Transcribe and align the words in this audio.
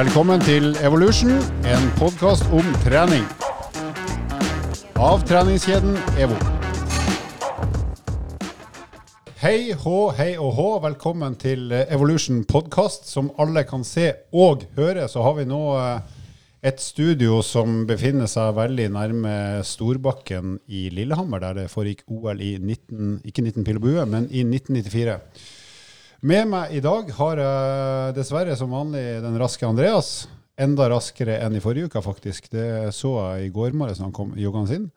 Velkommen 0.00 0.40
til 0.40 0.70
Evolution, 0.80 1.34
en 1.68 1.82
podkast 1.98 2.46
om 2.56 2.64
trening. 2.80 3.26
Av 4.96 5.20
treningskjeden 5.28 5.98
EVO. 6.16 6.38
Hei 9.42 9.74
hå, 9.82 9.98
hei 10.16 10.30
og 10.40 10.54
hå. 10.56 10.68
Velkommen 10.86 11.36
til 11.42 11.74
Evolution 11.82 12.40
podkast. 12.48 13.10
Som 13.12 13.28
alle 13.36 13.66
kan 13.68 13.84
se 13.84 14.14
og 14.32 14.64
høre, 14.78 15.04
så 15.04 15.20
har 15.26 15.36
vi 15.36 15.44
nå 15.50 15.60
eh, 15.76 16.16
et 16.72 16.80
studio 16.80 17.42
som 17.44 17.82
befinner 17.90 18.30
seg 18.30 18.56
veldig 18.56 18.88
nærme 18.96 19.36
Storbakken 19.68 20.62
i 20.64 20.86
Lillehammer, 20.96 21.44
der 21.44 21.60
det 21.60 21.70
foregikk 21.74 22.06
OL 22.08 22.40
i 22.40 22.54
19, 22.56 23.18
ikke 23.28 23.44
19 23.50 23.68
pil 23.68 23.82
og 23.82 23.90
bue, 23.90 24.12
men 24.16 24.32
i 24.32 24.48
1994. 24.48 25.20
Med 26.20 26.50
meg 26.52 26.74
i 26.76 26.82
dag 26.84 27.08
har 27.16 27.40
jeg 27.40 28.14
dessverre 28.18 28.52
som 28.58 28.74
vanlig 28.74 29.22
den 29.24 29.38
raske 29.40 29.64
Andreas. 29.64 30.26
Enda 30.60 30.90
raskere 30.92 31.38
enn 31.40 31.54
i 31.56 31.62
forrige 31.64 31.88
uke, 31.88 32.02
faktisk. 32.04 32.50
Det 32.52 32.90
så 32.92 33.14
jeg 33.38 33.46
i 33.46 33.52
går 33.54 33.72
morges 33.72 34.02
da 34.02 34.04
han 34.04 34.12
kom 34.12 34.34
joggende 34.36 34.76
inn. 34.76 34.90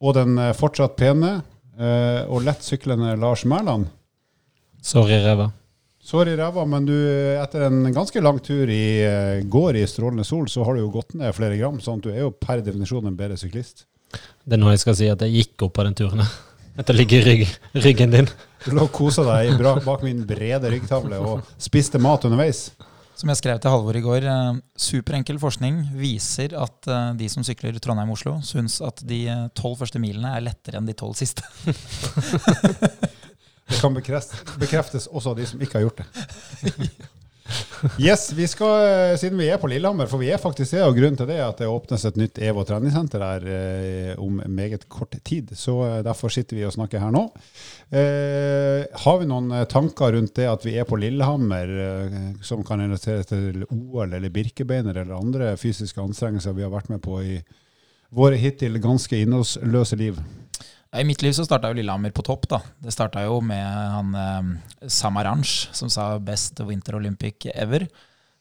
Og 0.00 0.16
den 0.16 0.38
eh, 0.40 0.54
fortsatt 0.56 0.96
pene 0.96 1.34
eh, 1.76 2.24
og 2.24 2.46
lett 2.46 2.64
syklende 2.64 3.12
Lars 3.20 3.44
Mæland. 3.44 3.90
Sorry, 4.80 5.18
ræva. 5.20 5.50
Sorry, 6.00 6.32
ræva, 6.40 6.64
men 6.68 6.88
du, 6.88 6.96
etter 7.42 7.66
en 7.68 7.84
ganske 7.92 8.24
lang 8.24 8.40
tur 8.44 8.72
i 8.72 8.86
eh, 9.04 9.44
går 9.44 9.82
i 9.82 9.84
strålende 9.88 10.24
sol, 10.24 10.48
så 10.48 10.64
har 10.64 10.78
du 10.78 10.86
jo 10.86 10.90
gått 10.96 11.12
ned 11.20 11.36
flere 11.36 11.60
gram, 11.60 11.76
sånn 11.84 12.00
at 12.00 12.08
du 12.08 12.12
er 12.14 12.24
jo 12.24 12.32
per 12.32 12.64
definisjon 12.64 13.12
en 13.12 13.20
bedre 13.20 13.36
syklist. 13.40 13.84
Det 14.16 14.56
er 14.56 14.64
nå 14.64 14.72
jeg 14.72 14.80
skal 14.86 14.96
si 14.96 15.12
at 15.12 15.28
jeg 15.28 15.42
gikk 15.42 15.68
opp 15.68 15.76
på 15.76 15.84
den 15.84 16.00
turen. 16.00 16.24
Her. 16.76 16.94
ligger 16.94 17.20
i 17.20 17.24
rygg, 17.30 17.54
ryggen 17.84 18.10
din. 18.14 18.28
Du 18.64 18.72
lå 18.72 18.86
og 18.86 18.92
kosa 18.92 19.24
deg 19.26 19.60
bak 19.84 20.02
min 20.02 20.24
brede 20.26 20.70
ryggtavle 20.72 21.20
og 21.20 21.54
spiste 21.60 22.00
mat 22.02 22.24
underveis. 22.24 22.70
Som 23.14 23.30
jeg 23.30 23.38
skrev 23.38 23.60
til 23.62 23.70
Halvor 23.70 23.94
i 23.94 24.02
går, 24.02 24.24
eh, 24.26 24.56
superenkel 24.74 25.38
forskning 25.38 25.84
viser 25.94 26.56
at 26.58 26.88
eh, 26.90 27.12
de 27.20 27.28
som 27.30 27.44
sykler 27.46 27.78
Trondheim-Oslo, 27.78 28.40
syns 28.42 28.80
at 28.82 29.04
de 29.06 29.20
eh, 29.30 29.44
tolv 29.54 29.78
første 29.84 30.02
milene 30.02 30.32
er 30.34 30.42
lettere 30.42 30.80
enn 30.80 30.88
de 30.88 30.96
tolv 30.98 31.14
siste. 31.18 31.46
Det 33.64 33.78
kan 33.80 33.94
bekreftes, 33.96 34.42
bekreftes 34.60 35.06
også 35.08 35.32
av 35.32 35.38
de 35.38 35.46
som 35.48 35.62
ikke 35.64 35.78
har 35.78 35.86
gjort 35.86 36.02
det. 36.02 36.08
Yes, 38.00 38.32
vi 38.32 38.46
skal, 38.48 38.86
eh, 38.88 39.16
Siden 39.20 39.38
vi 39.38 39.50
er 39.52 39.58
på 39.60 39.68
Lillehammer, 39.68 40.08
for 40.08 40.22
vi 40.22 40.30
er 40.32 40.40
faktisk 40.40 40.72
det, 40.72 40.82
og 40.86 40.96
grunnen 40.96 41.18
til 41.18 41.28
det 41.28 41.36
er 41.36 41.48
at 41.50 41.58
det 41.60 41.68
åpnes 41.68 42.06
et 42.08 42.16
nytt 42.16 42.40
EVO 42.40 42.64
treningssenter 42.64 43.24
her 43.24 43.44
eh, 43.44 44.12
om 44.20 44.40
meget 44.48 44.86
kort 44.88 45.12
tid. 45.24 45.52
Så 45.58 45.76
eh, 45.84 45.98
derfor 46.06 46.32
sitter 46.32 46.56
vi 46.56 46.64
og 46.64 46.72
snakker 46.74 47.02
her 47.02 47.12
nå. 47.14 47.26
Eh, 47.92 48.86
har 49.04 49.18
vi 49.20 49.28
noen 49.28 49.52
eh, 49.52 49.66
tanker 49.70 50.16
rundt 50.16 50.34
det 50.38 50.48
at 50.48 50.64
vi 50.64 50.78
er 50.80 50.88
på 50.88 50.98
Lillehammer, 51.00 51.74
eh, 51.88 52.16
som 52.44 52.64
kan 52.64 52.80
relateres 52.80 53.28
til 53.28 53.66
OL 53.68 54.16
eller 54.16 54.32
Birkebeiner 54.32 55.02
eller 55.02 55.18
andre 55.18 55.52
fysiske 55.60 56.00
anstrengelser 56.00 56.56
vi 56.56 56.64
har 56.64 56.72
vært 56.72 56.90
med 56.94 57.04
på 57.04 57.20
i 57.20 57.36
våre 58.14 58.40
hittil 58.40 58.80
ganske 58.80 59.20
innholdsløse 59.20 60.00
liv? 60.00 60.18
I 60.94 61.02
mitt 61.06 61.22
liv 61.24 61.32
så 61.34 61.44
starta 61.46 61.70
jo 61.72 61.74
Lillehammer 61.78 62.12
på 62.14 62.22
topp. 62.22 62.46
da. 62.50 62.60
Det 62.78 62.92
starta 62.94 63.24
jo 63.24 63.40
med 63.42 63.64
han 63.66 64.14
eh, 64.14 64.88
Samaranch, 64.88 65.68
som 65.74 65.90
sa 65.90 66.18
'best 66.18 66.60
Winter 66.66 66.94
Olympic 66.94 67.46
ever'. 67.54 67.88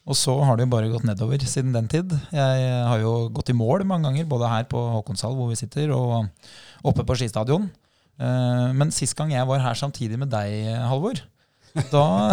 Og 0.06 0.16
så 0.20 0.36
har 0.44 0.58
det 0.58 0.66
jo 0.66 0.74
bare 0.74 0.90
gått 0.92 1.06
nedover 1.08 1.40
siden 1.40 1.72
den 1.72 1.88
tid. 1.88 2.12
Jeg 2.32 2.88
har 2.88 3.00
jo 3.00 3.30
gått 3.30 3.50
i 3.50 3.54
mål 3.56 3.86
mange 3.88 4.04
ganger, 4.04 4.26
både 4.28 4.50
her 4.52 4.64
på 4.68 4.78
Håkonshall 4.78 5.34
hvor 5.34 5.48
vi 5.50 5.56
sitter, 5.56 5.92
og 5.96 6.28
oppe 6.84 7.06
på 7.08 7.16
skistadion. 7.16 7.70
Eh, 8.20 8.74
Men 8.74 8.92
sist 8.92 9.16
gang 9.16 9.32
jeg 9.32 9.48
var 9.48 9.60
her 9.60 9.74
samtidig 9.74 10.20
med 10.20 10.30
deg, 10.30 10.76
Halvor, 10.78 11.22
da 11.74 12.30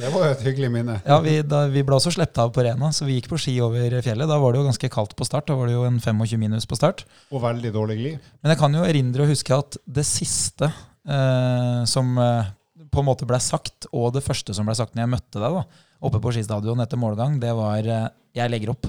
Det 0.00 0.08
var 0.08 0.22
jo 0.22 0.30
et 0.30 0.44
hyggelig 0.46 0.70
minne. 0.72 0.96
Ja, 1.04 1.18
vi, 1.24 1.38
da, 1.44 1.66
vi 1.72 1.82
ble 1.84 1.98
også 1.98 2.14
sluppet 2.14 2.40
av 2.40 2.52
på 2.54 2.64
Rena, 2.64 2.90
så 2.94 3.08
vi 3.08 3.18
gikk 3.18 3.28
på 3.32 3.40
ski 3.40 3.56
over 3.64 3.98
fjellet. 4.04 4.28
Da 4.30 4.38
var 4.40 4.54
det 4.54 4.62
jo 4.62 4.68
ganske 4.68 4.90
kaldt 4.92 5.16
på 5.18 5.26
start. 5.28 5.48
Da 5.50 5.56
var 5.58 5.68
det 5.68 5.76
jo 5.76 5.84
en 5.88 6.00
25 6.00 6.40
minus 6.40 6.68
på 6.68 6.78
start. 6.78 7.04
Og 7.30 7.44
veldig 7.44 7.72
dårlig 7.74 7.98
glid. 8.00 8.28
Men 8.40 8.54
jeg 8.54 8.60
kan 8.62 8.76
jo 8.78 8.84
erindre 8.88 9.26
og 9.26 9.32
huske 9.34 9.56
at 9.56 9.76
det 9.84 10.06
siste 10.08 10.70
eh, 10.70 11.82
som 11.88 12.16
eh, 12.22 12.52
på 12.92 13.02
en 13.02 13.08
måte 13.10 13.28
ble 13.28 13.40
sagt, 13.42 13.88
og 13.92 14.14
det 14.16 14.24
første 14.24 14.54
som 14.56 14.68
ble 14.68 14.76
sagt 14.78 14.96
når 14.96 15.04
jeg 15.04 15.14
møtte 15.16 15.42
deg 15.42 15.58
da, 15.58 15.66
oppe 16.06 16.20
på 16.22 16.32
skistadion 16.36 16.80
etter 16.84 17.00
målgang, 17.00 17.36
det 17.42 17.52
var 17.56 17.84
eh, 17.84 18.08
'jeg 18.36 18.52
legger 18.52 18.72
opp'. 18.72 18.88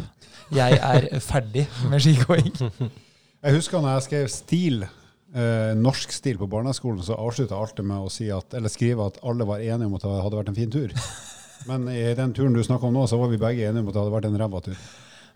Jeg 0.56 0.80
er 0.80 1.20
ferdig 1.24 1.68
med 1.92 2.04
skigåing. 2.04 2.52
Jeg 3.38 3.54
husker 3.54 3.80
når 3.80 3.94
jeg 3.94 4.04
skrev 4.04 4.30
stil, 4.34 4.80
eh, 5.38 5.74
norsk 5.78 6.14
stil 6.16 6.40
på 6.42 6.50
barneskolen, 6.52 7.02
så 7.06 7.18
avslutta 7.22 7.58
alt 7.58 7.80
med 7.86 8.10
å 8.10 8.12
si 8.12 8.30
at, 8.34 8.58
eller 8.58 8.74
skrive 8.74 9.08
at 9.12 9.20
alle 9.24 9.48
var 9.48 9.64
enige 9.64 9.90
om 9.90 9.98
at 9.98 10.06
det 10.06 10.22
hadde 10.26 10.42
vært 10.42 10.54
en 10.54 10.60
fin 10.60 10.74
tur. 10.74 10.94
Men 11.70 11.90
i 11.92 12.04
den 12.18 12.34
turen 12.36 12.56
du 12.56 12.64
snakker 12.64 12.90
om 12.90 12.96
nå, 12.98 13.08
så 13.10 13.20
var 13.20 13.32
vi 13.32 13.42
begge 13.42 13.68
enige 13.68 13.84
om 13.84 13.92
at 13.92 13.96
det 13.96 14.02
hadde 14.04 14.18
vært 14.18 14.30
en 14.32 14.42
ræva 14.42 14.64
tur. 14.66 14.88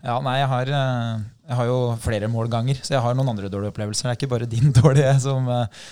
Ja, 0.02 0.16
nei, 0.18 0.40
jeg 0.40 0.48
har, 0.50 0.70
eh, 0.74 1.18
jeg 1.46 1.56
har 1.60 1.68
jo 1.68 1.78
flere 2.02 2.30
målganger, 2.30 2.80
så 2.82 2.96
jeg 2.96 3.02
har 3.04 3.14
noen 3.14 3.30
andre 3.30 3.50
dårlige 3.50 3.70
opplevelser. 3.70 4.08
Det 4.08 4.12
er 4.12 4.18
ikke 4.18 4.32
bare 4.32 4.50
din 4.50 4.74
dårlige 4.80 5.12
som 5.22 5.46
eh, 5.46 5.82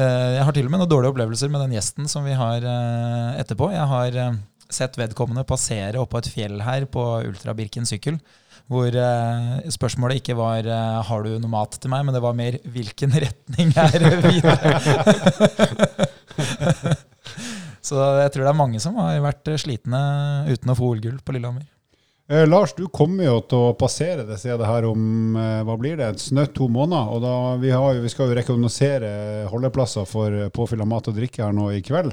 eh, 0.00 0.28
Jeg 0.38 0.46
har 0.48 0.56
til 0.56 0.68
og 0.68 0.72
med 0.72 0.82
noen 0.82 0.92
dårlige 0.92 1.12
opplevelser 1.12 1.52
med 1.52 1.66
den 1.66 1.74
gjesten 1.76 2.08
som 2.08 2.24
vi 2.24 2.36
har 2.38 2.64
etterpå. 3.36 3.68
Jeg 3.74 3.90
har 3.92 4.38
sett 4.72 4.96
vedkommende 5.00 5.44
passere 5.48 6.00
oppå 6.00 6.20
et 6.20 6.30
fjell 6.32 6.62
her 6.64 6.88
på 6.88 7.04
Ultra 7.28 7.52
Birken 7.56 7.88
sykkel. 7.88 8.16
Hvor 8.68 8.92
eh, 8.92 9.70
spørsmålet 9.72 10.20
ikke 10.20 10.36
var 10.36 10.60
eh, 10.60 11.02
'har 11.08 11.22
du 11.24 11.38
noe 11.38 11.50
mat 11.50 11.72
til 11.80 11.90
meg', 11.90 12.04
men 12.04 12.14
det 12.14 12.20
var 12.22 12.36
mer 12.36 12.58
'hvilken 12.68 13.10
retning 13.24 13.72
er 13.72 13.98
det 13.98 14.20
videre'? 14.28 14.76
Så 17.88 17.96
jeg 17.96 18.32
tror 18.34 18.44
det 18.44 18.52
er 18.52 18.58
mange 18.58 18.80
som 18.82 18.98
har 19.00 19.16
vært 19.24 19.48
eh, 19.48 19.60
slitne 19.60 20.00
uten 20.50 20.72
å 20.72 20.76
få 20.76 20.92
OL-gull 20.92 21.20
på 21.24 21.32
Lillehammer. 21.36 21.64
Eh, 22.28 22.44
Lars, 22.44 22.74
du 22.76 22.84
kommer 22.92 23.24
jo 23.24 23.38
til 23.48 23.70
å 23.70 23.76
passere 23.78 24.26
det 24.28 24.36
stedet 24.42 24.68
her 24.68 24.84
om 24.90 25.36
eh, 25.40 25.62
hva 25.64 25.78
blir 25.80 25.96
det, 25.96 26.10
et 26.12 26.20
snaut 26.20 26.52
to 26.56 26.68
måneder. 26.68 27.08
og 27.14 27.24
da, 27.24 27.34
vi, 27.62 27.72
har 27.72 28.02
vi 28.02 28.12
skal 28.12 28.28
jo 28.28 28.36
rekognosere 28.36 29.12
holdeplasser 29.48 30.04
for 30.08 30.36
påfyll 30.52 30.84
av 30.84 30.90
mat 30.92 31.08
og 31.08 31.16
drikke 31.16 31.46
her 31.46 31.56
nå 31.56 31.70
i 31.72 31.80
kveld. 31.84 32.12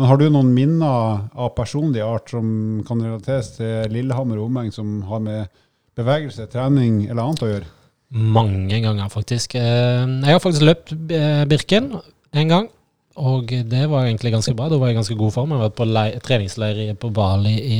Men 0.00 0.08
har 0.08 0.18
du 0.18 0.26
noen 0.26 0.50
minner 0.56 1.28
av 1.30 1.52
personlig 1.54 2.02
art 2.02 2.32
som 2.32 2.80
kan 2.88 3.04
relateres 3.04 3.54
til 3.60 3.92
Lillehammer 3.94 4.40
og 4.40 4.48
omegn, 4.50 4.74
som 4.74 5.02
har 5.06 5.22
med 5.22 5.62
bevegelse, 5.98 6.46
trening 6.52 7.02
eller 7.10 7.22
annet 7.22 7.42
å 7.44 7.50
gjøre? 7.50 7.70
Mange 8.12 8.78
ganger, 8.84 9.08
faktisk. 9.12 9.54
Eh, 9.56 10.04
Jeg 10.04 10.34
har 10.36 10.40
faktisk 10.44 10.64
løpt 10.68 10.92
eh, 11.16 11.44
Birken 11.48 11.90
en 12.36 12.48
gang, 12.48 12.68
og 13.16 13.48
det 13.48 13.86
var 13.90 14.04
egentlig 14.06 14.32
ganske 14.34 14.54
bra. 14.56 14.68
Da 14.68 14.76
var 14.80 14.88
jeg 14.92 14.98
ganske 15.00 15.16
god 15.16 15.32
form. 15.32 15.50
Jeg 15.52 15.60
har 15.60 15.68
vært 15.70 15.78
på 15.80 15.86
lei- 15.88 16.18
treningsleir 16.24 16.94
på 17.00 17.10
Bali 17.12 17.54
i 17.60 17.78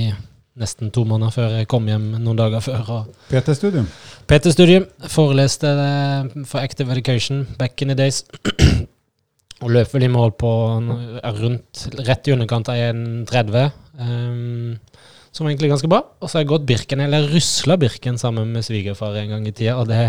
nesten 0.60 0.90
to 0.92 1.04
måneder 1.08 1.32
før 1.32 1.54
jeg 1.56 1.68
kom 1.72 1.86
hjem 1.88 2.10
noen 2.20 2.36
dager 2.36 2.60
før. 2.60 3.06
PT-studium. 3.30 3.86
PT-studium. 4.28 4.84
Foreleste 5.08 5.68
eh, 5.72 6.42
for 6.48 6.60
Active 6.64 6.92
Education 6.92 7.46
back 7.58 7.80
in 7.82 7.88
the 7.92 7.94
days. 7.96 8.24
Og 9.62 9.70
løp 9.70 9.92
vel 9.94 10.02
i 10.08 10.10
mål 10.10 10.32
på 10.40 10.48
rundt 11.38 11.84
rett 12.08 12.26
i 12.28 12.32
underkant 12.34 12.68
av 12.72 12.80
1,30. 12.82 13.68
Um, 14.00 14.78
som 15.32 15.48
egentlig 15.48 15.70
ganske 15.72 15.88
bra. 15.88 16.02
Og 16.20 16.28
så 16.28 16.38
har 16.38 16.44
jeg 16.44 16.50
gått 16.52 16.66
Birken, 16.68 17.00
eller 17.00 17.26
rusla 17.32 17.78
Birken 17.80 18.18
sammen 18.20 18.52
med 18.52 18.66
svigerfar 18.66 19.16
en 19.18 19.32
gang 19.32 19.46
i 19.48 19.54
tida. 19.54 19.78
Og 19.80 19.88
det, 19.88 20.00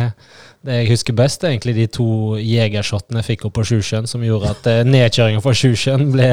det 0.68 0.82
jeg 0.82 0.92
husker 0.92 1.16
best, 1.18 1.44
er 1.44 1.56
egentlig 1.56 1.78
de 1.80 1.88
to 1.96 2.08
jegershotene 2.42 3.24
jeg 3.24 3.32
fikk 3.32 3.48
opp 3.48 3.58
på 3.58 3.68
Sjusjøen, 3.72 4.10
som 4.10 4.26
gjorde 4.26 4.52
at 4.52 4.72
eh, 4.72 4.84
nedkjøringa 4.88 5.44
fra 5.44 5.56
Sjusjøen 5.58 6.12
ble 6.14 6.32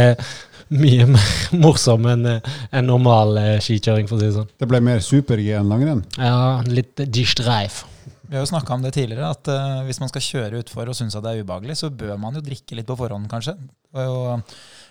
mye 0.70 1.06
mer 1.10 1.30
morsom 1.64 2.06
enn 2.10 2.26
eh, 2.30 2.50
en 2.74 2.90
normal 2.90 3.38
eh, 3.40 3.54
skikjøring, 3.62 4.10
for 4.10 4.18
å 4.18 4.22
si 4.22 4.28
det 4.28 4.36
sånn. 4.38 4.50
Det 4.58 4.68
ble 4.70 4.82
mer 4.84 5.02
super-G 5.04 5.54
enn 5.58 5.70
langrenn. 5.70 6.04
Ja, 6.18 6.60
litt 6.66 7.02
gistreif. 7.10 7.84
Vi 8.30 8.36
har 8.38 8.44
jo 8.44 8.50
snakka 8.52 8.76
om 8.76 8.82
det 8.84 8.92
tidligere, 8.94 9.26
at 9.34 9.48
uh, 9.50 9.80
hvis 9.82 9.98
man 9.98 10.06
skal 10.06 10.22
kjøre 10.22 10.60
utfor 10.62 10.86
og 10.86 10.94
synes 10.94 11.16
at 11.18 11.24
det 11.24 11.32
er 11.32 11.40
ubehagelig, 11.42 11.80
så 11.80 11.88
bør 11.90 12.14
man 12.14 12.36
jo 12.38 12.42
drikke 12.46 12.76
litt 12.78 12.86
på 12.86 12.94
forhånd, 12.94 13.26
kanskje. 13.30 13.56
Og, 13.98 14.44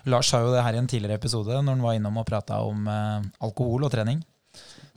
Lars 0.08 0.30
sa 0.32 0.40
jo 0.44 0.52
det 0.54 0.64
her 0.64 0.76
i 0.76 0.80
en 0.80 0.88
tidligere 0.90 1.18
episode, 1.20 1.60
når 1.60 1.76
han 1.76 1.84
var 1.84 1.96
innom 1.98 2.20
og 2.20 2.28
prata 2.28 2.62
om 2.64 2.86
eh, 2.88 3.30
alkohol 3.44 3.84
og 3.88 3.92
trening. 3.92 4.22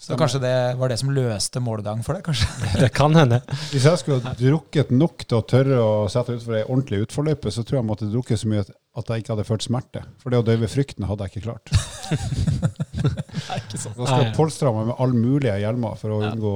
Så 0.03 0.17
kanskje 0.19 0.41
det 0.43 0.55
var 0.79 0.91
det 0.91 0.97
som 0.99 1.11
løste 1.15 1.61
målgang 1.63 2.01
for 2.03 2.17
deg, 2.17 2.25
kanskje? 2.25 2.47
Det 2.81 2.89
kan 2.95 3.13
hende. 3.15 3.37
Hvis 3.71 3.85
jeg 3.87 4.01
skulle 4.01 4.23
ha 4.25 4.33
drukket 4.35 4.89
nok 4.91 5.23
til 5.23 5.37
å 5.37 5.45
tørre 5.47 5.77
å 5.79 5.91
sette 6.11 6.35
utfor 6.35 6.57
ei 6.57 6.63
ordentlig 6.65 7.05
utforløype, 7.05 7.53
så 7.53 7.63
tror 7.63 7.77
jeg 7.77 7.83
jeg 7.83 7.89
måtte 7.91 8.09
drukket 8.11 8.41
så 8.41 8.49
mye 8.51 8.65
at 8.65 9.09
jeg 9.09 9.23
ikke 9.23 9.33
hadde 9.35 9.45
følt 9.47 9.63
smerte. 9.65 10.03
For 10.19 10.33
det 10.33 10.41
å 10.41 10.47
døyve 10.49 10.67
frykten 10.71 11.07
hadde 11.07 11.27
jeg 11.29 11.37
ikke 11.37 11.45
klart. 11.45 11.71
Nei, 13.47 13.61
ikke 13.61 13.79
sant. 13.79 13.95
Da 13.95 14.09
skal 14.09 14.25
jeg 14.25 14.35
polstre 14.35 14.73
meg 14.75 14.91
med 14.91 14.99
all 15.05 15.15
mulige 15.15 15.55
hjelmer 15.63 15.95
for 16.01 16.17
å 16.17 16.19
unngå 16.27 16.53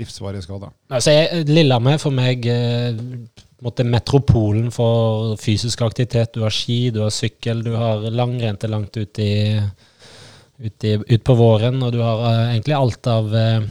livsvarige 0.00 0.44
skader. 0.44 0.74
Altså, 0.90 1.14
jeg, 1.14 1.46
Lillehammer 1.48 2.00
for 2.02 2.16
meg 2.18 2.44
eh, 2.50 2.98
måte 3.64 3.86
metropolen 3.88 4.70
for 4.74 5.36
fysisk 5.40 5.82
aktivitet. 5.86 6.34
Du 6.34 6.44
har 6.44 6.54
ski, 6.54 6.90
du 6.92 7.02
har 7.04 7.14
sykkel, 7.14 7.62
du 7.64 7.72
har 7.78 8.04
langrenn 8.12 8.58
til 8.60 8.74
langt 8.74 8.96
ut, 8.96 9.20
i, 9.22 9.56
ut, 10.58 10.84
i, 10.84 10.96
ut 11.00 11.24
på 11.24 11.36
våren. 11.38 11.80
Og 11.82 11.94
du 11.94 12.02
har 12.04 12.20
uh, 12.26 12.42
egentlig 12.50 12.76
alt 12.76 13.08
av, 13.10 13.32
uh, 13.32 13.64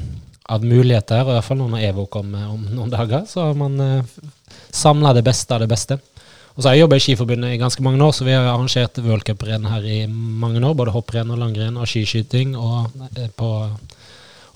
av 0.55 0.65
muligheter, 0.65 1.21
og 1.21 1.33
i 1.33 1.37
hvert 1.37 1.49
fall 1.49 1.61
når 1.61 1.77
Evo 1.91 2.07
kommer 2.09 2.49
om 2.53 2.65
noen 2.71 2.93
dager. 2.93 3.27
Så 3.29 3.45
har 3.45 3.57
man 3.59 3.77
uh, 3.81 4.19
samla 4.73 5.13
det 5.13 5.25
beste 5.27 5.55
av 5.55 5.65
det 5.65 5.71
beste. 5.71 5.99
Og 6.55 6.63
så 6.63 6.69
har 6.69 6.77
jeg 6.77 6.85
jobba 6.85 6.95
i 6.95 7.03
Skiforbundet 7.03 7.53
i 7.53 7.59
ganske 7.59 7.83
mange 7.83 7.99
år, 8.03 8.13
så 8.15 8.23
vi 8.23 8.31
har 8.31 8.45
arrangert 8.47 8.99
v-cuprenn 9.03 9.67
her 9.67 9.83
i 9.91 9.97
mange 10.07 10.61
år. 10.63 10.75
Både 10.79 10.93
hopprenn 10.95 11.33
og 11.35 11.41
langrenn 11.41 11.75
og 11.75 11.89
skiskyting 11.91 12.53
og 12.55 12.93
eh, 13.19 13.27
på, 13.35 13.49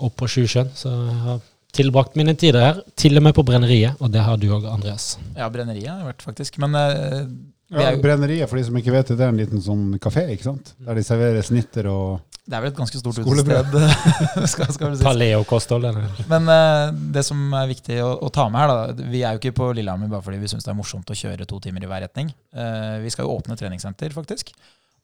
opp 0.07 0.15
på 0.15 0.29
Sjusjøen. 0.31 0.71
Så 0.79 0.93
jeg 0.93 1.17
har 1.25 1.41
tilbrakt 1.75 2.17
mine 2.19 2.33
tider 2.39 2.63
her, 2.63 2.81
til 2.99 3.19
og 3.19 3.25
med 3.27 3.35
på 3.37 3.45
Brenneriet, 3.45 3.99
og 4.01 4.11
det 4.13 4.23
har 4.25 4.39
du 4.41 4.49
òg, 4.55 4.65
Andreas. 4.71 5.13
Ja, 5.37 5.49
Brenneriet 5.53 5.91
har 5.91 6.01
jeg 6.01 6.09
vært, 6.11 6.25
faktisk. 6.25 6.57
Men 6.63 6.75
uh, 6.75 7.21
ja, 7.69 7.93
Brenneriet, 8.01 8.49
for 8.49 8.57
de 8.57 8.65
som 8.65 8.77
ikke 8.79 8.93
vet 8.95 9.11
det, 9.11 9.19
det 9.19 9.27
er 9.27 9.33
en 9.33 9.39
liten 9.39 9.61
sånn 9.61 9.85
kafé, 10.01 10.25
ikke 10.33 10.47
sant? 10.47 10.73
Der 10.85 10.97
de 10.97 11.05
serverer 11.05 11.45
snitter 11.45 11.91
og 11.91 12.25
det 12.49 12.57
er 12.57 12.63
vel 12.63 12.71
et 12.71 12.79
ganske 12.79 12.97
stort 12.97 13.19
utested. 13.21 13.75
skal, 14.49 14.71
skal 14.73 14.95
si. 14.97 15.05
Paleo-kosthold. 15.05 15.85
Men 16.31 16.49
uh, 16.49 16.89
det 17.13 17.21
som 17.27 17.43
er 17.53 17.67
viktig 17.69 17.99
å, 18.01 18.09
å, 18.25 18.31
ta 18.33 18.47
med 18.49 18.63
her, 18.63 18.71
da 18.73 19.05
Vi 19.13 19.21
er 19.21 19.35
jo 19.35 19.41
ikke 19.43 19.53
på 19.59 19.67
Lillehammer 19.77 20.09
bare 20.09 20.25
fordi 20.25 20.39
vi 20.41 20.49
syns 20.49 20.65
det 20.65 20.71
er 20.73 20.79
morsomt 20.79 21.13
å 21.13 21.17
kjøre 21.19 21.45
to 21.49 21.59
timer 21.61 21.85
i 21.85 21.91
hver 21.91 22.01
retning. 22.07 22.31
Uh, 22.49 22.97
vi 23.03 23.13
skal 23.13 23.27
jo 23.27 23.35
åpne 23.37 23.57
treningssenter, 23.59 24.15
faktisk. 24.17 24.49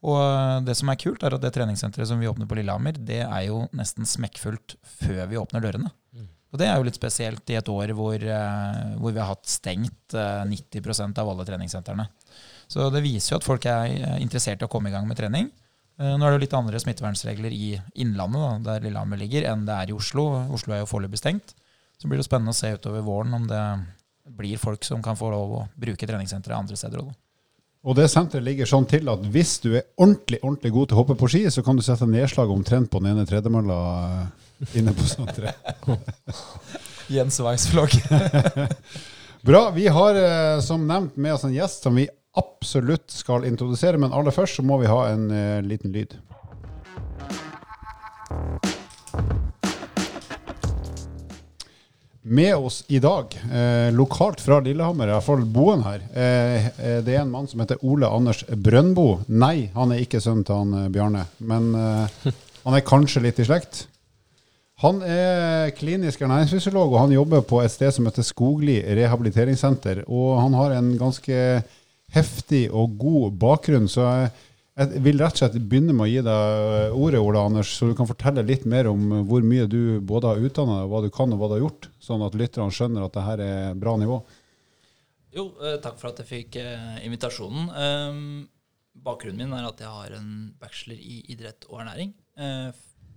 Og 0.06 0.66
det 0.66 0.74
som 0.78 0.90
er 0.90 0.98
kult, 1.02 1.22
er 1.22 1.38
at 1.38 1.46
det 1.46 1.54
treningssenteret 1.54 2.10
som 2.10 2.22
vi 2.22 2.30
åpner 2.30 2.50
på 2.50 2.58
Lillehammer, 2.58 2.98
det 2.98 3.22
er 3.28 3.46
jo 3.48 3.64
nesten 3.78 4.10
smekkfullt 4.10 4.78
før 5.04 5.22
vi 5.30 5.40
åpner 5.42 5.64
dørene. 5.66 5.94
Mm. 6.18 6.28
Og 6.56 6.62
det 6.62 6.70
er 6.72 6.80
jo 6.80 6.88
litt 6.88 6.96
spesielt 6.96 7.52
i 7.52 7.58
et 7.60 7.68
år 7.68 7.92
hvor, 7.98 8.22
hvor 8.96 9.12
vi 9.12 9.20
har 9.20 9.28
hatt 9.28 9.50
stengt 9.52 10.16
90% 10.16 11.20
av 11.20 11.32
alle 11.34 11.44
treningssentrene. 11.44 12.06
Så 12.72 12.88
det 12.96 13.04
viser 13.04 13.34
jo 13.34 13.40
at 13.42 13.48
folk 13.48 13.68
er 13.68 13.92
interessert 14.24 14.64
i 14.64 14.68
å 14.68 14.72
komme 14.72 14.88
i 14.88 14.96
gang 14.96 15.04
med 15.10 15.20
trening. 15.20 15.50
Eh, 16.00 16.16
nå 16.16 16.26
er 16.26 16.34
det 16.34 16.40
jo 16.40 16.44
litt 16.44 16.56
andre 16.58 16.80
smittevernregler 16.82 17.54
i 17.56 17.68
Innlandet, 18.04 18.42
da, 18.42 18.56
der 18.72 18.88
Lillehammer 18.88 19.20
ligger, 19.20 19.48
enn 19.52 19.68
det 19.68 19.76
er 19.76 19.92
i 19.92 19.96
Oslo. 19.96 20.28
Oslo 20.56 20.76
er 20.76 20.84
jo 20.84 20.90
foreløpig 20.90 21.22
stengt. 21.22 21.56
Så 21.96 22.10
blir 22.12 22.20
det 22.20 22.28
spennende 22.28 22.52
å 22.52 22.58
se 22.58 22.74
utover 22.76 23.06
våren 23.06 23.38
om 23.38 23.46
det 23.48 23.62
blir 24.36 24.60
folk 24.60 24.84
som 24.84 25.04
kan 25.06 25.16
få 25.16 25.30
lov 25.32 25.54
å 25.56 25.62
bruke 25.80 26.08
treningssenteret 26.08 26.58
andre 26.58 26.80
steder 26.80 27.04
òg. 27.04 27.14
Og 27.86 27.94
det 27.96 28.08
senteret 28.10 28.44
ligger 28.44 28.68
sånn 28.68 28.88
til 28.90 29.08
at 29.14 29.22
hvis 29.30 29.60
du 29.62 29.76
er 29.78 29.86
ordentlig 30.02 30.40
ordentlig 30.42 30.72
god 30.74 30.90
til 30.90 30.98
å 30.98 31.00
hoppe 31.04 31.16
på 31.20 31.30
ski, 31.32 31.44
så 31.54 31.62
kan 31.64 31.78
du 31.78 31.84
sette 31.86 32.08
nedslag 32.10 32.50
omtrent 32.52 32.90
på 32.92 33.00
den 33.00 33.14
ene 33.14 33.28
tredemølla 33.30 33.78
eh, 34.08 34.45
inne 34.74 34.94
på 34.94 35.08
senteret. 35.08 35.56
Jens 37.08 37.40
Weiss-vlogg. 37.40 37.94
Bra. 39.46 39.70
Vi 39.76 39.88
har 39.88 40.16
eh, 40.16 40.60
som 40.66 40.88
nevnt 40.88 41.16
med 41.22 41.34
oss 41.34 41.44
en 41.46 41.54
gjest 41.54 41.86
som 41.86 41.96
vi 41.96 42.08
absolutt 42.36 43.12
skal 43.14 43.46
introdusere, 43.46 44.00
men 44.02 44.14
aller 44.14 44.34
først 44.34 44.60
så 44.60 44.66
må 44.66 44.82
vi 44.82 44.90
ha 44.92 45.06
en 45.08 45.30
uh, 45.32 45.62
liten 45.64 45.94
lyd. 45.96 46.18
Med 52.28 52.56
oss 52.56 52.84
i 52.88 53.00
dag, 53.00 53.26
eh, 53.54 53.94
lokalt 53.94 54.42
fra 54.42 54.58
Lillehammer, 54.60 55.08
i 55.08 55.14
hvert 55.14 55.26
fall 55.28 55.44
boende 55.46 55.86
her, 55.86 56.06
eh, 56.18 56.66
eh, 56.66 56.96
det 57.06 57.14
er 57.14 57.20
en 57.22 57.30
mann 57.30 57.46
som 57.48 57.60
heter 57.62 57.78
Ole 57.86 58.10
Anders 58.10 58.42
Brøndbo. 58.50 59.20
Nei, 59.30 59.70
han 59.76 59.94
er 59.94 60.02
ikke 60.02 60.18
sønnen 60.18 60.42
til 60.44 60.58
han 60.58 60.74
eh, 60.74 60.88
Bjarne, 60.90 61.28
men 61.38 61.68
eh, 61.78 62.32
han 62.64 62.74
er 62.80 62.82
kanskje 62.82 63.22
litt 63.28 63.38
i 63.38 63.46
slekt. 63.46 63.84
Han 64.86 65.00
er 65.02 65.72
klinisk 65.74 66.22
ernæringsfysiolog, 66.22 66.94
og 66.94 67.00
han 67.06 67.14
jobber 67.16 67.42
på 67.48 67.62
et 67.64 67.74
sted 67.74 67.94
som 67.96 68.06
heter 68.06 68.26
Skogli 68.26 68.78
rehabiliteringssenter. 69.00 70.04
Og 70.06 70.36
han 70.38 70.58
har 70.60 70.76
en 70.76 70.92
ganske 71.00 71.38
heftig 72.14 72.68
og 72.70 72.94
god 73.02 73.40
bakgrunn. 73.42 73.88
Så 73.90 74.06
jeg, 74.06 74.30
vil 75.02 75.22
rett 75.24 75.38
og 75.38 75.42
slett 75.42 75.58
begynne 75.58 75.96
med 75.96 76.06
å 76.06 76.10
gi 76.12 76.24
deg 76.28 76.98
ordet, 77.00 77.24
Ola 77.24 77.46
Anders, 77.50 77.74
så 77.74 77.90
du 77.90 77.96
kan 77.98 78.10
fortelle 78.10 78.46
litt 78.46 78.68
mer 78.70 78.92
om 78.92 79.22
hvor 79.26 79.46
mye 79.48 79.66
du 79.72 79.98
både 80.06 80.34
har 80.34 80.48
utdanna 80.50 80.84
hva 80.92 81.02
du 81.06 81.10
kan 81.14 81.34
og 81.34 81.42
hva 81.42 81.50
du 81.50 81.58
har 81.58 81.66
gjort, 81.66 81.90
sånn 82.04 82.26
at 82.28 82.38
lytterne 82.38 82.76
skjønner 82.76 83.08
at 83.08 83.16
det 83.16 83.28
her 83.30 83.46
er 83.46 83.80
bra 83.80 83.96
nivå. 84.02 84.20
Jo, 85.36 85.50
eh, 85.66 85.80
takk 85.84 85.98
for 86.00 86.14
at 86.14 86.22
jeg 86.22 86.30
fikk 86.30 86.60
eh, 86.62 87.00
invitasjonen. 87.08 87.72
Um, 87.74 88.20
bakgrunnen 89.04 89.42
min 89.50 89.56
er 89.58 89.66
at 89.68 89.82
jeg 89.82 89.92
har 89.92 90.14
en 90.16 90.30
bachelor 90.62 91.00
i 91.00 91.24
idrett 91.34 91.66
og 91.68 91.82
ernæring. 91.82 92.14
Uh, 92.40 92.70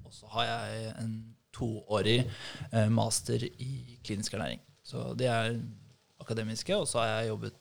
og 0.06 0.14
så 0.14 0.30
har 0.32 0.48
jeg 0.48 0.94
en 1.04 1.12
toårig 1.58 2.22
uh, 2.72 2.86
master 2.94 3.44
i 3.50 3.98
klinisk 4.06 4.38
ernæring. 4.38 4.62
Så 4.86 5.10
det 5.18 5.28
er 5.28 5.58
akademiske. 6.22 6.76
Og 6.76 6.88
så 6.88 7.02
har 7.02 7.10
jeg 7.12 7.32
jobbet 7.32 7.58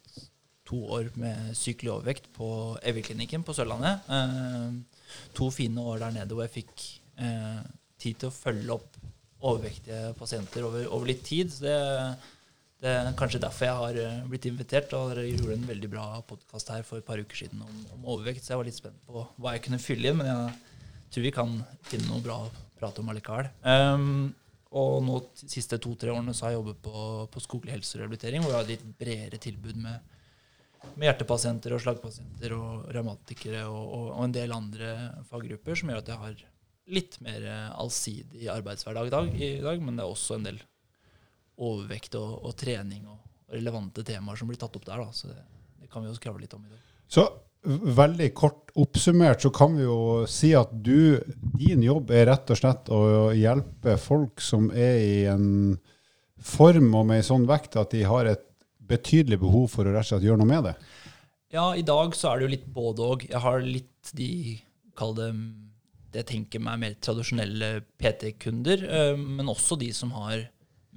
to 0.67 0.79
år 0.97 1.11
med 1.19 1.51
sykelig 1.55 1.93
overvekt 1.93 2.31
på 2.35 2.49
Evjeklinikken 2.83 3.45
på 3.47 3.55
Sørlandet. 3.55 4.07
Eh, 4.11 5.03
to 5.37 5.49
fine 5.53 5.81
år 5.81 6.01
der 6.03 6.15
nede 6.19 6.35
hvor 6.35 6.43
jeg 6.43 6.57
fikk 6.59 6.87
eh, 7.23 7.61
tid 7.97 8.19
til 8.19 8.29
å 8.29 8.35
følge 8.35 8.75
opp 8.75 8.97
overvektige 9.37 10.15
pasienter 10.17 10.65
over, 10.67 10.89
over 10.91 11.07
litt 11.11 11.23
tid. 11.27 11.53
Så 11.53 11.63
det, 11.63 11.77
det, 12.83 12.91
er 12.91 13.17
kanskje 13.19 13.41
derfor 13.43 13.69
jeg 13.69 13.81
har 13.81 14.01
eh, 14.03 14.21
blitt 14.27 14.49
invitert. 14.49 14.95
Og 14.97 15.13
dere 15.13 15.27
gjorde 15.29 15.59
en 15.59 15.69
veldig 15.71 15.91
bra 15.93 16.07
podkast 16.27 16.73
her 16.75 16.83
for 16.87 16.99
et 16.99 17.07
par 17.07 17.21
uker 17.21 17.45
siden 17.45 17.63
om, 17.63 17.83
om, 17.95 18.07
overvekt, 18.17 18.43
så 18.43 18.55
jeg 18.55 18.63
var 18.63 18.71
litt 18.71 18.81
spent 18.81 19.03
på 19.07 19.27
hva 19.37 19.55
jeg 19.55 19.67
kunne 19.67 19.83
fylle 19.83 20.11
inn. 20.11 20.19
Men 20.19 20.33
jeg 20.33 21.13
tror 21.15 21.29
vi 21.29 21.35
kan 21.39 21.59
finne 21.87 22.11
noe 22.11 22.25
bra 22.25 22.41
prate 22.79 23.03
om 23.03 23.09
allikevel. 23.13 23.49
Um, 23.63 24.27
og 24.77 24.99
nå 25.05 25.21
de 25.39 25.49
siste 25.49 25.79
to-tre 25.81 26.11
årene 26.13 26.35
så 26.35 26.47
har 26.47 26.53
jeg 26.53 26.61
jobbet 26.61 26.83
på, 26.83 27.07
på 27.33 27.43
skoglig 27.43 27.73
helse 27.75 27.95
og 27.95 28.03
rehabilitering, 28.03 28.43
hvor 28.43 28.53
jeg 28.53 28.59
har 28.59 28.67
et 28.67 28.75
litt 28.75 28.93
bredere 28.99 29.41
tilbud 29.41 29.81
med 29.87 30.13
med 30.95 31.07
hjertepasienter 31.07 31.73
og 31.73 31.81
slagpasienter 31.83 32.53
og 32.55 32.85
revmatikere 32.95 33.63
og, 33.65 33.81
og, 33.81 34.05
og, 34.11 34.21
en 34.23 34.35
del 34.35 34.53
andre 34.53 34.91
faggrupper, 35.27 35.75
som 35.75 35.91
gjør 35.91 36.03
at 36.03 36.11
jeg 36.11 36.21
har 36.21 36.43
litt 36.95 37.17
mer 37.25 37.47
allsidig 37.75 38.47
arbeidshverdag 38.53 39.09
i 39.09 39.13
dag, 39.13 39.31
i 39.33 39.49
dag 39.65 39.83
men 39.83 39.97
det 39.97 40.05
er 40.05 40.13
også 40.13 40.37
en 40.37 40.45
del 40.47 40.61
overvekt 41.57 42.15
og, 42.19 42.37
og 42.45 42.55
trening 42.59 43.07
og, 43.09 43.23
relevante 43.47 44.03
temaer 44.03 44.35
som 44.35 44.49
blir 44.49 44.59
tatt 44.59 44.73
opp 44.75 44.83
der. 44.83 44.99
Da, 44.99 45.11
så 45.15 45.29
det, 45.31 45.37
det 45.79 45.87
kan 45.91 46.03
vi 46.03 46.09
jo 46.09 46.17
skravle 46.17 46.43
litt 46.43 46.55
om 46.57 46.65
i 46.67 46.71
dag. 46.71 46.81
Så 47.07 47.23
veldig 47.65 48.29
kort 48.37 48.71
oppsummert 48.77 49.41
så 49.41 49.51
kan 49.53 49.73
vi 49.75 49.85
jo 49.87 50.25
si 50.29 50.53
at 50.55 50.71
du, 50.71 51.17
din 51.57 51.83
jobb 51.83 52.11
er 52.13 52.29
rett 52.29 52.51
og 52.53 52.59
slett 52.59 52.91
å 52.93 53.31
hjelpe 53.35 53.97
folk 54.01 54.43
som 54.43 54.69
er 54.71 54.99
i 55.01 55.15
en 55.31 55.47
form 56.37 56.93
og 56.93 57.07
med 57.09 57.23
en 57.23 57.29
sånn 57.31 57.47
vekt 57.49 57.79
at 57.81 57.95
de 57.95 58.03
har 58.07 58.29
et 58.29 58.45
betydelig 58.87 59.39
behov 59.41 59.67
for 59.73 59.87
å 59.87 59.95
rett 59.95 60.05
og 60.05 60.11
slett 60.13 60.27
gjøre 60.27 60.43
noe 60.43 60.51
med 60.51 60.69
det? 60.69 60.75
Ja, 61.55 61.71
i 61.75 61.83
dag 61.87 62.15
så 62.15 62.29
er 62.29 62.39
det 62.39 62.47
jo 62.47 62.53
litt 62.53 62.67
både 62.75 63.07
og. 63.07 63.23
Jeg 63.27 63.41
har 63.41 63.63
litt 63.63 64.11
de, 64.15 64.29
kall 64.99 65.15
det 65.17 65.31
det 66.11 66.23
jeg 66.23 66.29
tenker 66.31 66.63
meg 66.63 66.79
mer 66.81 66.93
tradisjonelle 67.03 67.71
PT-kunder, 67.99 68.85
eh, 68.87 69.17
men 69.19 69.51
også 69.51 69.77
de 69.79 69.89
som 69.95 70.13
har 70.15 70.47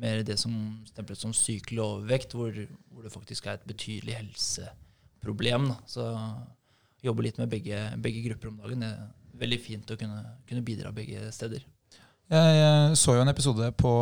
mer 0.01 0.23
det 0.25 0.39
som 0.41 0.55
stemples 0.89 1.21
som 1.21 1.35
sykelig 1.37 1.83
overvekt, 1.85 2.37
hvor, 2.37 2.55
hvor, 2.89 3.03
det 3.05 3.13
faktisk 3.13 3.47
er 3.47 3.59
et 3.59 3.67
betydelig 3.69 4.17
helseproblem. 4.17 4.87
Da. 5.25 5.77
Så 5.87 6.07
jeg 6.07 7.11
jobber 7.11 7.27
litt 7.27 7.41
med 7.41 7.51
begge, 7.53 7.83
begge, 8.01 8.23
grupper 8.29 8.53
om 8.53 8.63
dagen. 8.63 8.87
Det 8.87 8.93
er 8.93 9.45
veldig 9.45 9.61
fint 9.61 9.93
å 9.93 9.99
kunne, 10.01 10.23
kunne 10.49 10.65
bidra 10.65 10.93
begge 10.93 11.29
steder. 11.33 11.67
Jeg 12.31 12.97
så 12.97 13.17
jo 13.17 13.23
en 13.25 13.33
episode 13.33 13.73
på 13.79 13.93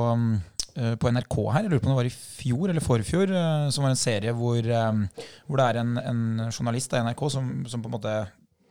Eh, 0.78 0.94
på 1.00 1.10
NRK 1.10 1.36
her, 1.50 1.64
jeg 1.64 1.72
lurer 1.72 1.82
på 1.82 1.88
om 1.88 1.94
det 1.94 1.98
var 1.98 2.08
i 2.08 2.14
fjor 2.14 2.70
eller 2.70 2.84
forfjor, 2.84 3.32
eh, 3.34 3.68
som 3.74 3.84
var 3.84 3.94
en 3.94 3.98
serie 3.98 4.34
hvor, 4.36 4.58
eh, 4.62 5.24
hvor 5.48 5.58
det 5.58 5.64
er 5.66 5.78
en, 5.80 5.94
en 5.98 6.20
journalist 6.52 6.92
av 6.94 7.06
NRK 7.08 7.22
som, 7.34 7.48
som, 7.66 7.82
på 7.82 7.90
en 7.90 7.96
måte 7.96 8.12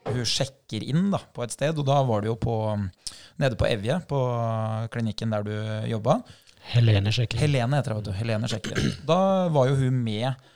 hun 0.07 0.23
sjekker 0.23 0.85
inn 0.87 1.09
da, 1.11 1.19
på 1.35 1.43
et 1.43 1.51
sted. 1.51 1.75
Og 1.75 1.87
da 1.87 1.99
var 2.07 2.23
du 2.23 2.29
jo 2.29 2.37
på, 2.39 2.55
nede 3.41 3.59
på 3.59 3.67
Evje, 3.67 3.99
på 4.07 4.19
klinikken 4.93 5.35
der 5.35 5.43
du 5.43 5.55
jobba. 5.91 6.21
Helene 6.71 7.11
sjekker 7.15 7.43
Helene 7.43 7.81
heter 7.81 7.91
det, 7.91 7.97
vet 7.99 8.07
du. 8.07 8.15
Helene 8.15 8.47
sjekker 8.51 8.79
Da 9.07 9.19
var 9.55 9.67
jo 9.69 9.75
hun 9.81 9.99
med 10.03 10.47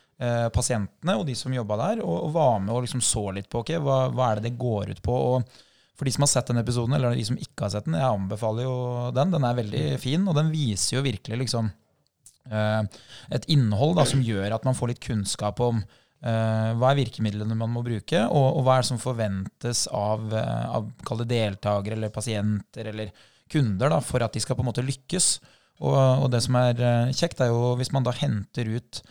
pasientene 0.53 1.15
og 1.17 1.23
de 1.25 1.33
som 1.33 1.53
jobba 1.53 1.77
der, 1.79 2.01
og, 2.05 2.17
og, 2.27 2.31
var 2.35 2.59
med 2.61 2.75
og 2.75 2.83
liksom 2.85 3.01
så 3.01 3.23
litt 3.33 3.47
på 3.49 3.63
okay, 3.63 3.79
hva, 3.81 4.03
hva 4.13 4.27
er 4.29 4.39
det 4.41 4.51
det 4.51 4.59
går 4.61 4.91
ut 4.93 5.01
på. 5.01 5.15
og 5.33 5.61
for 6.01 6.09
de 6.09 6.15
som 6.15 6.23
har 6.25 6.31
sett 6.31 6.47
den 6.49 6.57
episoden, 6.57 6.95
eller 6.97 7.13
de 7.13 7.23
som 7.27 7.37
ikke 7.37 7.67
har 7.67 7.75
sett 7.75 7.85
den, 7.85 7.93
jeg 7.93 8.09
anbefaler 8.09 8.65
jo 8.65 8.75
den. 9.13 9.29
Den 9.35 9.43
er 9.45 9.57
veldig 9.59 9.81
fin, 10.01 10.23
og 10.25 10.33
den 10.33 10.47
viser 10.49 10.95
jo 10.95 11.03
virkelig 11.05 11.37
liksom 11.43 11.67
uh, 11.69 12.81
et 13.29 13.45
innhold 13.53 13.99
da, 13.99 14.07
som 14.09 14.23
gjør 14.25 14.55
at 14.55 14.65
man 14.65 14.73
får 14.79 14.95
litt 14.95 15.03
kunnskap 15.05 15.61
om 15.61 15.83
uh, 15.83 16.71
hva 16.73 16.89
er 16.89 16.97
virkemidlene 17.03 17.53
man 17.59 17.69
må 17.69 17.85
bruke, 17.85 18.23
og, 18.25 18.47
og 18.47 18.65
hva 18.65 18.79
er 18.79 18.81
det 18.81 18.89
som 18.89 19.03
forventes 19.03 19.83
av, 19.93 20.25
av 20.33 21.21
deltakere 21.21 21.99
eller 21.99 22.09
pasienter 22.17 22.89
eller 22.89 23.13
kunder 23.53 23.93
da, 23.93 24.01
for 24.01 24.25
at 24.25 24.33
de 24.33 24.41
skal 24.41 24.57
på 24.57 24.65
en 24.65 24.71
måte 24.71 24.87
lykkes. 24.87 25.35
Og, 25.85 25.93
og 25.93 26.27
det 26.33 26.41
som 26.47 26.57
er 26.57 26.81
kjekt, 27.13 27.45
er 27.45 27.53
jo 27.53 27.75
hvis 27.77 27.93
man 27.93 28.09
da 28.09 28.17
henter 28.17 28.73
ut 28.73 29.03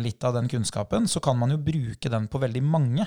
litt 0.00 0.24
av 0.24 0.36
den 0.36 0.48
kunnskapen, 0.48 1.08
så 1.10 1.20
kan 1.20 1.36
man 1.36 1.52
jo 1.52 1.58
bruke 1.60 2.08
den 2.12 2.28
på 2.30 2.40
veldig 2.40 2.62
mange. 2.64 3.04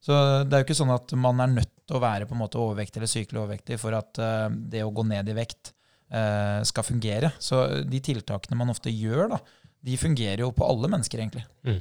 Så 0.00 0.16
det 0.48 0.56
er 0.56 0.62
jo 0.62 0.66
ikke 0.68 0.78
sånn 0.78 0.94
at 0.94 1.12
man 1.20 1.42
er 1.44 1.52
nødt 1.58 1.72
til 1.84 1.98
å 1.98 2.02
være 2.02 2.26
på 2.28 2.36
en 2.36 2.40
måte 2.40 2.60
overvektig 2.60 3.00
eller 3.00 3.12
sykelig 3.12 3.42
overvektig 3.42 3.76
for 3.82 3.96
at 3.98 4.20
uh, 4.22 4.48
det 4.48 4.84
å 4.86 4.92
gå 4.96 5.04
ned 5.04 5.28
i 5.28 5.36
vekt 5.36 5.74
uh, 6.14 6.60
skal 6.66 6.86
fungere. 6.86 7.32
Så 7.42 7.66
de 7.84 8.00
tiltakene 8.04 8.58
man 8.58 8.72
ofte 8.72 8.92
gjør, 8.92 9.34
da, 9.34 9.40
de 9.84 9.98
fungerer 10.00 10.44
jo 10.44 10.52
på 10.56 10.64
alle 10.64 10.88
mennesker, 10.92 11.20
egentlig. 11.20 11.44
Mm. 11.68 11.80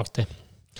Artig. 0.00 0.26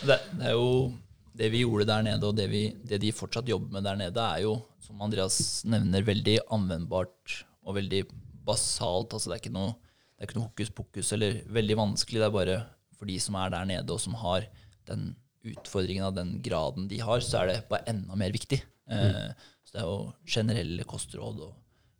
Det, 0.00 0.16
det, 0.36 0.50
er 0.52 0.56
jo 0.56 0.90
det 1.36 1.48
vi 1.52 1.64
gjorde 1.64 1.88
der 1.88 2.04
nede, 2.10 2.28
og 2.28 2.36
det, 2.36 2.48
vi, 2.52 2.66
det, 2.84 3.00
de 3.02 3.12
fortsatt 3.16 3.48
jobber 3.48 3.78
med 3.78 3.88
der 3.88 4.00
nede, 4.00 4.26
er 4.36 4.44
jo, 4.44 4.58
som 4.84 5.00
Andreas 5.04 5.38
nevner, 5.68 6.04
veldig 6.04 6.36
anvendbart 6.52 7.40
og 7.64 7.78
veldig 7.80 8.04
basalt. 8.44 9.16
Altså 9.16 9.32
det 9.32 9.38
er 9.38 9.44
ikke 9.44 9.56
noe, 9.56 9.72
det 10.20 10.26
er 10.26 10.28
ikke 10.28 10.36
noe 10.36 10.50
hokus 10.50 10.70
pokus 10.76 11.10
eller 11.16 11.38
veldig 11.48 11.76
vanskelig. 11.80 12.20
Det 12.20 12.26
er 12.26 12.34
bare 12.34 12.56
for 12.92 13.08
de 13.08 13.14
som 13.24 13.38
er 13.40 13.54
der 13.54 13.68
nede, 13.70 13.94
og 13.94 14.02
som 14.04 14.18
har 14.20 14.44
den 14.90 15.14
utfordringen 15.48 16.04
av 16.04 16.12
den 16.18 16.34
graden 16.44 16.90
de 16.90 16.98
har, 17.00 17.22
så 17.24 17.40
er 17.40 17.48
det 17.48 17.62
bare 17.70 17.88
enda 17.88 18.18
mer 18.20 18.34
viktig. 18.34 18.60
Mm. 18.90 19.38
så 19.62 19.72
det 19.72 19.78
er 19.80 19.86
jo 19.86 19.98
generelle 20.26 20.84
kostråd 20.84 21.44
og 21.46 21.52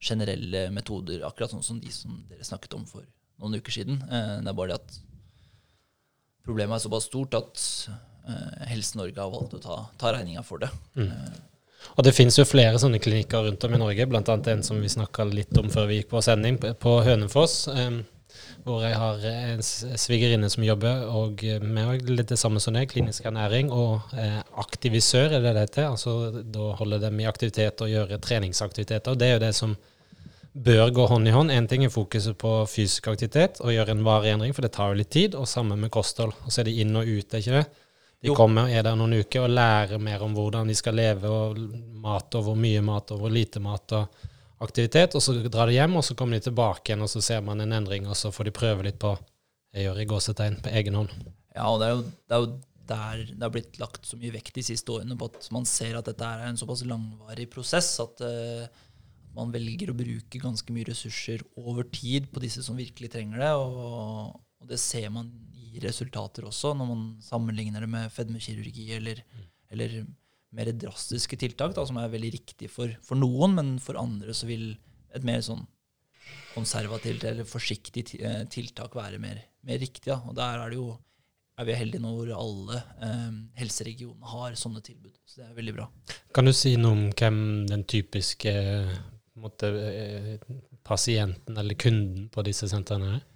generelle 0.02 0.64
metoder, 0.74 1.22
akkurat 1.24 1.52
sånn 1.54 1.64
som 1.64 1.78
de 1.80 1.92
som 1.94 2.18
dere 2.28 2.44
snakket 2.44 2.74
om 2.76 2.84
for 2.88 3.06
noen 3.40 3.56
uker 3.60 3.72
siden. 3.72 4.02
Eh, 4.04 4.36
det 4.44 4.52
er 4.52 4.58
bare 4.58 4.74
det 4.74 4.80
at 4.82 4.98
problemet 6.44 6.76
er 6.76 6.84
såpass 6.84 7.08
stort 7.08 7.36
at 7.38 7.64
eh, 8.28 8.66
Helse 8.74 9.00
Norge 9.00 9.16
har 9.16 9.32
valgt 9.32 9.56
å 9.56 9.62
ta, 9.64 9.78
ta 10.00 10.12
regninga 10.16 10.44
for 10.44 10.60
det. 10.60 10.68
Eh, 11.00 11.40
Og 11.96 12.04
det 12.06 12.14
finnes 12.16 12.38
jo 12.38 12.46
flere 12.48 12.78
sånne 12.80 13.00
klinikker 13.02 13.44
rundt 13.46 13.64
om 13.66 13.74
i 13.74 13.80
Norge, 13.80 14.06
bl.a. 14.08 14.22
en 14.22 14.64
som 14.66 14.80
vi 14.80 14.92
snakka 14.92 15.26
litt 15.28 15.56
om 15.58 15.70
før 15.72 15.90
vi 15.90 16.00
gikk 16.00 16.10
på 16.14 16.24
sending, 16.24 16.60
på 16.60 16.96
Hønefoss. 17.06 17.66
hvor 18.64 18.82
jeg 18.84 18.94
har 18.94 19.22
en 19.24 19.62
svigerinne 19.62 20.50
som 20.52 20.64
jobber, 20.64 21.06
og 21.08 21.40
med 21.64 22.08
litt 22.08 22.28
det 22.28 22.38
samme 22.38 22.60
som 22.60 22.76
deg, 22.76 22.90
klinisk 22.90 23.24
ernæring 23.24 23.70
og 23.72 24.12
eh, 24.14 24.42
aktivisør, 24.60 25.32
er 25.32 25.40
det 25.40 25.54
det 25.56 25.64
heter. 25.64 25.88
Altså 25.88 26.42
da 26.44 26.74
holder 26.78 27.06
dem 27.06 27.20
i 27.20 27.28
aktivitet 27.28 27.80
og 27.80 27.90
gjøre 27.90 28.20
treningsaktiviteter. 28.20 29.16
Det 29.16 29.26
er 29.26 29.34
jo 29.38 29.44
det 29.46 29.54
som 29.56 29.74
bør 30.52 30.90
gå 30.90 31.06
hånd 31.06 31.28
i 31.28 31.34
hånd. 31.34 31.50
Én 31.50 31.68
ting 31.70 31.84
er 31.84 31.92
fokuset 31.94 32.36
på 32.38 32.52
fysisk 32.70 33.08
aktivitet 33.08 33.60
og 33.64 33.72
gjøre 33.74 33.94
en 33.96 34.04
varig 34.06 34.34
endring, 34.34 34.54
for 34.54 34.66
det 34.66 34.74
tar 34.76 34.92
jo 34.92 35.00
litt 35.00 35.12
tid, 35.14 35.34
og 35.38 35.48
sammen 35.48 35.80
med 35.80 35.92
kosthold. 35.94 36.34
Og 36.44 36.52
så 36.52 36.62
er 36.62 36.70
det 36.70 36.78
inn 36.82 36.96
og 36.96 37.06
ut, 37.06 37.34
er 37.34 37.42
ikke 37.42 37.60
det? 37.60 37.66
De 38.20 38.28
Jo. 38.28 38.34
kommer, 38.36 38.68
er 38.68 38.84
der 38.84 38.96
noen 39.00 39.16
uker 39.22 39.46
og 39.46 39.54
lærer 39.54 39.98
mer 39.98 40.22
om 40.22 40.34
hvordan 40.36 40.68
de 40.68 40.74
skal 40.76 40.94
leve, 40.94 41.28
og 41.28 41.58
mat, 42.04 42.34
og 42.36 42.44
hvor 42.44 42.56
mye 42.56 42.82
mat, 42.84 43.10
og 43.14 43.22
hvor 43.22 43.32
lite 43.32 43.60
mat, 43.64 43.92
og 43.96 44.08
aktivitet. 44.60 45.14
Og 45.16 45.22
så 45.24 45.36
drar 45.48 45.66
de 45.66 45.78
hjem, 45.78 45.96
og 45.96 46.04
så 46.04 46.14
kommer 46.14 46.36
de 46.36 46.44
tilbake 46.50 46.90
igjen, 46.90 47.02
og 47.06 47.08
så 47.08 47.22
ser 47.24 47.40
man 47.40 47.60
en 47.60 47.72
endring, 47.72 48.08
og 48.08 48.16
så 48.16 48.32
får 48.34 48.50
de 48.50 48.58
prøve 48.60 48.84
litt 48.84 49.00
på 49.00 49.16
jeg 49.72 49.86
gjør 49.86 50.00
i 50.02 50.08
gåsetegn 50.10 50.58
på 50.64 50.72
egen 50.80 50.98
hånd. 50.98 51.12
Ja, 51.54 51.68
og 51.70 51.80
det 51.80 51.86
er 51.86 51.94
jo, 51.94 52.02
det 52.26 52.36
er 52.36 52.44
jo 52.44 52.52
der 52.90 53.24
det 53.30 53.44
har 53.44 53.52
blitt 53.54 53.76
lagt 53.78 54.06
så 54.08 54.18
mye 54.18 54.34
vekt 54.34 54.56
de 54.56 54.64
siste 54.66 54.90
årene 54.90 55.16
på 55.18 55.28
at 55.30 55.46
man 55.54 55.66
ser 55.68 55.98
at 55.98 56.08
dette 56.10 56.26
er 56.26 56.48
en 56.48 56.58
såpass 56.58 56.82
langvarig 56.88 57.46
prosess 57.52 57.92
at 58.02 58.22
uh, 58.26 58.66
man 59.36 59.52
velger 59.54 59.92
å 59.92 59.98
bruke 59.98 60.42
ganske 60.42 60.74
mye 60.74 60.88
ressurser 60.88 61.44
over 61.60 61.86
tid 61.86 62.26
på 62.32 62.42
disse 62.42 62.64
som 62.66 62.78
virkelig 62.78 63.12
trenger 63.14 63.44
det. 63.44 63.52
Og, 63.62 64.34
og 64.34 64.70
det 64.72 64.80
ser 64.82 65.06
man 65.14 65.30
resultater 65.82 66.46
også, 66.48 66.72
når 66.76 66.88
man 66.88 67.04
sammenligner 67.24 67.84
det 67.84 67.90
med 67.92 68.12
fedmekirurgi 68.14 68.86
eller, 68.96 69.20
eller 69.70 70.00
mer 70.56 70.72
drastiske 70.74 71.38
tiltak, 71.38 71.74
da, 71.76 71.84
som 71.86 72.00
er 72.00 72.10
veldig 72.12 72.32
riktig 72.34 72.70
for, 72.72 72.92
for 73.06 73.20
noen, 73.20 73.54
men 73.58 73.76
for 73.82 74.00
andre 74.00 74.34
så 74.36 74.48
vil 74.50 74.72
et 75.14 75.26
mer 75.26 75.42
sånn 75.44 75.62
konservativt 76.54 77.24
eller 77.26 77.46
forsiktig 77.46 78.04
eh, 78.18 78.42
tiltak 78.50 78.94
være 78.98 79.20
mer, 79.22 79.38
mer 79.66 79.78
riktig. 79.82 80.10
Da. 80.10 80.20
Og 80.26 80.34
der 80.38 80.58
er 80.58 80.72
det 80.72 80.80
jo 80.80 80.90
er 81.60 81.68
vi 81.68 81.76
heldige 81.76 82.00
nå 82.00 82.10
hvor 82.16 82.30
alle 82.32 82.80
eh, 83.04 83.32
helseregionene 83.60 84.32
har 84.32 84.56
sånne 84.58 84.82
tilbud. 84.84 85.12
Så 85.28 85.42
det 85.42 85.48
er 85.48 85.56
veldig 85.58 85.76
bra. 85.76 85.88
Kan 86.34 86.48
du 86.48 86.54
si 86.56 86.74
noe 86.80 86.96
om 86.96 87.02
hvem 87.12 87.40
den 87.68 87.84
typiske 87.90 88.54
eh, 88.54 88.94
måte, 89.40 89.70
eh, 89.90 90.30
pasienten 90.86 91.60
eller 91.60 91.78
kunden 91.80 92.30
på 92.32 92.44
disse 92.46 92.70
sentrene 92.70 93.18
er? 93.18 93.26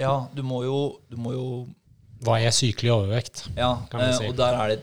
Ja, 0.00 0.14
du 0.34 0.42
må 0.46 0.62
jo, 0.64 0.78
du 1.10 1.16
må 1.20 1.34
jo 1.36 1.44
Hva 2.24 2.38
er 2.40 2.52
sykelig 2.54 2.92
overvekt? 2.94 3.46
Ja, 3.56 3.74
Kan 3.92 4.02
vi 4.02 4.08
eh, 4.10 4.16
si. 4.18 4.26
og 4.28 4.36
der 4.38 4.56
er 4.56 4.74
det 4.74 4.80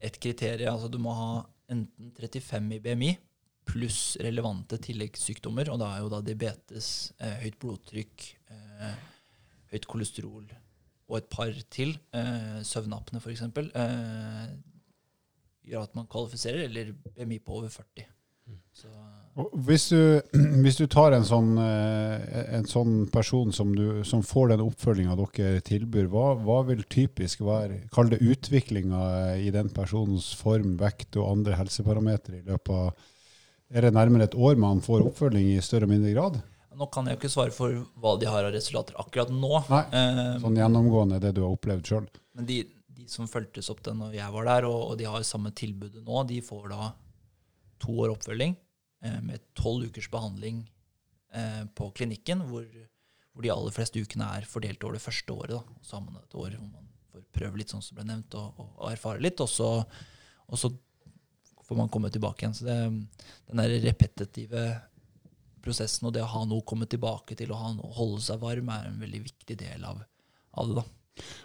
et 0.00 0.16
kriterium. 0.20 0.74
Altså 0.74 0.88
du 0.92 0.98
må 1.02 1.12
ha 1.16 1.30
enten 1.70 2.12
35 2.16 2.76
i 2.76 2.80
BMI 2.84 3.10
pluss 3.70 4.16
relevante 4.20 4.78
tilleggssykdommer. 4.82 5.68
Og 5.72 5.78
da 5.82 5.92
er 5.94 6.00
jo 6.04 6.08
da 6.12 6.20
diabetes, 6.24 7.12
eh, 7.20 7.36
høyt 7.44 7.58
blodtrykk, 7.62 8.26
eh, 8.50 8.94
høyt 9.74 9.86
kolesterol 9.90 10.48
og 11.10 11.16
et 11.18 11.28
par 11.30 11.50
til, 11.74 11.96
eh, 12.14 12.60
søvnapne 12.62 13.18
f.eks., 13.20 13.42
eh, 13.42 14.50
gjør 15.70 15.82
at 15.82 15.94
man 15.98 16.06
kvalifiserer, 16.06 16.64
eller 16.68 16.92
BMI 17.16 17.38
på 17.42 17.52
over 17.58 17.68
40. 17.68 18.06
Så, 18.72 18.88
Og 18.88 19.19
Hvis 19.66 19.88
du, 19.92 20.20
hvis 20.64 20.78
du 20.80 20.86
tar 20.90 21.14
en 21.16 21.26
sånn, 21.26 21.52
eh, 21.62 22.54
en 22.58 22.66
sånn 22.68 22.94
person 23.12 23.52
som, 23.54 23.72
du, 23.76 24.02
som 24.08 24.22
får 24.26 24.52
den 24.54 24.64
oppfølginga 24.64 25.16
dere 25.18 25.62
tilbyr, 25.66 26.08
hva, 26.12 26.34
hva 26.40 26.60
vil 26.68 26.82
typisk 26.90 27.42
være 27.46 27.82
Kall 27.94 28.12
det 28.12 28.20
utviklinga 28.24 29.00
i 29.40 29.50
den 29.54 29.72
personens 29.74 30.32
form, 30.38 30.76
vekt 30.80 31.18
og 31.20 31.32
andre 31.34 31.58
helseparametere 31.60 32.40
i 32.40 32.46
løpet 32.46 32.72
av 32.76 33.76
Er 33.76 33.86
det 33.86 33.94
nærmere 33.94 34.26
et 34.26 34.34
år 34.34 34.58
man 34.58 34.80
får 34.82 35.04
oppfølging 35.10 35.52
i 35.54 35.60
større 35.64 35.86
og 35.88 35.94
mindre 35.94 36.14
grad? 36.16 36.40
nå 36.80 36.86
kan 36.88 37.04
jeg 37.04 37.16
jo 37.16 37.20
ikke 37.20 37.28
svare 37.34 37.52
for 37.52 37.74
hva 38.00 38.14
de 38.16 38.28
har 38.30 38.46
av 38.46 38.54
resultater 38.54 38.96
akkurat 38.96 39.28
nå. 39.34 39.50
Nei, 39.68 39.82
Eh, 39.92 40.38
Sånn 40.40 40.56
gjennomgående 40.56 41.18
det 41.20 41.34
du 41.36 41.42
har 41.44 41.52
opplevd 41.52 41.90
sjøl? 41.90 42.06
Men 42.32 42.46
de, 42.48 42.62
de 42.96 43.04
som 43.10 43.28
fulgtes 43.28 43.68
opp 43.68 43.82
da 43.84 43.92
når 43.92 44.14
jeg 44.16 44.32
var 44.32 44.48
der, 44.48 44.68
og, 44.70 44.78
og 44.88 44.96
de 44.96 45.04
har 45.10 45.26
samme 45.28 45.52
tilbudet 45.52 46.00
nå, 46.06 46.22
de 46.30 46.38
får 46.40 46.70
da 46.72 46.88
to 47.84 47.98
år 48.00 48.14
oppfølging 48.14 48.56
med 49.24 49.42
tolv 49.56 49.88
ukers 49.88 50.10
behandling 50.12 50.62
eh, 51.32 51.64
på 51.74 51.90
klinikken, 51.96 52.44
hvor, 52.50 52.66
hvor 53.32 53.46
de 53.46 53.52
aller 53.54 53.74
fleste 53.74 54.02
ukene 54.02 54.28
er 54.36 54.48
fordelt 54.48 54.84
over 54.84 54.98
det 54.98 55.04
første 55.04 55.32
året. 55.32 55.56
Da. 55.56 55.80
Så 55.86 55.96
har 55.96 56.04
man 56.04 56.20
et 56.20 56.36
år 56.36 56.56
hvor 56.58 56.68
man 56.68 56.92
får 57.10 57.26
prøve 57.36 57.60
litt, 57.60 57.72
sånn 57.72 57.84
som 57.84 57.98
ble 57.98 58.06
nevnt, 58.10 58.36
og, 58.38 58.60
og 58.76 58.86
erfare 58.90 59.22
litt. 59.24 59.40
Og 59.42 59.50
så, 59.50 59.72
og 60.46 60.60
så 60.60 60.72
får 61.66 61.78
man 61.78 61.90
komme 61.92 62.12
tilbake 62.12 62.44
igjen. 62.44 62.56
Så 62.58 62.68
det, 62.68 62.78
den 63.50 63.62
der 63.62 63.76
repetitive 63.86 64.68
prosessen 65.64 66.08
og 66.08 66.14
det 66.16 66.24
å 66.24 66.30
ha 66.32 66.46
noe 66.48 66.62
å 66.62 66.66
komme 66.66 66.88
tilbake 66.88 67.36
til 67.36 67.52
og 67.52 67.60
ha 67.60 67.74
noe 67.76 67.92
holde 67.96 68.22
seg 68.24 68.40
varm, 68.42 68.72
er 68.72 68.88
en 68.88 69.02
veldig 69.02 69.20
viktig 69.26 69.58
del 69.60 69.84
av, 69.86 70.00
av 70.56 70.70
det. 70.70 70.80
da. 70.80 70.86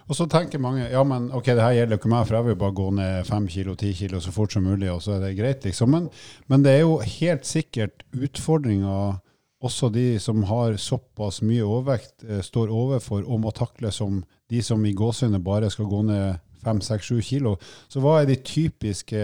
Og 0.06 0.18
så 0.18 0.28
tenker 0.30 0.62
mange 0.62 0.86
ja, 0.86 1.02
men 1.06 1.28
ok, 1.34 1.52
det 1.52 1.64
her 1.64 1.76
gjelder 1.76 1.96
jo 1.96 2.00
ikke 2.02 2.12
meg, 2.14 2.26
for 2.28 2.38
jeg 2.38 2.48
vil 2.48 2.58
bare 2.62 2.78
gå 2.80 2.88
ned 2.98 3.28
fem 3.28 3.46
kilo, 3.50 3.76
ti 3.78 3.92
kilo 3.98 4.22
så 4.22 4.32
fort 4.34 4.54
som 4.54 4.66
mulig, 4.66 4.90
og 4.92 5.02
så 5.04 5.16
er 5.16 5.26
det 5.26 5.36
greit, 5.38 5.66
liksom. 5.66 5.92
Men, 5.92 6.10
men 6.50 6.66
det 6.66 6.76
er 6.76 6.84
jo 6.84 6.98
helt 7.00 7.48
sikkert 7.48 8.06
utfordringer 8.14 9.20
også 9.66 9.88
de 9.92 10.18
som 10.20 10.42
har 10.50 10.76
såpass 10.80 11.40
mye 11.46 11.64
overvekt, 11.64 12.24
eh, 12.28 12.42
står 12.44 12.72
overfor 12.72 13.24
og 13.24 13.40
må 13.44 13.52
takle 13.56 13.92
som 13.92 14.22
de 14.50 14.62
som 14.62 14.84
i 14.86 14.94
gåsehudet 14.94 15.42
bare 15.44 15.70
skal 15.72 15.88
gå 15.90 16.02
ned 16.06 16.42
fem, 16.62 16.80
seks, 16.80 17.08
sju 17.10 17.20
kilo. 17.22 17.56
Så 17.88 18.02
hva 18.02 18.20
er 18.20 18.28
de 18.28 18.36
typiske 18.36 19.22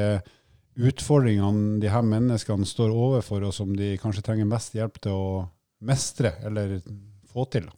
utfordringene 0.73 1.80
de 1.82 1.90
her 1.92 2.04
menneskene 2.06 2.66
står 2.66 2.94
overfor, 2.94 3.44
og 3.44 3.54
som 3.54 3.75
de 3.76 3.97
kanskje 4.00 4.25
trenger 4.25 4.49
mest 4.49 4.75
hjelp 4.78 4.99
til 5.02 5.12
å 5.12 5.26
mestre 5.85 6.37
eller 6.47 6.80
få 7.32 7.47
til? 7.52 7.68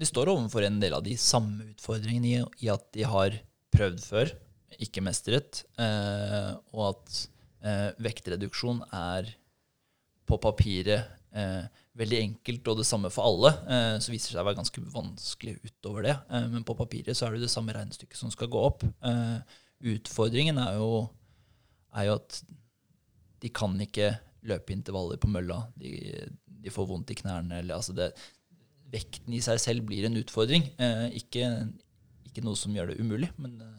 De 0.00 0.08
står 0.08 0.30
overfor 0.32 0.64
en 0.64 0.78
del 0.80 0.94
av 0.96 1.04
de 1.04 1.16
samme 1.20 1.66
utfordringene 1.74 2.30
i, 2.30 2.38
i 2.64 2.70
at 2.72 2.86
de 2.96 3.04
har 3.04 3.36
prøvd 3.74 4.00
før, 4.00 4.32
ikke 4.80 5.02
mestret, 5.04 5.64
eh, 5.82 6.52
og 6.72 6.84
at 6.86 7.18
eh, 7.66 7.88
vektreduksjon 8.00 8.80
er 8.96 9.28
på 10.30 10.38
papiret 10.40 11.10
eh, 11.36 11.66
veldig 12.00 12.20
enkelt 12.22 12.70
og 12.70 12.80
det 12.80 12.86
samme 12.88 13.10
for 13.12 13.26
alle. 13.28 13.52
Eh, 13.68 13.96
så 14.00 14.12
viser 14.12 14.30
det 14.30 14.36
seg 14.38 14.42
å 14.42 14.48
være 14.48 14.60
ganske 14.62 14.84
vanskelig 14.94 15.56
utover 15.66 16.06
det. 16.06 16.16
Eh, 16.30 16.48
men 16.54 16.66
på 16.66 16.76
papiret 16.78 17.18
så 17.18 17.26
er 17.26 17.36
det 17.36 17.44
det 17.44 17.52
samme 17.52 17.74
regnestykket 17.76 18.20
som 18.20 18.32
skal 18.32 18.50
gå 18.52 18.62
opp. 18.70 18.86
Eh, 18.86 19.58
utfordringen 19.94 20.60
er 20.62 20.78
jo, 20.80 21.04
er 21.98 22.08
jo 22.08 22.18
at 22.20 22.40
de 23.40 23.52
kan 23.52 23.76
ikke 23.82 24.14
løpe 24.48 24.72
intervaller 24.74 25.20
på 25.20 25.30
mølla. 25.32 25.64
De, 25.76 25.92
de 26.46 26.72
får 26.72 26.88
vondt 26.88 27.12
i 27.12 27.18
knærne. 27.20 27.60
Eller, 27.60 27.76
altså 27.76 27.96
det, 27.96 28.12
vekten 28.92 29.36
i 29.36 29.42
seg 29.44 29.60
selv 29.62 29.86
blir 29.88 30.08
en 30.08 30.18
utfordring. 30.20 30.66
Eh, 30.80 31.06
ikke, 31.20 31.46
ikke 32.28 32.44
noe 32.46 32.58
som 32.58 32.74
gjør 32.74 32.92
det 32.92 33.00
umulig, 33.02 33.30
men 33.40 33.56
eh, 33.64 33.78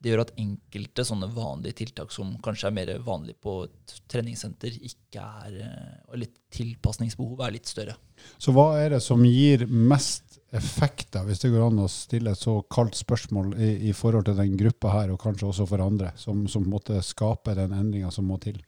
det 0.00 0.12
gjør 0.12 0.22
at 0.24 0.32
enkelte 0.40 1.04
sånne 1.04 1.28
vanlige 1.34 1.82
tiltak 1.82 2.12
som 2.14 2.32
kanskje 2.44 2.70
er 2.70 2.76
mer 2.76 2.92
vanlig 3.04 3.36
på 3.44 3.58
et 3.66 3.96
treningssenter, 4.08 4.78
ikke 4.88 5.24
er 5.44 5.58
eh, 5.66 5.96
Og 6.08 6.22
litt 6.22 6.36
tilpasningsbehovet 6.56 7.46
er 7.46 7.56
litt 7.58 7.68
større. 7.70 7.96
Så 8.40 8.54
hva 8.56 8.72
er 8.80 8.96
det 8.96 9.02
som 9.04 9.22
gir 9.24 9.66
mest 9.68 10.38
effekt, 10.56 11.12
da, 11.14 11.22
hvis 11.26 11.44
det 11.44 11.52
går 11.52 11.68
an 11.68 11.84
å 11.84 11.90
stille 11.90 12.32
et 12.32 12.40
så 12.40 12.56
kaldt 12.72 12.96
spørsmål 12.98 13.52
i, 13.60 13.70
i 13.90 13.92
forhold 13.94 14.26
til 14.26 14.40
den 14.40 14.56
gruppa 14.58 14.96
her, 14.96 15.12
og 15.12 15.20
kanskje 15.22 15.46
også 15.52 15.68
for 15.70 15.84
andre, 15.84 16.10
som, 16.18 16.42
som 16.50 16.66
måtte 16.66 16.98
skape 17.06 17.54
den 17.58 17.76
endringa 17.76 18.10
som 18.14 18.26
må 18.26 18.40
til? 18.42 18.58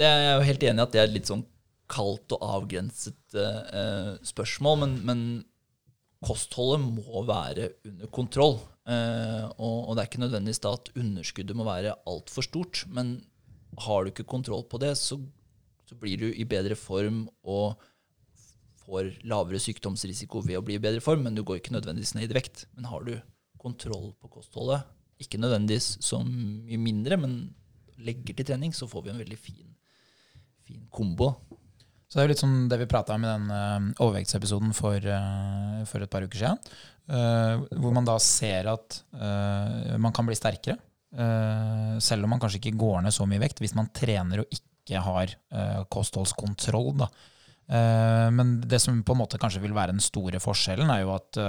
Det 0.00 0.08
er 0.08 0.24
jeg 0.24 0.34
jo 0.34 0.48
helt 0.48 0.66
enig 0.70 0.80
i 0.80 0.86
at 0.86 0.94
det 0.94 1.00
er 1.02 1.08
et 1.10 1.16
litt 1.18 1.30
sånn 1.30 1.44
kaldt 1.90 2.34
og 2.36 2.44
avgrenset 2.46 3.36
eh, 3.36 4.12
spørsmål, 4.26 4.78
men, 4.84 4.96
men 5.06 5.22
kostholdet 6.24 6.84
må 6.84 7.24
være 7.28 7.70
under 7.88 8.12
kontroll. 8.14 8.58
Eh, 8.90 9.44
og, 9.56 9.76
og 9.88 9.94
det 9.94 10.02
er 10.02 10.10
ikke 10.10 10.24
nødvendigvis 10.24 10.62
da 10.64 10.74
at 10.76 10.90
underskuddet 10.98 11.58
må 11.58 11.66
være 11.68 11.96
altfor 12.10 12.46
stort, 12.46 12.84
men 12.88 13.18
har 13.80 14.02
du 14.02 14.10
ikke 14.12 14.28
kontroll 14.28 14.64
på 14.68 14.80
det, 14.82 14.96
så, 14.98 15.18
så 15.86 15.98
blir 15.98 16.20
du 16.20 16.28
i 16.30 16.46
bedre 16.48 16.76
form 16.78 17.24
og 17.42 17.80
får 18.84 19.12
lavere 19.28 19.60
sykdomsrisiko 19.62 20.42
ved 20.46 20.58
å 20.58 20.64
bli 20.66 20.78
i 20.78 20.82
bedre 20.82 21.02
form, 21.04 21.24
men 21.26 21.36
du 21.36 21.44
går 21.46 21.60
ikke 21.60 21.76
nødvendigvis 21.76 22.16
ned 22.16 22.30
i 22.30 22.38
vekt. 22.40 22.66
Men 22.74 22.88
har 22.90 23.04
du 23.06 23.14
kontroll 23.60 24.10
på 24.18 24.30
kostholdet, 24.32 24.88
ikke 25.20 25.40
nødvendigvis 25.40 25.98
så 26.02 26.22
mye 26.24 26.80
mindre, 26.80 27.18
men 27.20 27.34
legger 28.00 28.36
til 28.36 28.48
trening, 28.48 28.72
så 28.74 28.88
får 28.88 29.04
vi 29.04 29.12
en 29.12 29.20
veldig 29.20 29.38
fin, 29.38 29.74
fin 30.66 30.86
kombo. 30.92 31.34
Så 32.10 32.18
det 32.18 32.22
er 32.24 32.26
jo 32.26 32.32
litt 32.32 32.42
sånn 32.42 32.62
det 32.66 32.80
vi 32.80 32.90
prata 32.90 33.14
om 33.14 33.22
i 33.22 33.30
den 33.30 33.50
uh, 33.54 34.02
overvektsepisoden 34.02 34.72
for, 34.74 34.98
uh, 34.98 35.82
for, 35.86 36.02
et 36.02 36.10
par 36.10 36.26
uker 36.26 36.40
siden. 36.40 36.72
Uh, 37.06 37.62
hvor 37.78 37.94
man 37.94 38.06
da 38.06 38.16
ser 38.22 38.66
at 38.72 38.98
man 39.98 40.14
kan 40.14 40.26
bli 40.26 40.36
sterkere. 40.38 40.78
selv 41.98 42.24
om 42.24 42.30
man 42.30 42.38
kanskje 42.38 42.60
ikke 42.60 42.78
går 42.78 43.00
ned 43.02 43.14
så 43.14 43.24
mye 43.26 43.40
vekt, 43.42 43.58
hvis 43.58 43.74
man 43.74 43.88
trener 43.94 44.42
og 44.42 44.52
ikke 44.54 45.00
har 45.02 45.32
kostholdskontroll. 45.90 46.92
da. 47.02 47.08
Men 48.30 48.60
det 48.62 48.78
som 48.78 49.02
på 49.02 49.16
en 49.16 49.18
måte 49.18 49.40
kanskje 49.42 49.62
vil 49.64 49.74
være 49.74 49.90
den 49.90 50.04
store 50.04 50.38
forskjellen, 50.42 50.90
er 50.94 51.02
jo 51.02 51.10
at 51.16 51.40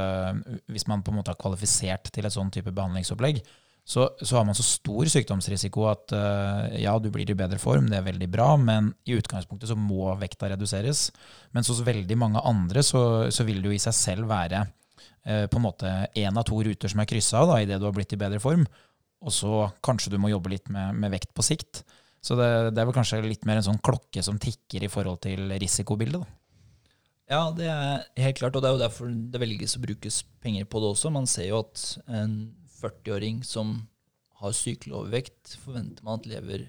hvis 0.66 0.88
man 0.90 1.06
på 1.06 1.14
en 1.14 1.20
måte 1.20 1.36
har 1.36 1.38
kvalifisert 1.42 2.10
til 2.10 2.26
et 2.26 2.34
sånn 2.34 2.50
type 2.54 2.74
behandlingsopplegg, 2.74 3.44
så, 3.84 4.06
så, 4.22 4.36
har 4.38 4.46
man 4.46 4.56
så 4.56 4.64
stor 4.64 5.10
sykdomsrisiko 5.10 5.88
at 5.90 6.14
uh, 6.14 6.68
ja, 6.78 6.94
du 7.02 7.10
blir 7.14 7.30
i 7.30 7.38
bedre 7.38 7.58
form, 7.60 7.90
det 7.90 7.98
er 7.98 8.06
veldig 8.06 8.28
bra, 8.32 8.54
men 8.60 8.92
i 9.10 9.16
utgangspunktet 9.18 9.72
så 9.72 9.78
må 9.78 10.12
vekta 10.22 10.52
reduseres. 10.54 11.08
Mens 11.56 11.72
hos 11.72 11.82
veldig 11.86 12.18
mange 12.20 12.44
andre 12.46 12.86
så, 12.86 13.32
så 13.34 13.46
vil 13.48 13.60
det 13.62 13.72
jo 13.72 13.76
i 13.76 13.82
seg 13.82 13.98
selv 13.98 14.30
være 14.32 14.64
uh, 14.68 15.48
på 15.50 15.60
en 15.60 15.66
måte 15.66 15.96
én 16.14 16.38
av 16.38 16.46
to 16.48 16.62
ruter 16.64 16.94
som 16.94 17.02
er 17.02 17.10
kryssa 17.10 17.44
idet 17.60 17.82
du 17.82 17.88
har 17.90 17.98
blitt 17.98 18.14
i 18.14 18.22
bedre 18.22 18.42
form. 18.44 18.68
Og 19.22 19.34
så 19.34 19.66
kanskje 19.86 20.14
du 20.14 20.22
må 20.22 20.32
jobbe 20.32 20.54
litt 20.54 20.70
med, 20.74 20.96
med 20.98 21.14
vekt 21.14 21.34
på 21.38 21.46
sikt. 21.46 21.84
Så 22.22 22.38
det, 22.38 22.48
det, 22.76 22.82
er 22.82 22.86
vel 22.86 22.96
kanskje 22.96 23.24
litt 23.26 23.46
mer 23.50 23.60
en 23.60 23.66
sånn 23.66 23.82
klokke 23.82 24.22
som 24.26 24.38
tikker 24.42 24.86
i 24.86 24.94
forhold 24.94 25.24
til 25.26 25.50
risikobildet. 25.62 26.22
da. 26.22 26.38
Ja, 27.32 27.44
det 27.56 27.68
er 27.72 28.02
helt 28.20 28.42
klart, 28.42 28.58
og 28.58 28.64
det 28.64 28.70
er 28.70 28.76
jo 28.76 28.82
derfor 28.82 29.12
det 29.34 29.40
velges 29.42 29.78
å 29.78 29.84
brukes 29.84 30.22
penger 30.44 30.66
på 30.70 30.82
det 30.84 30.90
også. 30.92 31.14
Man 31.14 31.30
ser 31.30 31.48
jo 31.48 31.62
at 31.64 31.84
en 32.12 32.34
40-åring 32.82 33.42
som 33.48 33.80
har 34.42 34.56
sykelig 34.58 34.96
overvekt, 34.98 35.56
forventer 35.62 36.06
man 36.06 36.20
at 36.20 36.30
lever 36.30 36.68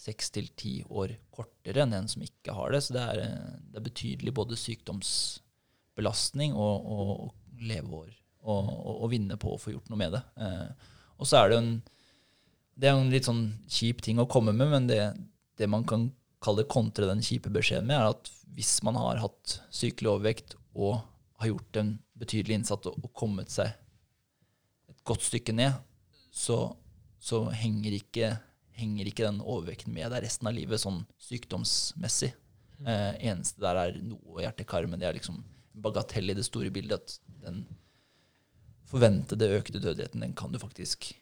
seks 0.00 0.32
til 0.34 0.48
ti 0.58 0.74
år 0.88 1.14
kortere 1.32 1.84
enn 1.84 1.94
en 1.96 2.08
som 2.10 2.24
ikke 2.24 2.54
har 2.56 2.74
det. 2.74 2.82
Så 2.84 2.96
det 2.96 3.04
er, 3.04 3.22
det 3.70 3.80
er 3.80 3.88
betydelig 3.88 4.34
både 4.36 4.58
sykdomsbelastning 4.60 6.56
og, 6.56 6.74
og, 6.84 7.10
og 7.28 7.64
leveår 7.64 8.12
å 8.44 9.08
vinne 9.08 9.38
på 9.40 9.54
å 9.54 9.60
få 9.60 9.72
gjort 9.72 9.88
noe 9.88 10.00
med 10.02 10.12
det. 10.12 10.20
Eh, 10.44 10.90
og 11.16 11.28
så 11.28 11.38
er 11.40 11.52
det 11.52 11.60
en 11.62 11.70
det 12.74 12.88
er 12.90 12.96
en 12.98 13.12
litt 13.12 13.28
sånn 13.28 13.44
kjip 13.70 14.00
ting 14.02 14.18
å 14.18 14.28
komme 14.30 14.52
med, 14.56 14.66
men 14.72 14.88
det, 14.90 14.98
det 15.58 15.68
man 15.70 15.84
kan 15.86 16.08
kalle 16.44 16.66
kontre 16.68 17.06
den 17.08 17.22
kjipe 17.24 17.52
beskjeden 17.54 17.86
med, 17.88 18.00
er 18.00 18.10
at 18.10 18.30
hvis 18.54 18.76
man 18.86 18.98
har 18.98 19.22
hatt 19.22 19.58
sykelig 19.74 20.10
overvekt 20.10 20.56
og 20.74 20.98
har 21.40 21.52
gjort 21.52 21.78
en 21.80 21.92
betydelig 22.18 22.60
innsats 22.60 22.90
og 22.90 23.06
kommet 23.16 23.52
seg 23.54 23.72
godt 25.04 25.26
stykke 25.26 25.54
ned, 25.56 25.76
så, 26.34 26.58
så 27.22 27.44
henger, 27.54 27.98
ikke, 28.00 28.32
henger, 28.78 29.10
ikke, 29.10 29.26
den 29.26 29.42
overvekten 29.42 29.94
med 29.94 30.10
deg 30.12 30.24
resten 30.26 30.50
av 30.50 30.56
livet 30.56 30.82
sånn 30.82 31.02
sykdomsmessig. 31.22 32.32
Mm. 32.80 32.88
Eh, 32.90 33.10
eneste 33.30 33.62
der 33.62 33.80
er 33.80 33.98
noe 34.02 34.42
hjerte-kar, 34.42 34.88
men 34.90 35.02
det 35.02 35.08
er 35.08 35.18
liksom 35.18 35.42
bagatell 35.84 36.32
i 36.32 36.38
det 36.38 36.46
store 36.46 36.72
bildet. 36.74 37.18
At 37.18 37.44
den 37.46 37.64
forventede 38.88 39.52
økte 39.56 39.80
dødeligheten, 39.80 40.24
den 40.24 40.34
kan 40.38 40.52
du 40.54 40.60
faktisk 40.62 41.12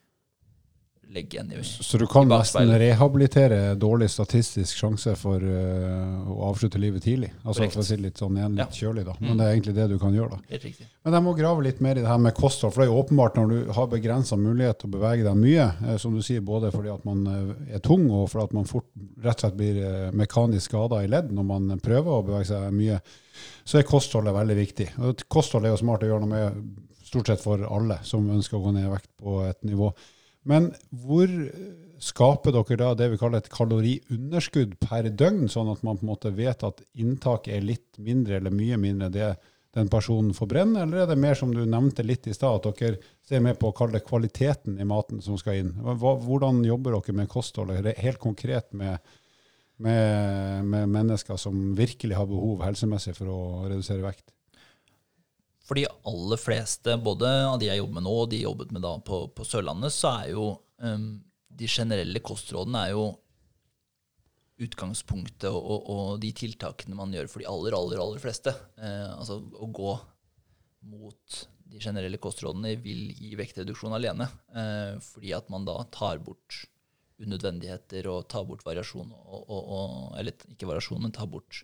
legge 1.12 1.36
igjen 1.36 1.52
i 1.52 1.64
Så 1.64 1.98
du 1.98 2.06
kan 2.06 2.28
nesten 2.28 2.70
rehabilitere 2.78 3.74
dårlig 3.74 4.08
statistisk 4.10 4.78
sjanse 4.78 5.14
for 5.18 5.42
uh, 5.42 6.30
å 6.32 6.48
avslutte 6.48 6.80
livet 6.80 7.04
tidlig? 7.04 7.32
Altså 7.42 7.66
For 7.66 7.82
å 7.82 7.86
si 7.86 7.98
litt 8.00 8.20
sånn 8.20 8.38
igjen, 8.38 8.56
litt 8.56 8.78
ja. 8.78 8.86
kjølig, 8.86 9.04
da. 9.08 9.16
Men 9.20 9.34
mm. 9.34 9.40
det 9.40 9.46
er 9.46 9.56
egentlig 9.56 9.74
det 9.76 9.86
du 9.92 9.96
kan 10.00 10.16
gjøre, 10.16 10.38
da. 10.38 10.70
Men 11.04 11.16
jeg 11.18 11.26
må 11.26 11.34
grave 11.36 11.66
litt 11.66 11.82
mer 11.84 11.98
i 11.98 12.04
det 12.04 12.08
her 12.08 12.22
med 12.22 12.36
kosthold. 12.38 12.72
For 12.74 12.82
det 12.82 12.88
er 12.88 12.92
jo 12.92 13.00
åpenbart 13.02 13.36
når 13.40 13.52
du 13.52 13.72
har 13.76 13.90
begrensa 13.92 14.38
mulighet 14.40 14.80
til 14.80 14.88
å 14.88 14.94
bevege 14.94 15.26
deg 15.26 15.42
mye, 15.42 15.66
eh, 15.88 15.98
som 16.00 16.16
du 16.16 16.22
sier, 16.24 16.44
både 16.46 16.72
fordi 16.74 16.92
at 16.94 17.04
man 17.08 17.26
eh, 17.32 17.74
er 17.76 17.84
tung, 17.84 18.06
og 18.08 18.30
fordi 18.32 18.48
at 18.48 18.56
man 18.60 18.70
fort 18.70 18.88
rett 19.24 19.36
og 19.36 19.46
slett 19.46 19.58
blir 19.58 19.82
eh, 19.82 20.08
mekanisk 20.16 20.70
skada 20.70 21.02
i 21.02 21.10
ledd 21.10 21.32
når 21.34 21.48
man 21.48 21.82
prøver 21.82 22.14
å 22.14 22.24
bevege 22.24 22.48
seg 22.54 22.72
mye, 22.76 23.02
så 23.68 23.80
er 23.80 23.88
kostholdet 23.88 24.36
veldig 24.36 24.56
viktig. 24.58 24.88
Og 25.02 25.26
kosthold 25.32 25.68
er 25.68 25.74
jo 25.74 25.82
smart 25.82 26.06
å 26.06 26.10
gjøre 26.12 26.24
noe 26.24 26.32
med 26.32 26.80
stort 27.12 27.28
sett 27.28 27.42
for 27.44 27.60
alle 27.68 28.00
som 28.08 28.30
ønsker 28.32 28.56
å 28.56 28.64
gå 28.64 28.72
ned 28.72 28.88
i 28.88 28.92
vekt 28.92 29.10
på 29.20 29.42
et 29.44 29.60
nivå. 29.68 29.90
Men 30.48 30.72
hvor 30.90 31.30
skaper 32.02 32.54
dere 32.56 32.78
da 32.80 32.90
det 32.98 33.12
vi 33.12 33.18
kaller 33.20 33.42
et 33.42 33.52
kaloriunderskudd 33.52 34.74
per 34.82 35.06
døgn, 35.06 35.46
sånn 35.50 35.70
at 35.70 35.84
man 35.86 36.00
på 36.00 36.06
en 36.06 36.12
måte 36.14 36.32
vet 36.34 36.64
at 36.66 36.82
inntaket 36.98 37.54
er 37.56 37.66
litt 37.66 38.00
mindre 38.02 38.40
eller 38.40 38.54
mye 38.54 38.78
mindre 38.80 39.10
det 39.14 39.32
den 39.72 39.88
personen 39.88 40.34
forbrenner, 40.36 40.84
eller 40.84 41.04
er 41.04 41.08
det 41.08 41.20
mer 41.20 41.36
som 41.38 41.52
du 41.54 41.62
nevnte 41.64 42.04
litt 42.04 42.26
i 42.28 42.34
stad, 42.36 42.66
at 42.66 42.80
dere 42.80 42.98
ser 43.24 43.40
med 43.40 43.56
på 43.60 43.70
å 43.70 43.76
kalle 43.76 43.96
det 43.96 44.04
kvaliteten 44.04 44.76
i 44.76 44.84
maten 44.88 45.22
som 45.24 45.38
skal 45.40 45.62
inn? 45.62 45.70
Hvordan 45.80 46.60
jobber 46.66 46.98
dere 46.98 47.14
med 47.16 47.30
kostholdet 47.32 47.94
helt 48.02 48.20
konkret 48.20 48.68
med, 48.76 49.00
med, 49.80 50.68
med 50.68 50.92
mennesker 50.92 51.40
som 51.40 51.70
virkelig 51.78 52.18
har 52.18 52.28
behov 52.28 52.66
helsemessig 52.66 53.16
for 53.16 53.32
å 53.32 53.40
redusere 53.70 54.04
vekt? 54.04 54.28
For 55.62 55.78
de 55.78 55.86
aller 55.86 56.40
fleste, 56.40 56.96
både 56.98 57.28
av 57.46 57.58
de 57.62 57.68
jeg 57.68 57.78
jobber 57.78 58.00
med 58.00 58.06
nå, 58.08 58.14
og 58.24 58.30
de 58.30 58.40
jeg 58.40 58.48
jobbet 58.48 58.72
med 58.74 58.82
da 58.84 58.96
på, 59.06 59.24
på 59.36 59.46
Sørlandet, 59.46 59.94
så 59.94 60.16
er 60.22 60.32
jo 60.32 60.46
um, 60.82 61.10
de 61.52 61.68
generelle 61.70 62.22
kostrådene 62.24 62.86
er 62.86 62.94
jo 62.96 63.04
utgangspunktet 64.62 65.48
og, 65.50 65.62
og, 65.62 65.86
og, 65.90 66.08
de 66.22 66.30
tiltakene 66.36 66.96
man 66.98 67.14
gjør 67.14 67.30
for 67.30 67.42
de 67.42 67.48
aller, 67.50 67.76
aller, 67.76 68.02
aller 68.02 68.22
fleste. 68.22 68.52
Eh, 68.78 69.08
altså 69.10 69.40
å 69.40 69.68
gå 69.74 69.94
mot 70.92 71.38
de 71.72 71.80
generelle 71.80 72.20
kostrådene 72.22 72.74
vil 72.82 73.10
gi 73.16 73.32
vektreduksjon 73.38 73.96
alene. 73.96 74.28
Eh, 74.54 74.98
fordi 75.02 75.32
at 75.36 75.48
man 75.52 75.66
da 75.68 75.78
tar 75.94 76.20
bort 76.24 76.64
unødvendigheter 77.22 78.08
og 78.10 78.26
tar 78.30 78.44
bort 78.48 78.64
variasjon 78.66 79.12
og, 79.14 79.42
og, 79.46 80.14
Eller 80.18 80.34
ikke 80.50 80.68
variasjon, 80.68 81.02
men 81.04 81.14
tar 81.14 81.30
bort 81.30 81.62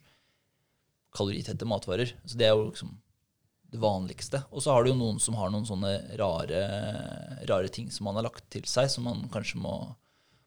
kaloritette 1.14 1.66
matvarer. 1.66 2.12
Så 2.24 2.38
det 2.38 2.48
er 2.48 2.54
jo 2.54 2.68
liksom 2.70 2.94
det 3.68 3.80
vanligste. 3.80 4.42
Og 4.50 4.64
så 4.64 4.72
har 4.72 4.84
du 4.84 4.92
jo 4.92 4.98
noen 4.98 5.18
som 5.20 5.36
har 5.38 5.52
noen 5.52 5.66
sånne 5.68 5.94
rare, 6.20 6.62
rare, 7.48 7.72
ting 7.72 7.90
som 7.92 8.08
man 8.08 8.18
har 8.18 8.28
lagt 8.28 8.46
til 8.52 8.64
seg, 8.68 8.88
som 8.92 9.04
man 9.08 9.26
kanskje 9.32 9.60
må, 9.60 9.74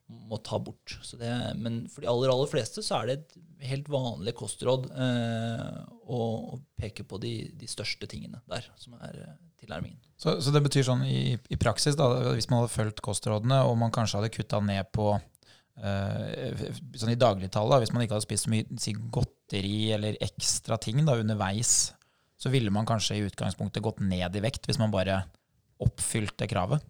må 0.10 0.40
ta 0.42 0.58
bort. 0.60 0.98
Det, 1.20 1.32
men 1.62 1.84
for 1.92 2.02
de 2.02 2.10
aller, 2.10 2.34
aller 2.34 2.50
fleste 2.50 2.84
så 2.86 3.02
er 3.02 3.12
det 3.12 3.18
et 3.20 3.38
helt 3.72 3.92
vanlig 3.94 4.34
kostråd 4.40 4.90
eh, 4.90 5.78
å, 6.10 6.22
å, 6.56 6.62
peke 6.82 7.06
på 7.06 7.22
de, 7.22 7.36
de, 7.54 7.70
største 7.70 8.10
tingene 8.10 8.42
der, 8.50 8.66
som 8.82 8.98
er 8.98 9.22
eh, 9.28 9.38
tilnærmingen. 9.62 10.02
Så, 10.18 10.40
så, 10.42 10.54
det 10.54 10.64
betyr 10.66 10.88
sånn 10.90 11.06
i, 11.06 11.38
i, 11.38 11.62
praksis, 11.62 11.98
da, 11.98 12.10
hvis 12.34 12.50
man 12.50 12.64
hadde 12.64 12.74
fulgt 12.74 13.06
kostrådene, 13.06 13.62
og 13.70 13.78
man 13.78 13.94
kanskje 13.94 14.18
hadde 14.18 14.34
kutta 14.34 14.64
ned 14.66 14.90
på 14.98 15.14
eh, 15.14 16.68
sånn 16.98 17.14
i 17.14 17.22
dagligtallet, 17.22 17.86
hvis 17.86 17.94
man 17.94 18.06
ikke 18.06 18.18
hadde 18.18 18.26
spist 18.26 18.50
så 18.50 18.54
mye 18.54 18.82
si, 18.82 18.98
godteri 18.98 19.92
eller 19.94 20.18
ekstra 20.26 20.82
ting 20.82 21.06
da, 21.06 21.22
underveis 21.22 21.92
så 22.42 22.50
ville 22.50 22.74
man 22.74 22.88
kanskje 22.90 23.20
i 23.20 23.26
utgangspunktet 23.28 23.84
gått 23.86 24.02
ned 24.02 24.36
i 24.36 24.42
vekt 24.42 24.66
hvis 24.66 24.80
man 24.82 24.94
bare 24.94 25.22
oppfylte 25.82 26.48
kravet? 26.50 26.82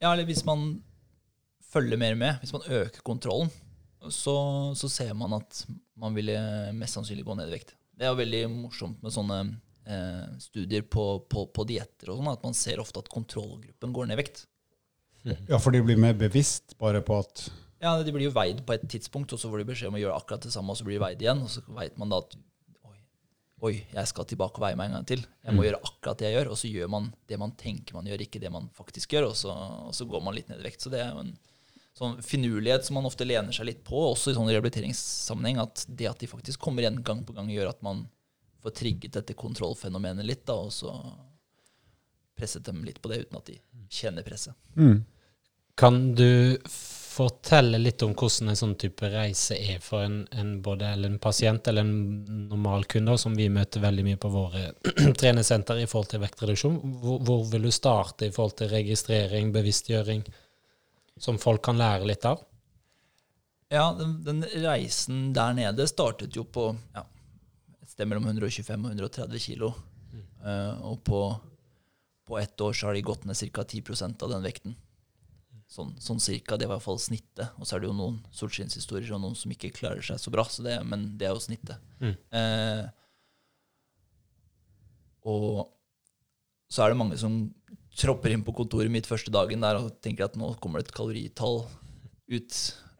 Ja, 0.00 0.12
eller 0.12 0.24
hvis 0.28 0.44
man 0.46 0.78
følger 1.72 2.00
mer 2.00 2.16
med, 2.16 2.40
hvis 2.40 2.54
man 2.54 2.64
øker 2.64 3.04
kontrollen, 3.04 3.52
så, 4.12 4.36
så 4.78 4.88
ser 4.92 5.12
man 5.18 5.34
at 5.36 5.64
man 5.98 6.16
ville 6.16 6.36
mest 6.76 6.96
sannsynlig 6.96 7.26
gå 7.26 7.36
ned 7.36 7.50
i 7.50 7.56
vekt. 7.58 7.74
Det 7.96 8.06
er 8.06 8.12
jo 8.12 8.20
veldig 8.20 8.42
morsomt 8.52 9.04
med 9.04 9.12
sånne 9.12 9.38
eh, 9.88 10.26
studier 10.40 10.84
på, 10.88 11.06
på, 11.28 11.46
på 11.52 11.66
dietter 11.68 12.12
og 12.12 12.20
sånn, 12.20 12.32
at 12.32 12.44
man 12.44 12.56
ser 12.56 12.80
ofte 12.82 13.00
at 13.02 13.12
kontrollgruppen 13.12 13.94
går 13.96 14.10
ned 14.10 14.18
i 14.18 14.22
vekt. 14.24 14.44
Ja, 15.50 15.58
for 15.58 15.74
de 15.74 15.80
blir 15.82 15.98
mer 15.98 16.14
bevisst 16.14 16.76
bare 16.78 17.00
på 17.02 17.16
at 17.18 17.48
Ja, 17.82 17.96
de 17.98 18.12
blir 18.14 18.28
jo 18.28 18.34
veid 18.36 18.60
på 18.66 18.76
et 18.76 18.84
tidspunkt, 18.86 19.32
og 19.34 19.40
så 19.42 19.50
får 19.50 19.60
de 19.60 19.70
beskjed 19.72 19.90
om 19.90 19.96
å 19.98 20.02
gjøre 20.04 20.20
akkurat 20.20 20.44
det 20.46 20.52
samme, 20.54 20.70
og 20.70 20.78
så 20.78 20.86
blir 20.86 21.00
de 21.00 21.02
veid 21.02 21.24
igjen. 21.24 21.42
Og 21.42 21.50
så 21.50 21.64
veit 21.74 21.96
man 21.98 22.12
da 22.12 22.20
at 22.22 22.36
Oi, 23.64 23.72
jeg 23.88 24.08
skal 24.10 24.26
tilbake 24.28 24.60
og 24.60 24.66
veie 24.66 24.76
meg 24.76 24.90
en 24.90 24.98
gang 24.98 25.06
til. 25.08 25.22
Jeg 25.24 25.54
må 25.54 25.62
mm. 25.62 25.66
gjøre 25.66 25.78
akkurat 25.88 26.20
det 26.20 26.26
jeg 26.28 26.36
gjør. 26.36 26.50
Og 26.52 26.58
så 26.60 26.70
gjør 26.70 26.90
man 26.92 27.06
det 27.30 27.38
man 27.40 27.54
tenker 27.56 27.96
man 27.96 28.08
gjør, 28.10 28.24
ikke 28.26 28.40
det 28.42 28.50
man 28.52 28.66
faktisk 28.76 29.14
gjør. 29.16 29.30
Og 29.30 29.38
så, 29.40 29.54
og 29.88 29.94
så 29.96 30.06
går 30.08 30.24
man 30.24 30.36
litt 30.36 30.50
ned 30.52 30.60
i 30.60 30.66
vekt. 30.66 30.84
Så 30.84 30.92
det 30.92 31.00
er 31.00 31.14
jo 31.14 31.22
en 31.24 31.32
sånn 31.96 32.18
finurlighet 32.20 32.84
som 32.84 32.98
man 32.98 33.08
ofte 33.08 33.24
lener 33.24 33.56
seg 33.56 33.70
litt 33.70 33.80
på, 33.86 33.96
også 34.10 34.34
i 34.34 34.36
sånn 34.36 34.50
rehabiliteringssammenheng. 34.52 35.62
At 35.64 35.86
det 35.88 36.10
at 36.10 36.20
de 36.20 36.28
faktisk 36.28 36.60
kommer 36.66 36.84
igjen 36.84 37.00
gang 37.06 37.24
på 37.24 37.36
gang, 37.36 37.48
gjør 37.52 37.72
at 37.72 37.80
man 37.86 38.04
får 38.66 38.76
trigget 38.82 39.16
dette 39.16 39.38
kontrollfenomenet 39.38 40.28
litt. 40.28 40.44
Da, 40.48 40.58
og 40.60 40.74
så 40.76 40.92
presset 42.36 42.66
dem 42.68 42.84
litt 42.84 43.00
på 43.00 43.08
det 43.08 43.24
uten 43.24 43.40
at 43.40 43.48
de 43.48 43.56
kjenner 43.88 44.26
presset. 44.26 44.52
Mm. 44.76 45.00
Kan 45.80 46.02
du 46.16 46.60
fortelle 47.16 47.78
litt 47.80 48.02
om 48.04 48.12
hvordan 48.12 48.52
en 48.52 48.58
sånn 48.58 48.74
type 48.80 49.08
reise 49.12 49.56
er 49.56 49.80
for 49.84 50.04
en, 50.04 50.18
en 50.36 50.56
både 50.64 50.90
en 50.92 51.16
pasient 51.22 51.68
eller 51.70 51.86
en 51.86 52.48
normal 52.50 52.84
kunde, 52.92 53.16
som 53.20 53.36
vi 53.38 53.48
møter 53.52 53.84
veldig 53.84 54.04
mye 54.06 54.20
på 54.20 54.30
våre 54.32 54.66
treningssenter 55.20 55.80
i 55.80 55.86
forhold 55.88 56.10
til 56.12 56.22
vektreduksjon. 56.24 56.76
Hvor, 57.02 57.22
hvor, 57.24 57.46
vil 57.52 57.68
du 57.68 57.72
starte 57.74 58.28
i 58.28 58.34
forhold 58.34 58.58
til 58.60 58.72
registrering, 58.74 59.54
bevisstgjøring, 59.54 60.26
som 61.16 61.40
folk 61.40 61.64
kan 61.64 61.80
lære 61.80 62.08
litt 62.10 62.28
av? 62.28 62.44
Ja, 63.72 63.88
den, 63.98 64.18
den 64.26 64.44
reisen 64.62 65.30
der 65.34 65.56
nede 65.56 65.88
startet 65.90 66.36
jo 66.36 66.44
på 66.44 66.68
ja, 66.94 67.02
et 67.82 67.90
sted 67.90 68.06
mellom 68.06 68.28
125 68.28 68.76
og 68.76 68.92
130 68.92 69.42
kilo. 69.42 69.72
Mm. 70.12 70.26
Uh, 70.44 70.90
og 70.92 71.00
på, 71.06 71.22
på 72.28 72.38
ett 72.38 72.60
år 72.60 72.76
så 72.76 72.90
har 72.90 72.98
de 72.98 73.06
gått 73.08 73.24
ned 73.26 73.40
ca. 73.56 73.64
10% 73.64 74.22
av 74.22 74.36
den 74.36 74.44
vekten. 74.46 74.76
Sånn, 75.70 75.94
sånn 76.02 76.22
cirka. 76.22 76.56
Det 76.56 76.68
var 76.68 76.76
i 76.76 76.78
hvert 76.78 76.86
fall 76.86 77.00
snittet. 77.02 77.56
Og 77.58 77.66
så 77.66 77.76
er 77.76 77.82
det 77.82 77.90
jo 77.90 77.96
noen 77.96 78.20
solskinnshistorier 78.34 79.14
og 79.16 79.22
noen 79.24 79.38
som 79.38 79.52
ikke 79.52 79.74
klarer 79.76 80.04
seg 80.04 80.20
så 80.22 80.32
bra, 80.34 80.46
så 80.48 80.64
det, 80.66 80.78
men 80.86 81.08
det 81.18 81.28
er 81.28 81.34
jo 81.34 81.42
snittet. 81.42 81.82
Mm. 82.00 82.14
Eh, 82.40 82.84
og 85.26 85.66
så 86.70 86.84
er 86.84 86.92
det 86.92 87.00
mange 87.00 87.18
som 87.18 87.38
tropper 87.96 88.34
inn 88.34 88.44
på 88.46 88.54
kontoret 88.54 88.92
mitt 88.92 89.08
første 89.08 89.32
dagen 89.32 89.62
der 89.64 89.78
og 89.80 89.94
tenker 90.04 90.26
at 90.26 90.36
nå 90.38 90.52
kommer 90.60 90.82
det 90.82 90.90
et 90.90 90.96
kaloritall 90.96 91.62
ut 92.28 92.56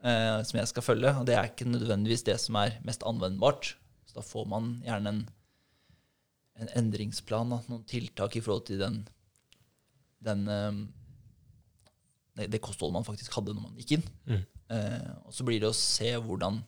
eh, 0.06 0.38
som 0.46 0.60
jeg 0.60 0.70
skal 0.72 0.86
følge. 0.86 1.12
Og 1.20 1.26
det 1.28 1.36
er 1.36 1.50
ikke 1.50 1.68
nødvendigvis 1.68 2.26
det 2.26 2.38
som 2.42 2.58
er 2.62 2.78
mest 2.86 3.04
anvendbart. 3.06 3.74
Så 4.08 4.18
da 4.18 4.24
får 4.26 4.46
man 4.50 4.76
gjerne 4.86 5.12
en, 5.12 5.24
en 6.62 6.72
endringsplan, 6.82 7.52
da, 7.52 7.60
noen 7.70 7.84
tiltak 7.88 8.38
i 8.38 8.42
forhold 8.42 8.66
til 8.70 8.80
den, 8.82 9.02
den 10.24 10.46
eh, 10.50 10.82
det, 12.36 12.48
det 12.52 12.62
kostholdet 12.62 12.98
man 12.98 13.06
faktisk 13.06 13.34
hadde 13.38 13.54
når 13.56 13.66
man 13.68 13.76
gikk 13.80 13.96
inn. 13.96 14.08
Mm. 14.28 14.42
Eh, 14.76 15.12
og 15.24 15.34
så 15.34 15.46
blir 15.46 15.62
det 15.62 15.70
å 15.70 15.76
se 15.76 16.12
hvordan 16.16 16.60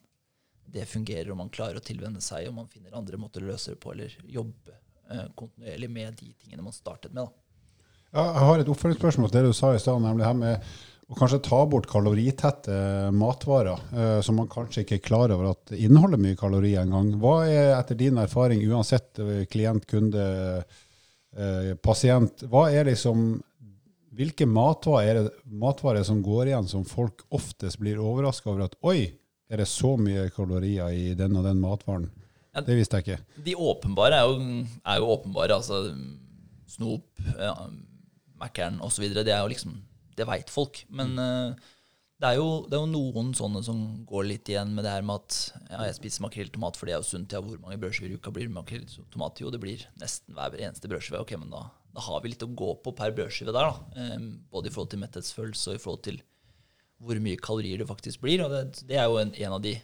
det 0.69 0.85
fungerer, 0.89 1.31
om 1.33 1.41
man 1.41 1.53
klarer 1.53 1.81
å 1.81 1.85
tilvenne 1.85 2.21
seg, 2.25 2.51
om 2.51 2.61
man 2.61 2.71
finner 2.73 2.97
andre 2.97 3.21
måter 3.21 3.45
å 3.45 3.51
løse 3.51 3.75
det 3.75 3.81
på, 3.83 3.95
eller 3.95 4.13
jobbe 4.29 4.75
eh, 5.11 5.27
kontinuerlig 5.39 5.91
med 5.93 6.19
de 6.21 6.33
tingene 6.37 6.65
man 6.65 6.77
startet 6.77 7.15
med. 7.15 7.25
da. 7.25 7.73
Ja, 8.09 8.25
jeg 8.25 8.45
har 8.49 8.63
et 8.63 8.71
oppfølgingsspørsmål 8.73 9.33
til 9.33 9.43
det 9.43 9.51
du 9.53 9.57
sa 9.57 9.75
i 9.75 9.81
stad, 9.83 10.01
nemlig 10.05 10.29
her 10.29 10.37
med 10.37 10.69
å 11.09 11.17
kanskje 11.17 11.41
ta 11.45 11.63
bort 11.69 11.89
kaloritette 11.89 12.75
matvarer 13.17 13.81
eh, 13.97 14.19
som 14.25 14.37
man 14.37 14.51
kanskje 14.53 14.85
ikke 14.85 14.99
er 14.99 15.05
klar 15.05 15.33
over 15.33 15.55
at 15.55 15.73
inneholder 15.73 16.21
mye 16.21 16.37
kalorier 16.37 16.85
engang. 16.85 17.15
Hva 17.21 17.39
er 17.49 17.73
etter 17.79 17.97
din 17.97 18.21
erfaring, 18.21 18.61
uansett 18.69 19.21
eh, 19.25 19.47
klient, 19.49 19.87
kunde, 19.89 20.27
eh, 21.33 21.73
pasient, 21.85 22.45
hva 22.53 22.67
er 22.69 22.91
liksom 22.91 23.31
hvilke 24.19 24.49
matvarer 24.51 25.23
er, 25.23 25.33
matvarer 25.47 26.05
som 26.07 26.21
går 26.25 26.51
igjen 26.51 26.69
som 26.71 26.87
folk 26.87 27.23
oftest 27.35 27.79
blir 27.79 28.01
overraska 28.03 28.51
over 28.51 28.67
at 28.67 28.77
oi, 28.87 29.13
er 29.49 29.63
det 29.63 29.69
så 29.71 29.95
mye 30.01 30.27
kalorier 30.35 30.91
i 30.93 31.13
den 31.19 31.37
og 31.39 31.47
den 31.47 31.61
matvaren? 31.63 32.09
Ja. 32.53 32.65
Det 32.67 32.77
visste 32.77 32.99
jeg 32.99 33.07
ikke. 33.07 33.43
De 33.47 33.55
åpenbare 33.55 34.19
er 34.19 34.27
jo, 34.27 34.63
er 34.83 35.01
jo 35.01 35.11
åpenbare. 35.15 35.59
Altså 35.59 35.95
snop, 36.69 37.07
ja, 37.39 37.55
Mækkern 38.39 38.81
osv. 38.85 39.09
Det 39.15 39.33
er 39.33 39.43
jo 39.43 39.51
liksom 39.51 39.83
Det 40.19 40.27
veit 40.27 40.51
folk. 40.51 40.81
Men 40.91 41.15
mm. 41.15 41.55
det, 42.19 42.29
er 42.29 42.39
jo, 42.41 42.67
det 42.67 42.75
er 42.75 42.83
jo 42.83 42.91
noen 42.91 43.31
sånne 43.39 43.63
som 43.63 43.83
går 44.09 44.25
litt 44.27 44.51
igjen 44.51 44.73
med 44.75 44.83
det 44.83 44.97
her 44.97 45.07
med 45.07 45.23
at 45.23 45.37
ja, 45.71 45.85
jeg 45.87 45.99
spiser 46.01 46.25
makrell 46.25 46.51
tomat, 46.51 46.77
fordi 46.77 46.91
det 46.91 46.97
er 46.97 47.05
jo 47.05 47.11
sunt. 47.13 47.37
Ja, 47.37 47.43
hvor 47.45 47.61
mange 47.63 47.79
brødskiver 47.79 48.11
i 48.11 48.19
uka 48.19 48.35
blir 48.35 48.49
det 48.49 48.57
makrell 48.57 48.89
tomat? 49.15 49.39
Jo, 49.39 49.53
det 49.55 49.63
blir 49.63 49.87
nesten 50.03 50.35
hver 50.35 50.59
eneste 50.59 50.91
brødskive. 50.91 51.23
Ok, 51.23 51.37
men 51.39 51.55
da, 51.55 51.69
da 51.94 52.05
har 52.05 52.22
vi 52.22 52.33
litt 52.33 52.44
å 52.44 52.51
gå 52.59 52.72
på 52.85 52.92
per 52.96 53.14
brødskive 53.16 53.55
der, 53.55 53.70
da. 53.70 54.03
Eh, 54.03 54.18
både 54.53 54.70
i 54.70 54.74
forhold 54.74 54.92
til 54.92 55.03
metthetsfølelse 55.03 55.72
og 55.72 55.79
i 55.79 55.83
forhold 55.83 56.05
til 56.09 56.20
hvor 56.98 57.20
mye 57.22 57.38
kalorier 57.40 57.81
det 57.81 57.88
faktisk 57.88 58.24
blir. 58.24 58.42
Og 58.44 58.53
det, 58.53 58.85
det 58.88 58.98
er 58.98 59.09
jo 59.09 59.18
en, 59.20 59.33
en 59.33 59.57
av 59.57 59.64
de, 59.64 59.74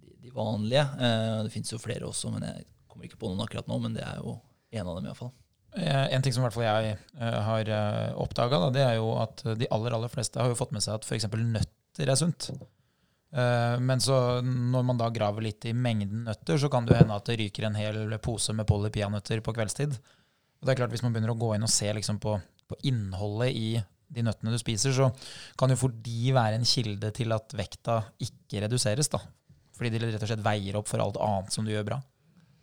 de, 0.00 0.12
de 0.24 0.34
vanlige. 0.34 0.84
Eh, 0.98 1.38
det 1.46 1.54
fins 1.54 1.72
jo 1.72 1.80
flere 1.82 2.08
også, 2.08 2.32
men 2.34 2.46
jeg 2.48 2.68
kommer 2.90 3.08
ikke 3.08 3.20
på 3.20 3.30
noen 3.30 3.44
akkurat 3.46 3.70
nå. 3.70 3.80
Men 3.84 3.96
det 3.96 4.04
er 4.06 4.20
jo 4.22 4.38
en 4.74 4.86
av 4.90 4.98
dem, 4.98 5.08
iallfall. 5.10 5.32
Eh, 5.76 6.06
En 6.14 6.24
ting 6.24 6.34
som 6.34 6.44
i 6.44 6.48
hvert 6.48 6.56
fall 6.56 6.68
jeg 6.68 6.96
uh, 7.18 7.40
har 7.48 7.70
uh, 7.70 8.22
oppdaga, 8.22 8.68
det 8.74 8.84
er 8.84 8.96
jo 9.00 9.10
at 9.18 9.42
de 9.58 9.68
aller 9.74 9.96
aller 9.96 10.12
fleste 10.12 10.40
har 10.40 10.52
jo 10.52 10.58
fått 10.58 10.74
med 10.74 10.84
seg 10.84 10.96
at 10.96 11.06
f.eks. 11.06 11.28
nøtter 11.30 12.10
er 12.10 12.18
sunt. 12.18 12.50
Eh, 13.34 13.80
men 13.80 14.00
så 14.00 14.40
når 14.42 14.82
man 14.86 14.98
da 14.98 15.08
graver 15.10 15.42
litt 15.42 15.64
i 15.66 15.74
mengden 15.74 16.22
nøtter, 16.28 16.58
så 16.60 16.70
kan 16.70 16.86
det 16.86 17.00
hende 17.00 17.16
at 17.18 17.26
det 17.26 17.40
ryker 17.40 17.66
en 17.66 17.78
hel 17.78 18.18
pose 18.22 18.54
med 18.54 18.66
Polly 18.68 18.92
peanøtter 18.94 19.42
på 19.42 19.54
kveldstid. 19.56 19.96
Og 20.64 20.68
det 20.70 20.72
er 20.72 20.78
klart 20.80 20.94
Hvis 20.96 21.04
man 21.04 21.12
begynner 21.12 21.34
å 21.34 21.36
gå 21.36 21.50
inn 21.52 21.66
og 21.66 21.72
se 21.72 21.90
liksom 21.92 22.16
på, 22.24 22.38
på 22.72 22.78
innholdet 22.88 23.52
i 23.52 23.68
de 24.14 24.22
nøttene 24.24 24.54
du 24.54 24.60
spiser, 24.60 24.94
så 24.96 25.10
kan 25.60 25.72
jo 25.72 25.76
for 25.76 25.92
de 26.04 26.32
være 26.32 26.56
en 26.56 26.64
kilde 26.68 27.10
til 27.16 27.34
at 27.36 27.52
vekta 27.56 27.98
ikke 28.22 28.62
reduseres. 28.64 29.10
da. 29.12 29.20
Fordi 29.76 29.90
de 29.92 30.00
rett 30.06 30.22
og 30.22 30.30
slett 30.30 30.44
veier 30.44 30.78
opp 30.78 30.88
for 30.88 31.02
alt 31.02 31.18
annet 31.20 31.52
som 31.52 31.66
du 31.66 31.72
gjør 31.72 31.88
bra. 31.88 31.98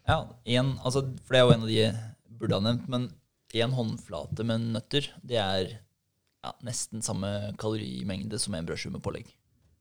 Ja, 0.07 0.23
en, 0.57 0.73
altså, 0.81 1.03
for 1.21 1.35
det 1.35 1.41
er 1.41 1.45
jo 1.45 1.53
en 1.53 1.65
av 1.67 1.69
de 1.69 1.77
jeg 1.77 2.39
burde 2.39 2.57
ha 2.57 2.65
nevnt, 2.65 2.87
men 2.89 3.09
én 3.53 3.75
håndflate 3.75 4.47
med 4.47 4.71
nøtter, 4.73 5.11
det 5.27 5.37
er 5.37 5.73
ja, 5.75 6.53
nesten 6.65 7.05
samme 7.05 7.51
kalorimengde 7.61 8.39
som 8.41 8.55
en 8.57 8.65
brødskive 8.65 8.95
med 8.95 9.05
pålegg. 9.05 9.29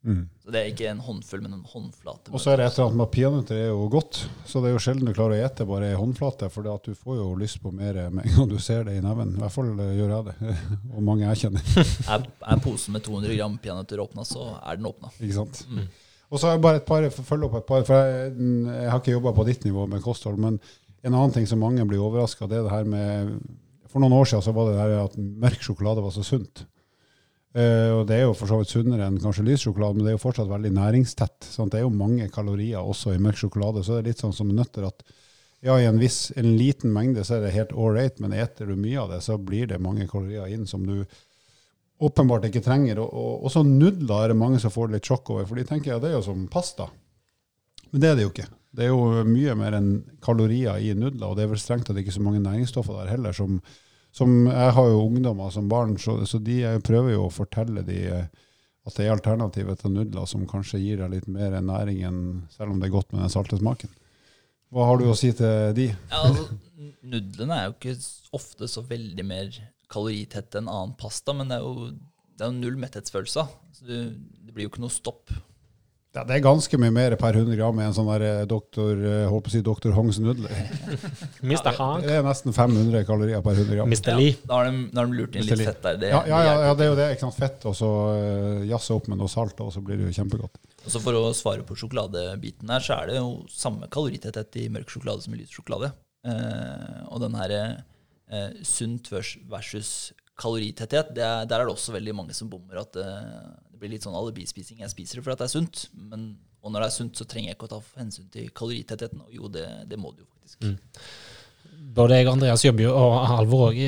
Mm. 0.00 0.22
Så 0.40 0.52
det 0.52 0.60
er 0.60 0.68
ikke 0.70 0.88
en 0.88 1.00
håndfull, 1.04 1.42
men 1.44 1.58
en 1.58 1.64
håndflate. 1.68 2.32
Og 2.32 2.40
så 2.40 2.52
er 2.52 2.60
det 2.60 2.66
et 2.66 2.78
eller 2.78 2.88
annet 2.88 3.00
med 3.02 3.10
peanøtter 3.12 3.58
er 3.58 3.68
jo 3.68 3.88
godt, 3.92 4.22
så 4.48 4.62
det 4.62 4.70
er 4.70 4.74
jo 4.74 4.82
sjelden 4.82 5.10
du 5.10 5.12
klarer 5.12 5.36
å 5.36 5.48
ete 5.48 5.66
bare 5.68 5.90
ei 5.90 5.98
håndflate, 5.98 6.48
for 6.54 6.64
det 6.64 6.72
at 6.72 6.88
du 6.88 6.96
får 6.96 7.18
jo 7.20 7.26
lyst 7.40 7.60
på 7.60 7.72
mer 7.74 7.98
med 8.08 8.24
en 8.24 8.36
gang 8.38 8.48
du 8.50 8.56
ser 8.62 8.86
det 8.88 8.96
i 8.96 9.04
neven. 9.04 9.34
I 9.36 9.44
hvert 9.44 9.56
fall 9.56 9.72
eh, 9.76 9.94
gjør 9.98 10.14
jeg 10.16 10.28
det, 10.30 10.54
og 10.94 11.04
mange 11.04 11.26
jeg 11.28 11.42
kjenner. 11.44 11.72
Er, 12.16 12.24
er 12.54 12.62
posen 12.64 12.96
med 12.96 13.04
200 13.06 13.36
gram 13.36 13.58
peanøtter 13.60 14.00
åpna, 14.02 14.24
så 14.26 14.54
er 14.58 14.80
den 14.80 14.88
åpna. 14.88 15.12
Ikke 15.20 15.36
sant? 15.36 15.62
Mm. 15.68 15.84
Og 16.30 16.38
så 16.38 16.46
har 16.46 16.56
jeg 16.56 16.64
bare 16.64 16.80
et 16.80 16.88
par, 16.88 17.04
følge 17.10 17.48
opp 17.48 17.58
et 17.58 17.68
par, 17.68 17.84
for 17.86 17.98
jeg, 17.98 18.34
jeg 18.70 18.90
har 18.94 19.02
ikke 19.02 19.16
jobba 19.16 19.34
på 19.36 19.46
ditt 19.50 19.66
nivå 19.66 19.84
med 19.90 20.02
kosthold, 20.04 20.40
men 20.40 20.60
en 21.02 21.14
annen 21.14 21.32
ting 21.34 21.48
som 21.48 21.60
mange 21.60 21.84
blir 21.88 22.02
overraska, 22.02 22.48
det 22.48 22.60
er 22.60 22.66
det 22.66 22.74
her 22.74 22.88
med 22.88 23.36
For 23.90 24.02
noen 24.02 24.14
år 24.14 24.28
siden 24.28 24.44
så 24.44 24.52
var 24.54 24.68
det 24.68 24.76
det 24.76 24.82
her 24.84 25.00
at 25.02 25.16
mørk 25.18 25.64
sjokolade 25.66 26.02
var 26.04 26.12
så 26.14 26.22
sunt. 26.22 26.62
Eh, 27.50 27.90
og 27.96 28.04
det 28.06 28.20
er 28.20 28.28
jo 28.28 28.34
for 28.38 28.50
så 28.50 28.60
vidt 28.60 28.70
sunnere 28.70 29.08
enn 29.10 29.18
kanskje 29.22 29.46
lys 29.46 29.64
sjokolade, 29.64 29.98
men 29.98 30.06
det 30.06 30.12
er 30.12 30.18
jo 30.18 30.22
fortsatt 30.22 30.50
veldig 30.50 30.70
næringstett. 30.76 31.48
Sant? 31.50 31.72
Det 31.72 31.80
er 31.80 31.86
jo 31.86 31.94
mange 31.94 32.28
kalorier 32.30 32.78
også 32.82 33.16
i 33.16 33.22
mørk 33.22 33.40
sjokolade, 33.40 33.82
så 33.82 33.96
det 33.96 34.04
er 34.04 34.12
litt 34.12 34.22
sånn 34.22 34.36
som 34.36 34.52
nøtter 34.54 34.86
at 34.86 35.02
ja, 35.60 35.74
i 35.76 35.84
en 35.84 35.98
viss, 36.00 36.30
en 36.40 36.54
liten 36.56 36.92
mengde 36.94 37.24
så 37.26 37.36
er 37.36 37.42
det 37.44 37.56
helt 37.56 37.74
ålreit, 37.76 38.20
men 38.22 38.32
eter 38.32 38.70
du 38.70 38.78
mye 38.80 39.02
av 39.02 39.10
det, 39.12 39.18
så 39.26 39.36
blir 39.36 39.68
det 39.68 39.82
mange 39.82 40.06
kalorier 40.08 40.48
inn 40.48 40.64
som 40.68 40.86
du 40.86 41.02
åpenbart 42.00 42.46
ikke 42.48 42.62
trenger. 42.64 43.02
Og, 43.02 43.10
og 43.10 43.50
også 43.50 43.64
nudler 43.66 44.24
er 44.24 44.32
det 44.32 44.38
mange 44.40 44.62
som 44.62 44.72
får 44.72 44.94
litt 44.94 45.10
sjokk 45.10 45.34
over, 45.34 45.44
for 45.50 45.60
de 45.60 45.66
tenker 45.68 45.92
ja, 45.92 46.00
det 46.00 46.14
er 46.14 46.16
jo 46.16 46.24
som 46.30 46.46
pasta. 46.52 46.88
Men 47.90 48.00
det 48.00 48.08
er 48.08 48.16
det 48.16 48.24
jo 48.24 48.32
ikke. 48.32 48.48
Det 48.70 48.86
er 48.86 48.92
jo 48.92 49.26
mye 49.26 49.54
mer 49.58 49.76
enn 49.76 49.92
kalorier 50.22 50.78
i 50.80 50.94
nudler, 50.94 51.28
og 51.28 51.36
det 51.36 51.44
er 51.44 51.52
vel 51.52 51.60
strengt 51.60 51.88
tatt 51.90 51.98
ikke 52.00 52.14
så 52.14 52.22
mange 52.24 52.42
næringsstoffer 52.44 53.02
der 53.02 53.12
heller. 53.12 53.36
Som, 53.36 53.58
som 54.12 54.46
Jeg 54.50 54.76
har 54.76 54.88
jo 54.90 55.02
ungdommer 55.06 55.50
som 55.54 55.68
barn, 55.70 55.96
så, 55.98 56.18
så 56.26 56.40
de 56.42 56.60
jeg 56.64 56.82
prøver 56.86 57.14
jo 57.14 57.26
å 57.28 57.34
fortelle 57.34 57.84
de 57.86 57.98
eh, 58.10 58.46
at 58.88 58.96
det 58.96 59.06
er 59.06 59.14
alternativet 59.14 59.82
til 59.82 59.92
nudler 59.94 60.26
som 60.28 60.46
kanskje 60.48 60.80
gir 60.80 61.02
deg 61.02 61.12
litt 61.12 61.28
mer 61.30 61.58
næring 61.62 62.00
enn 62.08 62.20
selv 62.54 62.72
om 62.72 62.80
det 62.80 62.88
er 62.88 62.94
godt 62.96 63.12
med 63.12 63.22
den 63.22 63.32
salte 63.32 63.58
smaken. 63.60 63.92
Hva 64.70 64.86
har 64.86 65.00
du 65.00 65.08
å 65.10 65.18
si 65.18 65.32
til 65.36 65.74
de? 65.76 65.88
Ja, 65.92 66.22
altså, 66.22 66.46
nudlene 67.02 67.58
er 67.58 67.68
jo 67.68 67.76
ikke 67.76 67.96
ofte 68.38 68.68
så 68.70 68.84
veldig 68.86 69.26
mer 69.26 69.52
kaloritette 69.90 70.60
enn 70.60 70.70
annen 70.70 70.96
pasta, 70.98 71.34
men 71.34 71.50
det 71.50 71.58
er 71.58 71.66
jo, 71.66 71.90
det 72.38 72.46
er 72.46 72.52
jo 72.52 72.60
null 72.60 72.78
metthetsfølelse. 72.80 73.46
Så 73.76 73.88
du, 73.88 73.96
det 74.14 74.54
blir 74.54 74.68
jo 74.68 74.72
ikke 74.72 74.84
noe 74.84 74.94
stopp. 74.94 75.34
Ja, 76.10 76.24
det 76.26 76.34
er 76.34 76.42
ganske 76.42 76.74
mye 76.82 76.90
mer 76.90 77.14
per 77.20 77.36
100 77.38 77.54
gram 77.54 77.76
enn 77.78 77.86
en 77.86 77.94
sånn 77.94 78.08
der 78.10 78.22
eh, 78.26 78.38
doktor, 78.50 78.98
eh, 78.98 79.28
holdt 79.30 79.44
på 79.46 79.50
å 79.52 79.52
si 79.52 79.60
doktor 79.62 79.92
Hongs 79.94 80.16
nudler. 80.18 80.50
Mr. 81.46 81.68
Hank. 81.76 82.02
Det 82.02 82.16
er 82.18 82.24
nesten 82.26 82.50
500 82.56 83.04
kalorier 83.06 83.44
per 83.46 83.54
100 83.60 83.76
gram. 83.78 83.92
Mr. 83.92 84.16
Lee. 84.18 84.32
Da 84.42 84.58
har 84.58 84.66
de, 84.66 84.80
da 84.90 85.04
har 85.04 85.06
de 85.12 85.20
lurt 85.20 85.38
inn 85.38 85.46
Mr. 85.46 85.54
litt 85.60 85.70
fett 85.70 85.84
der. 85.86 86.00
Det, 86.02 86.10
Ja, 86.10 86.24
ja, 86.26 86.40
ja, 86.48 86.56
ja, 86.66 86.72
det 86.74 86.86
er 86.86 86.90
jo 86.90 86.96
det. 86.98 87.06
ikke 87.14 87.26
sant? 87.28 87.38
Fett, 87.38 87.68
og 87.70 87.76
så 87.78 87.90
uh, 88.10 88.64
jazze 88.66 88.96
opp 88.98 89.06
med 89.12 89.22
noe 89.22 89.30
salt, 89.30 89.62
og 89.62 89.70
så 89.76 89.84
blir 89.86 90.00
det 90.02 90.08
jo 90.10 90.16
kjempegodt. 90.18 90.58
Og 90.82 90.90
så 90.96 91.04
For 91.06 91.14
å 91.20 91.22
svare 91.36 91.62
på 91.68 91.78
sjokoladebiten 91.78 92.74
her, 92.74 92.82
så 92.82 92.98
er 92.98 93.12
det 93.12 93.20
jo 93.20 93.30
samme 93.54 93.86
kaloritetthet 93.92 94.58
i 94.64 94.66
mørk 94.72 94.90
sjokolade 94.90 95.22
som 95.28 95.38
i 95.38 95.42
lys 95.44 95.54
sjokolade. 95.54 95.92
Eh, 96.26 97.00
og 97.06 97.22
den 97.22 97.38
her 97.38 97.54
eh, 97.54 98.50
sunt 98.66 99.12
vers- 99.14 99.38
versus 99.48 99.94
kaloritetthet, 100.40 101.14
det 101.14 101.22
er, 101.22 101.46
der 101.46 101.60
er 101.62 101.68
det 101.70 101.74
også 101.78 101.94
veldig 101.94 102.14
mange 102.18 102.34
som 102.34 102.50
bommer. 102.50 102.82
At 102.82 102.96
eh, 102.98 103.50
blir 103.80 103.92
litt 103.94 104.06
sånn 104.06 104.16
alibispising. 104.16 104.80
Jeg 104.84 104.92
spiser 104.92 105.18
det 105.18 105.26
fordi 105.26 105.40
det 105.40 105.48
er 105.48 105.52
sunt, 105.56 105.84
men, 106.12 106.30
og 106.62 106.72
når 106.72 106.84
det 106.84 106.88
er 106.88 106.96
sunt, 106.96 107.18
så 107.18 107.26
trenger 107.28 107.50
jeg 107.50 107.58
ikke 107.58 107.68
å 107.70 107.74
ta 107.74 107.82
hensyn 108.00 108.30
til 108.32 108.48
kaloritettheten. 108.56 109.22
Og 109.26 109.36
jo, 109.36 109.52
det, 109.52 109.66
det 109.90 109.98
må 110.00 110.12
du 110.14 110.22
jo 110.24 110.30
faktisk. 110.30 110.72
Både 111.90 112.18
jeg 112.18 112.28
og 112.28 112.34
Andreas 112.36 112.64
jobber 112.64 112.86
jo, 112.86 112.96
og 112.96 113.14
Halvor 113.30 113.70
òg, 113.70 113.78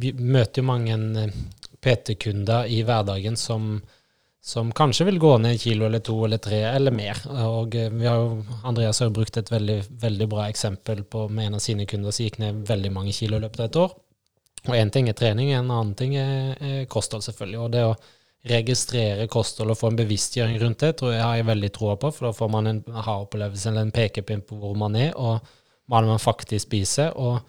vi 0.00 0.12
møter 0.16 0.62
jo 0.62 0.68
mange 0.68 0.98
eh, 1.22 1.40
PT-kunder 1.82 2.68
i 2.70 2.82
hverdagen 2.86 3.36
som, 3.40 3.72
som 4.44 4.70
kanskje 4.76 5.08
vil 5.08 5.18
gå 5.20 5.32
ned 5.40 5.56
en 5.56 5.62
kilo 5.62 5.88
eller 5.88 6.02
to 6.04 6.16
eller 6.26 6.40
tre 6.42 6.60
eller 6.70 6.94
mer. 6.94 7.20
Og 7.46 7.74
eh, 7.76 7.90
vi 7.92 8.06
har 8.08 8.20
jo, 8.20 8.60
Andreas 8.68 9.02
har 9.02 9.10
jo 9.10 9.16
brukt 9.18 9.40
et 9.40 9.50
veldig, 9.52 9.80
veldig 10.04 10.30
bra 10.30 10.46
eksempel 10.48 11.02
på 11.04 11.26
med 11.28 11.50
en 11.50 11.58
av 11.58 11.64
sine 11.64 11.88
kunder 11.90 12.14
som 12.14 12.28
gikk 12.28 12.40
ned 12.42 12.62
veldig 12.70 12.94
mange 12.94 13.16
kilo 13.16 13.40
i 13.40 13.44
løpet 13.44 13.64
av 13.64 13.70
et 13.70 13.82
år. 13.82 13.98
Og 14.68 14.76
én 14.76 14.92
ting 14.92 15.08
er 15.08 15.16
trening, 15.16 15.52
en 15.56 15.70
annen 15.72 15.94
ting 15.96 16.16
er, 16.20 16.56
er 16.60 16.88
kosthold, 16.92 17.24
selvfølgelig. 17.24 17.60
Og 17.64 17.70
det 17.72 17.84
å 17.88 17.94
registrere 18.48 19.28
kosthold 19.28 19.74
og 19.74 19.78
få 19.78 19.90
en 19.90 19.98
bevisstgjøring 19.98 20.60
rundt 20.62 20.80
det, 20.80 20.94
tror 20.96 21.12
jeg 21.12 21.24
har 21.24 21.36
jeg 21.36 21.48
veldig 21.50 21.70
troa 21.76 21.96
på, 22.00 22.10
for 22.14 22.28
da 22.28 22.36
får 22.36 22.52
man 22.52 22.70
en 22.70 22.82
aha-opplevelse 22.88 23.68
eller 23.68 23.84
en 23.84 23.94
pekepinn 23.94 24.44
på 24.48 24.56
hvor 24.62 24.76
man 24.80 24.96
er, 24.96 25.10
og 25.12 25.44
hva 25.90 26.00
man 26.06 26.22
faktisk 26.22 26.68
spiser. 26.70 27.12
Og 27.20 27.40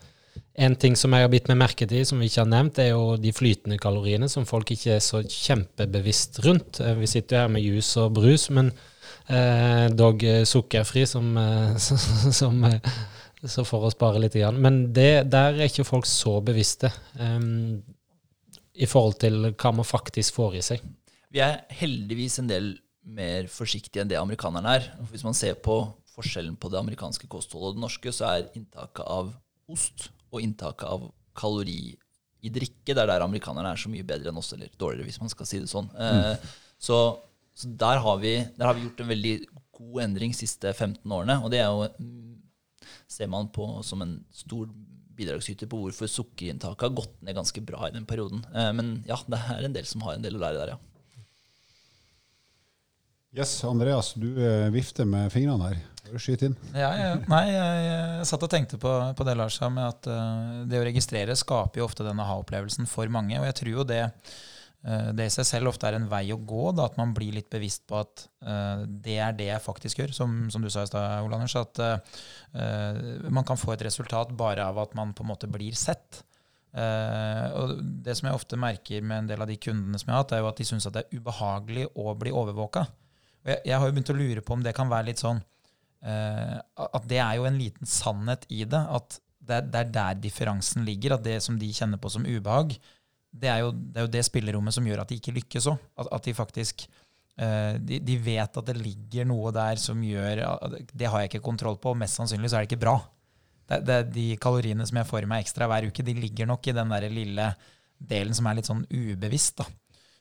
en 0.59 0.75
ting 0.75 0.97
som 0.99 1.13
jeg 1.15 1.23
har 1.23 1.31
bitt 1.31 1.47
meg 1.47 1.61
merke 1.61 1.87
til, 1.87 2.03
som 2.07 2.19
vi 2.19 2.27
ikke 2.27 2.43
har 2.43 2.51
nevnt, 2.51 2.81
er 2.83 2.91
jo 2.91 3.15
de 3.21 3.31
flytende 3.35 3.79
kaloriene, 3.79 4.27
som 4.31 4.47
folk 4.49 4.73
ikke 4.75 4.97
er 4.97 5.05
så 5.05 5.21
kjempebevisst 5.23 6.41
rundt. 6.45 6.81
Eh, 6.83 6.97
Vi 6.99 7.07
sitter 7.07 7.37
jo 7.37 7.41
her 7.45 7.55
med 7.55 7.63
jus 7.63 7.95
og 8.01 8.11
brus, 8.19 8.49
men 8.49 8.73
eh, 9.29 9.87
dog 9.95 10.23
eh, 10.27 10.43
sukkerfri, 10.43 11.05
som, 11.07 11.31
eh, 11.37 11.77
som 12.41 12.65
så 13.47 13.63
for 13.65 13.87
å 13.87 13.93
spare 13.93 14.19
litt. 14.21 14.35
Grann. 14.37 14.59
Men 14.61 14.83
det, 14.93 15.31
der 15.31 15.55
er 15.55 15.69
ikke 15.69 15.87
folk 15.87 16.05
så 16.09 16.39
bevisste. 16.45 16.91
Um, 17.17 17.81
i 18.81 18.89
forhold 18.89 19.19
til 19.21 19.51
hva 19.51 19.71
man 19.75 19.87
faktisk 19.87 20.37
får 20.39 20.57
i 20.57 20.63
seg. 20.65 20.85
Vi 21.31 21.41
er 21.43 21.61
heldigvis 21.77 22.39
en 22.41 22.49
del 22.49 22.73
mer 23.01 23.47
forsiktige 23.49 24.03
enn 24.03 24.11
det 24.11 24.19
amerikanerne 24.19 24.75
er. 24.77 24.87
Hvis 25.11 25.25
man 25.25 25.37
ser 25.37 25.55
på 25.63 25.83
forskjellen 26.11 26.57
på 26.59 26.69
det 26.71 26.79
amerikanske 26.81 27.29
kostholdet 27.31 27.71
og 27.71 27.77
det 27.77 27.85
norske, 27.85 28.13
så 28.13 28.27
er 28.33 28.49
inntaket 28.57 29.05
av 29.05 29.31
ost 29.71 30.09
og 30.31 30.41
inntaket 30.43 30.87
av 30.89 31.07
kalori 31.37 31.93
i 32.41 32.49
drikke, 32.49 32.93
det 32.93 32.97
er 32.97 33.09
der 33.09 33.23
amerikanerne 33.23 33.71
er 33.71 33.79
så 33.79 33.89
mye 33.91 34.05
bedre 34.07 34.31
enn 34.31 34.39
oss, 34.41 34.51
eller 34.55 34.71
dårligere, 34.81 35.05
hvis 35.07 35.21
man 35.21 35.31
skal 35.31 35.47
si 35.47 35.59
det 35.61 35.69
sånn. 35.69 35.91
Mm. 35.93 36.47
så, 36.81 36.97
så 37.53 37.69
der, 37.83 38.01
har 38.01 38.17
vi, 38.21 38.33
der 38.57 38.65
har 38.67 38.77
vi 38.77 38.87
gjort 38.87 39.03
en 39.03 39.11
veldig 39.11 39.35
god 39.77 39.99
endring 40.07 40.33
de 40.33 40.39
siste 40.41 40.73
15 40.73 41.05
årene, 41.05 41.37
og 41.45 41.53
det 41.53 41.61
er 41.61 41.69
jo 41.69 41.85
mm, 42.01 42.39
ser 43.11 43.29
man 43.29 43.51
på 43.53 43.67
som 43.85 44.01
en 44.03 44.17
stor 44.33 44.71
bidragsyter 45.17 45.69
på 45.69 45.79
hvorfor 45.83 46.09
sukkerinntaket 46.09 46.87
har 46.87 46.95
gått 46.97 47.17
ned 47.25 47.37
ganske 47.37 47.63
bra 47.65 47.87
i 47.87 47.95
den 47.95 48.07
perioden. 48.09 48.43
Eh, 48.53 48.71
men 48.77 48.95
ja, 49.09 49.19
det 49.27 49.41
er 49.55 49.67
en 49.67 49.75
del 49.75 49.87
som 49.89 50.03
har 50.07 50.17
en 50.17 50.25
del 50.25 50.37
å 50.39 50.43
lære 50.43 50.61
der, 50.61 50.73
ja. 50.75 50.79
Yes, 53.31 53.53
Andreas, 53.63 54.11
du 54.19 54.27
eh, 54.43 54.67
vifter 54.73 55.07
med 55.07 55.31
fingrene 55.31 55.69
her. 55.71 55.79
Skyt 56.19 56.41
inn. 56.43 56.55
Ja, 56.75 56.89
ja. 56.97 57.11
Nei, 57.31 57.45
jeg, 57.53 57.83
jeg 57.85 58.25
satt 58.27 58.43
og 58.43 58.51
tenkte 58.51 58.79
på, 58.81 58.91
på 59.15 59.27
det 59.27 59.37
Lars 59.39 59.55
sa, 59.61 59.69
med 59.71 59.85
at 59.87 60.09
uh, 60.11 60.63
det 60.67 60.81
å 60.81 60.83
registrere 60.83 61.37
skaper 61.39 61.79
jo 61.79 61.85
ofte 61.87 62.03
denne 62.03 62.25
aha-opplevelsen 62.25 62.89
for 62.91 63.07
mange. 63.13 63.37
Og 63.39 63.45
jeg 63.47 63.55
tror 63.61 63.71
jo 63.71 63.85
det, 63.87 64.01
uh, 64.09 64.41
det 64.81 65.27
i 65.27 65.33
seg 65.33 65.45
selv 65.45 65.69
ofte 65.69 65.85
er 65.85 65.93
en 65.93 66.07
vei 66.09 66.23
å 66.33 66.39
gå, 66.41 66.71
da, 66.73 66.87
at 66.89 66.95
man 66.97 67.11
blir 67.13 67.35
litt 67.35 67.51
bevisst 67.53 67.83
på 67.85 67.99
at 67.99 68.23
uh, 68.47 68.81
det 68.81 69.19
er 69.21 69.35
det 69.37 69.45
jeg 69.51 69.61
faktisk 69.61 70.01
gjør, 70.01 70.13
som, 70.17 70.39
som 70.49 70.63
du 70.65 70.71
sa 70.73 70.81
i 70.81 70.89
stad, 70.89 71.21
Ole 71.21 71.37
Anders. 71.37 71.53
At 71.59 71.77
man 73.31 73.45
kan 73.47 73.59
få 73.61 73.75
et 73.75 73.85
resultat 73.85 74.33
bare 74.35 74.65
av 74.65 74.79
at 74.81 74.95
man 74.97 75.13
på 75.13 75.21
en 75.21 75.29
måte 75.29 75.47
blir 75.51 75.77
sett. 75.77 76.23
og 76.73 77.77
Det 78.03 78.15
som 78.17 78.27
jeg 78.27 78.39
ofte 78.39 78.59
merker 78.59 79.05
med 79.05 79.21
en 79.21 79.29
del 79.29 79.45
av 79.45 79.47
de 79.47 79.59
kundene 79.61 80.01
som 80.01 80.09
jeg 80.09 80.17
har 80.17 80.25
hatt, 80.25 80.33
er 80.35 80.41
jo 80.41 80.49
at 80.49 80.59
de 80.59 80.67
syns 80.67 80.89
det 80.89 81.05
er 81.05 81.21
ubehagelig 81.21 81.85
å 81.95 82.15
bli 82.17 82.33
overvåka. 82.33 82.83
Jeg, 83.45 83.61
jeg, 83.65 83.77
har 83.77 83.87
jo 83.87 83.95
begynt 83.95 84.13
å 84.13 84.17
lure 84.17 84.43
på 84.45 84.57
om 84.57 84.65
det 84.65 84.75
kan 84.77 84.89
være 84.91 85.09
litt 85.09 85.21
sånn 85.21 85.39
uh, 85.41 86.57
At 86.83 87.07
det 87.09 87.21
er 87.23 87.39
jo 87.39 87.47
en 87.49 87.61
liten 87.61 87.89
sannhet 87.89 88.49
i 88.49 88.65
det. 88.65 88.81
At 88.81 89.21
det 89.41 89.61
det 89.73 89.79
er, 89.79 89.93
der 89.95 90.19
differansen 90.21 90.85
ligger. 90.85 91.17
At 91.17 91.25
det 91.25 91.39
som 91.43 91.57
de 91.59 91.69
kjenner 91.73 92.01
på 92.01 92.11
som 92.13 92.27
ubehag, 92.27 92.75
det 93.31 93.47
er 93.47 93.61
jo 93.63 93.71
det, 93.71 93.95
er 93.95 94.07
jo 94.07 94.11
det 94.11 94.25
spillerommet 94.27 94.75
som 94.75 94.87
gjør 94.87 95.03
at 95.03 95.11
de 95.11 95.17
ikke 95.19 95.35
lykkes 95.39 95.69
òg. 95.71 95.79
At, 96.01 96.11
at, 96.17 96.27
de 96.27 96.35
faktisk 96.35 96.85
uh, 97.39 97.79
de, 97.79 98.01
de, 98.03 98.17
vet 98.21 98.61
at 98.61 98.69
det 98.69 98.77
ligger 98.79 99.27
noe 99.29 99.53
der 99.55 99.79
som 99.81 100.01
gjør 100.03 100.43
Det 100.91 101.07
har 101.07 101.23
jeg 101.23 101.31
ikke 101.31 101.45
kontroll 101.47 101.79
på, 101.81 101.93
og 101.93 102.01
mest 102.01 102.19
sannsynlig 102.19 102.51
så 102.51 102.59
er 102.59 102.65
det 102.65 102.71
ikke 102.71 102.83
bra. 102.85 102.97
Det, 103.71 103.83
det, 103.87 103.99
de 104.15 104.25
kaloriene 104.41 104.87
som 104.87 104.99
jeg 104.99 105.09
får 105.09 105.25
i 105.27 105.31
meg 105.31 105.45
ekstra 105.45 105.69
hver 105.71 105.87
uke, 105.87 106.05
de 106.05 106.17
ligger 106.17 106.49
nok 106.49 106.67
i 106.67 106.75
den 106.75 106.91
der 106.91 107.07
lille 107.11 107.51
delen 108.01 108.35
som 108.35 108.47
er 108.49 108.57
litt 108.57 108.69
sånn 108.69 108.83
ubevisst. 108.89 109.61
da. 109.61 109.69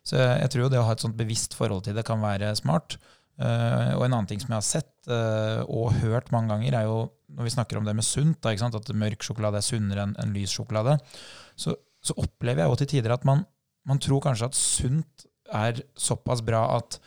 Så 0.06 0.18
jeg 0.20 0.50
tror 0.52 0.66
jo 0.66 0.72
det 0.72 0.80
å 0.80 0.86
ha 0.86 0.94
et 0.94 1.02
sånt 1.02 1.18
bevisst 1.18 1.56
forhold 1.56 1.84
til 1.86 1.96
det 1.96 2.06
kan 2.08 2.22
være 2.22 2.52
smart. 2.58 2.98
Uh, 3.40 3.96
og 3.96 4.04
en 4.04 4.12
annen 4.12 4.28
ting 4.28 4.40
som 4.42 4.52
jeg 4.52 4.58
har 4.58 4.66
sett 4.66 5.08
uh, 5.08 5.62
og 5.64 5.94
hørt 6.02 6.28
mange 6.34 6.52
ganger, 6.52 6.76
er 6.76 6.88
jo 6.88 7.06
når 7.36 7.46
vi 7.46 7.52
snakker 7.54 7.78
om 7.78 7.86
det 7.86 7.94
med 7.96 8.04
sunt, 8.04 8.40
da, 8.44 8.52
at 8.52 8.90
mørk 8.96 9.24
sjokolade 9.24 9.60
er 9.60 9.64
sunnere 9.64 10.04
enn 10.04 10.16
en 10.20 10.34
lys 10.34 10.52
sjokolade, 10.52 10.96
så, 11.58 11.76
så, 12.00 12.16
opplever 12.16 12.64
jeg 12.64 12.72
jo 12.72 12.80
til 12.80 12.90
tider 12.94 13.14
at 13.14 13.26
man, 13.28 13.44
man, 13.88 14.00
tror 14.02 14.22
kanskje 14.24 14.50
at 14.50 14.58
sunt 14.58 15.26
er 15.50 15.82
såpass 15.98 16.42
bra 16.46 16.64
at 16.76 17.00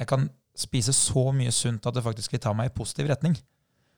jeg 0.00 0.10
kan 0.10 0.28
spise 0.58 0.94
så 0.94 1.28
mye 1.34 1.52
sunt 1.54 1.86
at 1.86 1.96
det 1.96 2.04
faktisk 2.04 2.34
vil 2.34 2.42
ta 2.42 2.52
meg 2.56 2.70
i 2.70 2.74
positiv 2.74 3.08
retning. 3.10 3.36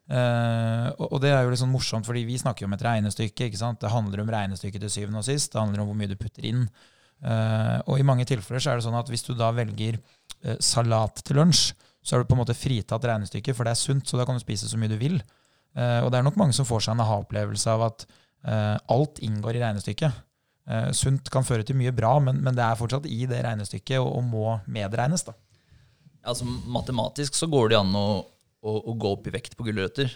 Uh, 0.07 0.93
og, 1.01 1.07
og, 1.09 1.17
det 1.25 1.33
er 1.33 1.41
jo 1.43 1.51
litt 1.51 1.61
sånn 1.61 1.73
morsomt, 1.73 2.07
fordi 2.07 2.23
vi 2.29 2.39
snakker 2.39 2.63
jo 2.63 2.69
om 2.71 2.77
et 2.77 2.85
regnestykke. 2.87 3.49
ikke 3.49 3.61
sant? 3.61 3.81
Det 3.83 3.91
handler 3.91 4.23
om 4.23 4.31
regnestykket 4.31 4.85
til 4.85 4.93
syvende 4.93 5.23
og 5.23 5.27
sist. 5.27 5.51
Det 5.53 5.61
handler 5.61 5.83
om 5.83 5.91
hvor 5.91 5.99
mye 5.99 6.11
du 6.11 6.19
putter 6.21 6.47
inn. 6.47 6.67
Uh, 7.25 7.81
og 7.89 7.99
i 7.99 8.07
mange 8.07 8.27
tilfeller 8.29 8.63
så 8.63 8.73
er 8.73 8.79
det 8.79 8.87
sånn 8.87 8.99
at 8.99 9.11
hvis 9.11 9.27
du 9.27 9.33
da 9.37 9.51
velger 9.57 9.99
uh, 9.99 10.55
salat 10.63 11.25
til 11.27 11.41
lunsj, 11.41 11.73
så 12.07 12.15
er 12.15 12.23
du 12.23 12.31
på 12.31 12.37
en 12.37 12.43
måte 12.45 12.55
fritatt 12.55 13.09
regnestykket, 13.09 13.57
for 13.57 13.67
det 13.67 13.75
er 13.75 13.81
sunt, 13.81 14.07
så 14.07 14.21
da 14.21 14.29
kan 14.29 14.39
du 14.39 14.45
spise 14.45 14.69
så 14.71 14.79
mye 14.79 14.93
du 14.93 15.01
vil. 15.01 15.19
Og 15.77 16.07
det 16.09 16.21
er 16.21 16.23
nok 16.25 16.37
mange 16.39 16.55
som 16.55 16.65
får 16.65 16.85
seg 16.85 16.95
en 16.95 17.01
aha-opplevelse 17.03 17.69
av 17.69 17.83
at 17.83 18.05
alt 18.95 19.19
inngår 19.27 19.59
i 19.59 19.63
regnestykket. 19.65 20.21
Sunt 20.99 21.29
kan 21.31 21.45
føre 21.47 21.63
til 21.63 21.77
mye 21.79 21.93
bra, 21.95 22.17
men, 22.19 22.41
men, 22.43 22.57
det 22.57 22.65
er 22.65 22.79
fortsatt 22.79 23.05
i 23.07 23.21
det 23.31 23.39
regnestykket 23.47 24.01
og, 24.01 24.09
og 24.19 24.25
må 24.27 24.57
medregnes. 24.67 25.23
da. 25.29 25.37
Altså, 26.27 26.49
matematisk 26.67 27.39
så 27.39 27.47
går 27.47 27.71
det 27.71 27.79
an 27.79 27.93
å, 27.95 28.09
å, 28.67 28.73
å 28.91 28.97
gå 28.99 29.13
opp 29.15 29.29
i 29.31 29.35
vekt 29.37 29.55
på 29.55 29.69
gulrøtter. 29.69 30.11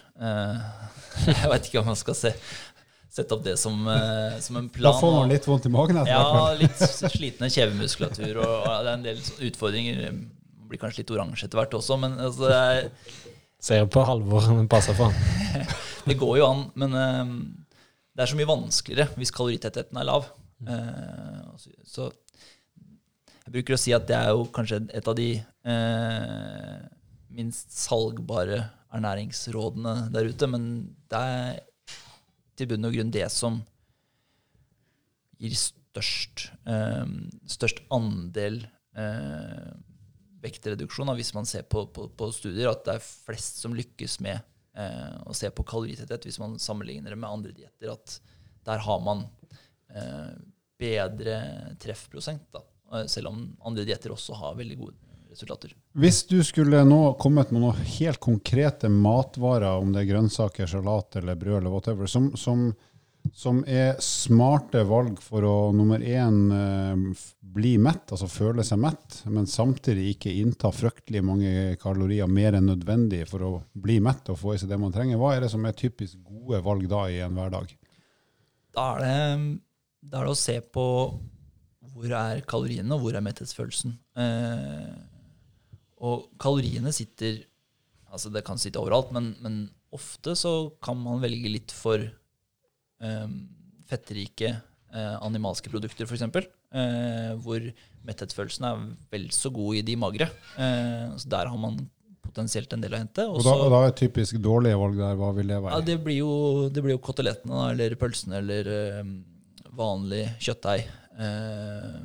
jeg 1.29 1.53
veit 1.53 1.71
ikke 1.71 1.85
om 1.85 1.93
man 1.93 2.01
skal 2.01 2.19
se 2.19 2.35
sette 3.11 3.35
opp 3.35 3.43
det 3.45 3.57
som, 3.59 3.75
uh, 3.87 4.39
som, 4.43 4.59
en 4.61 4.69
plan. 4.71 4.93
Da 4.93 4.99
får 5.01 5.15
man 5.17 5.33
litt 5.33 5.47
vondt 5.49 5.67
i 5.67 5.73
magen 5.75 5.99
etter 5.99 6.13
Ja, 6.15 6.53
litt 6.59 6.83
slitne 7.11 7.51
kjevemuskulatur. 7.51 8.39
Og, 8.39 8.53
og, 8.61 8.69
det 8.71 8.93
er 8.93 8.93
en 8.95 9.07
del 9.07 9.23
utfordringer. 9.51 10.05
Man 10.15 10.71
blir 10.71 10.83
kanskje 10.83 11.03
litt 11.03 11.15
oransje 11.17 11.49
etter 11.49 11.61
hvert 11.61 11.75
også, 11.81 11.99
men 12.01 12.15
altså, 12.19 12.47
det 12.47 12.61
er 12.61 12.93
Ser 13.61 13.85
på 13.93 14.01
Halvor, 14.09 14.47
den 14.49 14.71
passer 14.73 14.97
for 14.97 15.11
han. 15.11 15.67
det 16.09 16.15
går 16.17 16.39
jo 16.41 16.47
an, 16.47 16.63
men 16.81 16.95
uh, 16.97 17.35
det 18.21 18.27
er 18.27 18.33
så 18.35 18.37
mye 18.37 18.51
vanskeligere 18.51 19.17
hvis 19.17 19.33
kaloritettheten 19.33 19.97
er 19.97 20.05
lav. 20.05 20.27
Uh, 20.61 21.55
så 21.89 22.11
jeg 23.41 23.55
bruker 23.55 23.79
å 23.79 23.81
si 23.81 23.95
at 23.97 24.05
det 24.05 24.19
er 24.19 24.35
jo 24.35 24.45
kanskje 24.53 24.83
et 24.93 25.09
av 25.09 25.17
de 25.17 25.31
minst 27.33 27.73
salgbare 27.73 28.61
ernæringsrådene 28.93 30.11
der 30.13 30.29
ute, 30.29 30.47
men 30.51 30.65
det 31.11 31.19
er 31.19 31.61
til 32.59 32.71
bunn 32.71 32.89
og 32.89 32.95
grunn 32.95 33.13
det 33.15 33.27
som 33.33 33.61
gir 35.41 35.55
størst, 35.57 36.51
eh, 36.69 37.15
størst 37.49 37.83
andel 37.95 38.61
eh, 38.99 39.71
vektreduksjon, 40.45 41.13
hvis 41.17 41.33
man 41.37 41.49
ser 41.49 41.65
på, 41.69 41.87
på, 41.95 42.09
på, 42.17 42.31
studier, 42.35 42.71
at 42.71 42.85
det 42.87 42.99
er 42.99 43.09
flest 43.09 43.63
som 43.65 43.77
lykkes 43.77 44.21
med 44.25 44.45
eh, 44.81 45.19
og 45.27 45.37
se 45.37 45.51
på 45.53 45.67
kaloritetthet, 45.69 46.27
hvis 46.29 46.41
man 46.43 46.59
sammenligner 46.63 47.13
det 47.15 47.21
med 47.21 47.31
andre 47.31 47.55
dietter, 47.57 47.93
at 47.95 48.17
der 48.67 48.83
har 48.87 49.05
man 49.05 49.27
eh, 49.95 50.33
bedre 50.81 51.39
treffprosent, 51.81 52.49
da, 52.55 52.65
eh, 52.95 53.07
selv 53.11 53.33
om 53.33 53.45
andre 53.69 53.87
dietter 53.89 54.15
også 54.15 54.39
har 54.41 54.59
veldig 54.59 54.81
gode 54.81 54.99
resultater. 55.31 55.75
Hvis 55.93 56.25
du 56.27 56.41
skulle 56.47 56.83
nå 56.87 57.01
kommet 57.21 57.53
med 57.55 57.63
noen 57.63 57.83
helt 57.99 58.21
konkrete 58.23 58.91
matvarer, 58.93 59.79
om 59.79 59.93
det 59.95 60.05
er 60.05 60.13
grønnsaker, 60.13 60.69
salat 60.71 61.21
eller 61.21 61.39
brød 61.39 61.61
eller 61.61 61.75
whatever, 61.75 62.11
som, 62.11 62.33
som, 62.37 62.71
som 63.35 63.61
er 63.69 63.99
smarte 64.03 64.83
valg 64.89 65.21
for 65.23 65.45
å 65.47 65.57
nummer 65.77 66.03
én 66.03 66.39
eh, 66.55 67.25
bli 67.41 67.75
mett, 67.83 68.11
altså 68.13 68.29
føle 68.31 68.65
seg 68.67 68.81
mett, 68.83 69.21
men 69.31 69.49
samtidig 69.51 70.15
ikke 70.15 70.35
innta 70.43 70.71
fryktelig 70.75 71.23
mange 71.27 71.53
kalorier 71.83 72.31
mer 72.31 72.59
enn 72.59 72.71
nødvendig 72.71 73.25
for 73.31 73.47
å 73.47 73.53
bli 73.73 73.99
mett 74.03 74.31
og 74.33 74.39
få 74.41 74.55
i 74.55 74.61
seg 74.61 74.71
det 74.73 74.81
man 74.83 74.95
trenger, 74.95 75.21
hva 75.21 75.35
er 75.35 75.45
det 75.45 75.53
som 75.53 75.67
er 75.67 75.77
typisk 75.79 76.21
gode 76.27 76.63
valg 76.65 76.87
da 76.91 77.05
i 77.11 77.21
en 77.25 77.37
hverdag? 77.39 77.75
Da 78.77 78.87
er 78.95 79.05
det, 79.05 79.61
da 80.07 80.21
er 80.21 80.31
det 80.31 80.35
å 80.37 80.41
se 80.41 80.57
på 80.63 80.87
hvor 81.91 82.13
er 82.15 82.45
kaloriene, 82.49 82.95
og 82.95 83.03
hvor 83.03 83.17
er 83.19 83.25
metthetsfølelsen. 83.25 83.97
Eh, 84.23 84.93
og 86.01 86.29
kaloriene 86.41 86.93
sitter 86.97 87.47
Altså, 88.11 88.27
det 88.35 88.41
kan 88.43 88.59
sitte 88.59 88.81
overalt, 88.81 89.13
men, 89.15 89.29
men 89.39 89.59
ofte 89.95 90.33
så 90.35 90.73
kan 90.83 90.99
man 90.99 91.21
velge 91.23 91.53
litt 91.53 91.71
for 91.71 92.03
fettrike 93.91 94.51
uh, 94.95 95.17
animalske 95.25 95.71
produkter, 95.73 96.07
f.eks. 96.07 96.51
Eh, 96.71 97.31
hvor 97.43 97.65
metthetsfølelsen 98.07 98.67
er 98.69 98.85
vel 99.11 99.25
så 99.35 99.51
god 99.55 99.81
i 99.81 99.87
de 99.87 99.97
magre. 99.99 100.29
Uh, 100.57 101.17
så 101.19 101.33
der 101.33 101.51
har 101.51 101.59
man 101.61 101.81
potensielt 102.31 102.73
en 102.75 102.85
del 102.85 102.95
å 102.95 103.01
hente. 103.01 103.27
Og 103.27 103.43
da, 103.45 103.57
og 103.57 103.73
da 103.75 103.83
er 103.89 103.97
typisk 103.99 104.39
dårlige 104.43 104.79
valg 104.79 105.01
der, 105.01 105.19
hva 105.19 105.33
vil 105.37 105.51
det 105.51 105.59
være? 105.59 105.75
Ja, 105.75 105.87
det 105.89 105.99
blir 106.05 106.21
jo, 106.21 106.33
det 106.71 106.85
blir 106.85 106.97
jo 106.97 107.03
kotelettene, 107.03 107.65
eller 107.73 107.97
pølsene, 107.99 108.39
eller 108.43 108.71
eh, 108.75 109.13
vanlig 109.81 110.25
kjøttdeig. 110.39 110.87
Eh, 111.21 111.99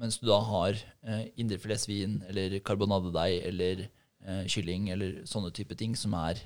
mens 0.00 0.18
du 0.18 0.26
da 0.30 0.40
har 0.48 0.74
eh, 0.74 1.24
indrefilet 1.40 1.82
svin 1.82 2.18
eller 2.30 2.56
karbonadedeig 2.64 3.44
eller 3.50 3.84
eh, 3.86 4.44
kylling 4.50 4.88
eller 4.94 5.20
sånne 5.28 5.52
type 5.54 5.76
ting 5.78 5.94
som 5.98 6.16
er 6.18 6.40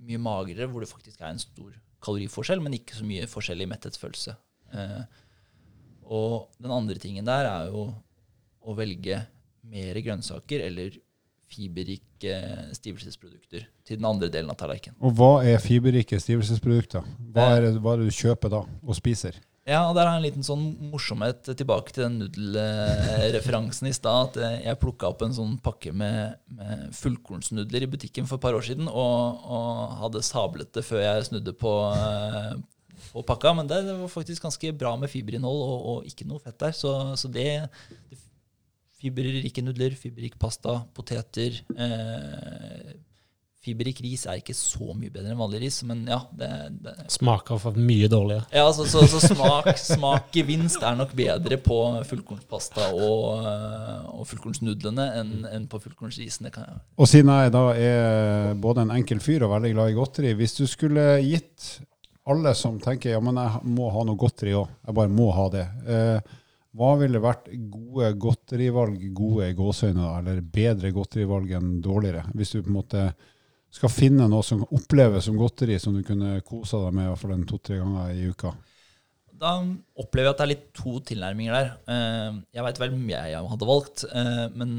mye 0.00 0.20
magrere, 0.22 0.70
hvor 0.70 0.84
det 0.84 0.92
faktisk 0.92 1.20
er 1.20 1.34
en 1.34 1.42
stor 1.42 1.74
kaloriforskjell, 2.04 2.62
men 2.64 2.78
ikke 2.78 2.96
så 2.98 3.06
mye 3.06 3.28
forskjell 3.30 3.64
i 3.64 3.68
metthetsfølelse. 3.70 4.36
Eh, 4.76 5.02
og 6.10 6.50
den 6.58 6.74
andre 6.74 6.98
tingen 7.00 7.28
der 7.28 7.48
er 7.48 7.70
jo 7.70 7.86
å 8.60 8.74
velge 8.76 9.22
mer 9.70 10.00
grønnsaker 10.02 10.64
eller 10.66 10.96
fiberrike 11.50 12.34
stivelsesprodukter 12.76 13.64
til 13.86 13.98
den 13.98 14.06
andre 14.06 14.30
delen 14.30 14.52
av 14.52 14.58
tallerkenen. 14.60 14.98
Og 15.02 15.16
hva 15.18 15.40
er 15.46 15.62
fiberrike 15.62 16.18
stivelsesprodukter? 16.22 17.06
Hva 17.34 17.48
er, 17.56 17.66
det, 17.66 17.72
hva 17.82 17.94
er 17.94 18.02
det 18.02 18.10
du 18.10 18.18
kjøper 18.20 18.52
da 18.52 18.62
og 18.62 18.98
spiser? 18.98 19.38
Ja, 19.70 19.84
og 19.86 19.94
der 19.94 20.08
er 20.08 20.16
en 20.16 20.24
liten 20.24 20.42
sånn 20.42 20.64
morsomhet 20.90 21.46
tilbake 21.54 21.94
til 21.94 22.06
den 22.08 22.16
nudelreferansen 22.24 23.86
i 23.86 23.94
stad. 23.94 24.32
At 24.32 24.38
eh, 24.42 24.56
jeg 24.66 24.80
plukka 24.82 25.12
opp 25.12 25.22
en 25.22 25.36
sånn 25.36 25.52
pakke 25.62 25.92
med, 25.94 26.40
med 26.56 26.88
fullkornsnudler 26.98 27.86
i 27.86 27.90
butikken 27.92 28.26
for 28.26 28.40
et 28.40 28.44
par 28.44 28.58
år 28.58 28.66
siden, 28.66 28.90
og, 28.90 29.44
og 29.46 29.94
hadde 30.00 30.24
sablet 30.26 30.72
det 30.74 30.82
før 30.86 31.04
jeg 31.04 31.28
snudde 31.28 31.54
på, 31.60 31.74
eh, 31.94 32.56
på 33.12 33.24
pakka. 33.30 33.54
Men 33.60 33.70
det, 33.70 33.84
det 33.86 33.94
var 34.00 34.10
faktisk 34.10 34.48
ganske 34.48 34.74
bra 34.80 34.96
med 34.98 35.12
fiberinnhold 35.12 35.62
og, 35.68 35.86
og 35.92 36.10
ikke 36.10 36.26
noe 36.26 36.42
fett 36.42 36.58
der. 36.64 36.74
Så, 36.74 36.96
så 37.20 37.30
det, 37.30 37.46
det 38.10 38.18
Fiberrike 39.00 39.62
nudler, 39.64 39.94
fiberrik 39.96 40.34
pasta, 40.36 40.82
poteter. 40.92 41.62
Eh, 41.72 42.90
Fiberrik 43.60 43.98
ris 44.00 44.22
er 44.24 44.38
ikke 44.40 44.54
så 44.56 44.94
mye 44.96 45.10
bedre 45.12 45.34
enn 45.34 45.40
vanlig 45.40 45.58
ris, 45.66 45.82
men 45.84 46.06
ja 46.08 46.22
det, 46.32 46.48
det. 46.80 46.94
Smaker 47.12 47.58
for 47.60 47.76
mye 47.76 48.08
dårligere. 48.08 48.46
Ja, 48.56 48.64
så, 48.72 48.86
så, 48.88 49.02
så 49.04 49.20
smak, 49.20 49.68
smakgevinst 49.76 50.80
er 50.80 50.96
nok 50.96 51.12
bedre 51.18 51.58
på 51.60 51.76
fullkornspasta 52.08 52.88
og, 52.96 53.26
eh, 53.44 54.06
og 54.14 54.24
fullkornsnudlene 54.30 55.06
enn, 55.20 55.34
enn 55.50 55.66
på 55.68 55.80
jeg. 55.84 56.78
Og 56.96 57.10
siden 57.10 57.32
jeg 57.34 57.52
da 57.52 57.64
er 57.76 58.56
både 58.60 58.86
en 58.86 58.94
enkel 58.96 59.20
fyr 59.20 59.44
og 59.44 59.52
veldig 59.52 59.72
glad 59.74 59.92
i 59.92 59.96
godteri, 59.98 60.32
hvis 60.38 60.56
du 60.56 60.64
skulle 60.70 61.04
gitt 61.20 61.68
alle 62.30 62.54
som 62.56 62.78
tenker 62.80 63.12
ja, 63.12 63.20
men 63.20 63.36
jeg 63.42 63.72
må 63.76 63.90
ha 63.92 64.04
noe 64.06 64.20
godteri 64.20 64.54
òg, 64.56 64.70
jeg 64.86 64.96
bare 64.96 65.12
må 65.12 65.26
ha 65.36 65.48
det, 65.52 65.66
eh, 65.84 66.38
hva 66.80 66.94
ville 67.00 67.20
vært 67.20 67.50
gode 67.68 68.12
godterivalg, 68.22 69.04
gode 69.16 69.50
i 69.50 69.58
gåseøyne, 69.58 70.14
eller 70.20 70.40
bedre 70.40 70.92
godterivalg 70.94 71.52
enn 71.58 71.76
dårligere? 71.82 72.24
Hvis 72.32 72.54
du 72.54 72.60
på 72.62 72.70
en 72.70 72.78
måte 72.78 73.04
skal 73.70 73.92
finne 73.92 74.26
noe 74.30 74.42
som 74.46 74.64
oppleves 74.66 75.28
som 75.28 75.38
godteri, 75.38 75.78
som 75.78 75.94
du 75.94 76.02
kunne 76.06 76.40
kosa 76.46 76.80
deg 76.86 76.96
med 76.96 77.12
for 77.20 77.32
den 77.32 77.46
to-tre 77.48 77.78
ganger 77.78 78.10
i 78.16 78.26
uka? 78.32 78.52
Da 79.40 79.54
opplever 79.96 80.28
jeg 80.28 80.34
at 80.34 80.40
det 80.40 80.44
er 80.44 80.52
litt 80.52 80.66
to 80.76 80.98
tilnærminger 81.10 81.54
der. 81.56 81.70
Eh, 81.88 82.40
Jeg 82.58 82.66
veit 82.66 82.80
vel 82.82 82.96
mye 82.98 83.22
jeg 83.30 83.52
hadde 83.52 83.68
valgt, 83.70 84.04
eh, 84.10 84.46
men 84.52 84.72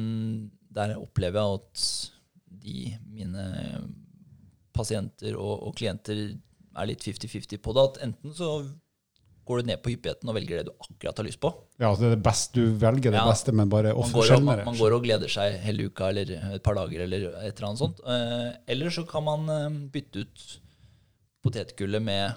der 0.72 0.98
opplever 1.00 1.40
jeg 1.40 1.62
at 1.62 1.86
de 2.62 2.78
mine 3.10 3.46
pasienter 4.76 5.34
og, 5.36 5.68
og 5.68 5.76
klienter 5.80 6.20
er 6.78 6.88
litt 6.88 7.04
50-50 7.04 7.60
på 7.64 7.74
det. 7.76 7.88
At 7.90 8.02
enten 8.06 8.36
så 8.38 8.52
går 9.46 9.62
du 9.62 9.68
ned 9.72 9.82
på 9.82 9.90
hyppigheten 9.92 10.30
og 10.30 10.36
velger 10.38 10.62
det 10.62 10.66
du 10.70 10.72
akkurat 10.86 11.18
har 11.18 11.26
lyst 11.28 11.40
på. 11.42 11.50
Ja, 11.82 11.90
altså 11.90 12.04
det 12.06 12.12
er 12.12 12.16
det 12.16 12.24
beste, 12.28 12.54
Du 12.54 12.76
velger 12.78 13.12
det 13.12 13.20
Ja. 13.20 13.26
beste, 13.28 13.52
men 13.52 13.70
bare 13.70 13.90
Man 13.94 14.04
ofte 14.04 14.24
sjeldnere. 14.28 14.66
man 14.66 14.78
går 14.78 14.94
og 14.96 15.04
gleder 15.04 15.28
seg 15.32 15.60
hele 15.66 15.88
uka 15.90 16.10
eller 16.10 16.32
et 16.56 16.64
par 16.64 16.76
dager 16.78 17.02
eller 17.08 17.26
et 17.42 17.58
eller 17.58 17.68
annet 17.72 17.80
sånt. 17.82 18.00
Uh, 18.06 18.54
Eller 18.68 18.90
så 18.94 19.04
kan 19.10 19.24
man 19.24 19.50
uh, 19.50 19.70
bytte 19.92 20.24
ut 20.26 20.60
potetgullet 21.44 22.02
med 22.06 22.34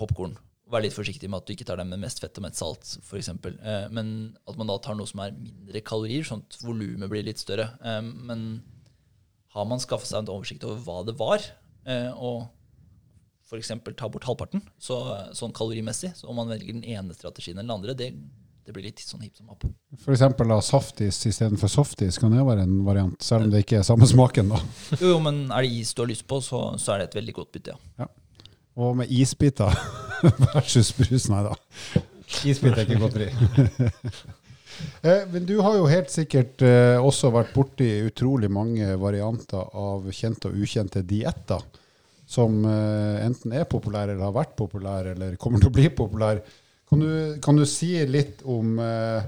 popkorn. 0.00 0.36
Være 0.70 0.86
litt 0.86 0.94
forsiktig 0.94 1.28
med 1.30 1.40
at 1.42 1.46
du 1.48 1.54
ikke 1.54 1.66
tar 1.66 1.80
dem 1.80 1.88
med 1.90 1.98
mest 2.04 2.20
fett 2.22 2.36
og 2.38 2.44
mest 2.46 2.60
salt, 2.60 2.92
f.eks. 3.02 3.28
Uh, 3.30 3.88
Men 3.90 4.36
at 4.48 4.56
man 4.58 4.66
da 4.70 4.78
tar 4.82 4.94
noe 4.98 5.06
som 5.10 5.22
er 5.24 5.32
mindre 5.34 5.82
kalorier, 5.86 6.22
sånn 6.26 6.44
at 6.46 6.60
volumet 6.62 7.10
blir 7.10 7.26
litt 7.26 7.38
større. 7.42 7.70
Eh, 7.82 8.00
Men 8.02 8.62
har 9.54 9.66
man 9.66 9.82
skaffet 9.82 10.06
seg 10.12 10.22
en 10.22 10.30
oversikt 10.30 10.64
over 10.64 10.78
hva 10.86 11.00
det 11.06 11.16
var, 11.18 11.42
eh, 11.86 12.10
og 12.14 12.46
f.eks. 13.50 13.72
ta 13.98 14.08
bort 14.08 14.28
halvparten, 14.28 14.62
så, 14.78 15.00
sånn 15.36 15.54
kalorimessig, 15.56 16.12
så 16.16 16.30
om 16.30 16.38
man 16.38 16.52
velger 16.52 16.76
den 16.76 16.84
ene 16.86 17.16
strategien 17.16 17.58
eller 17.58 17.66
den 17.66 17.74
andre, 17.74 17.96
det, 17.98 18.12
det 18.66 18.74
blir 18.76 18.86
litt 18.86 19.02
sånn 19.02 19.24
hipp 19.24 19.36
som 19.40 19.50
happ. 19.50 19.66
For 20.04 20.14
eksempel 20.14 20.52
da 20.52 20.60
saftis 20.62 21.18
istedenfor 21.26 21.72
softis, 21.72 22.20
kan 22.22 22.32
det 22.36 22.46
være 22.46 22.64
en 22.68 22.80
variant? 22.86 23.18
Selv 23.24 23.48
om 23.48 23.52
det 23.52 23.64
ikke 23.64 23.80
er 23.80 23.86
samme 23.88 24.06
smaken, 24.08 24.52
da. 24.54 24.60
Jo, 25.00 25.16
jo, 25.16 25.18
men 25.26 25.48
er 25.50 25.66
det 25.66 25.72
is 25.80 25.90
du 25.96 26.04
har 26.04 26.12
lyst 26.12 26.28
på, 26.30 26.38
så, 26.44 26.62
så 26.78 26.94
er 26.94 27.02
det 27.02 27.10
et 27.10 27.18
veldig 27.20 27.36
godt 27.40 27.52
bytte, 27.58 27.78
ja. 28.00 28.10
Og 28.80 28.94
med 29.00 29.10
isbiter 29.12 29.74
versus 30.54 30.92
brus, 30.96 31.26
nei 31.32 31.42
da. 31.48 31.56
Isbiter 32.46 32.78
er 32.78 32.86
ikke 32.86 33.00
godteri. 33.02 33.32
Eh, 35.04 35.26
Men 35.28 35.44
du 35.44 35.58
har 35.60 35.74
jo 35.76 35.88
helt 35.90 36.08
sikkert 36.08 36.62
eh, 36.64 36.96
også 36.96 37.28
vært 37.34 37.50
borti 37.52 37.88
utrolig 38.06 38.48
mange 38.48 38.86
varianter 39.00 39.66
av 39.76 40.06
kjente 40.14 40.48
og 40.48 40.56
ukjente 40.62 41.02
dietter. 41.04 41.60
Som 42.30 42.62
eh, 42.68 43.20
enten 43.24 43.54
er 43.58 43.66
populære, 43.70 44.14
eller 44.14 44.28
har 44.28 44.36
vært 44.36 44.56
populære, 44.58 45.14
eller 45.16 45.38
kommer 45.40 45.62
til 45.62 45.72
å 45.72 45.74
bli 45.74 45.88
populære. 45.90 46.44
Kan 46.90 47.02
du, 47.02 47.10
kan 47.42 47.58
du 47.58 47.64
si 47.66 47.92
litt 48.06 48.44
om 48.46 48.78
eh, 48.82 49.26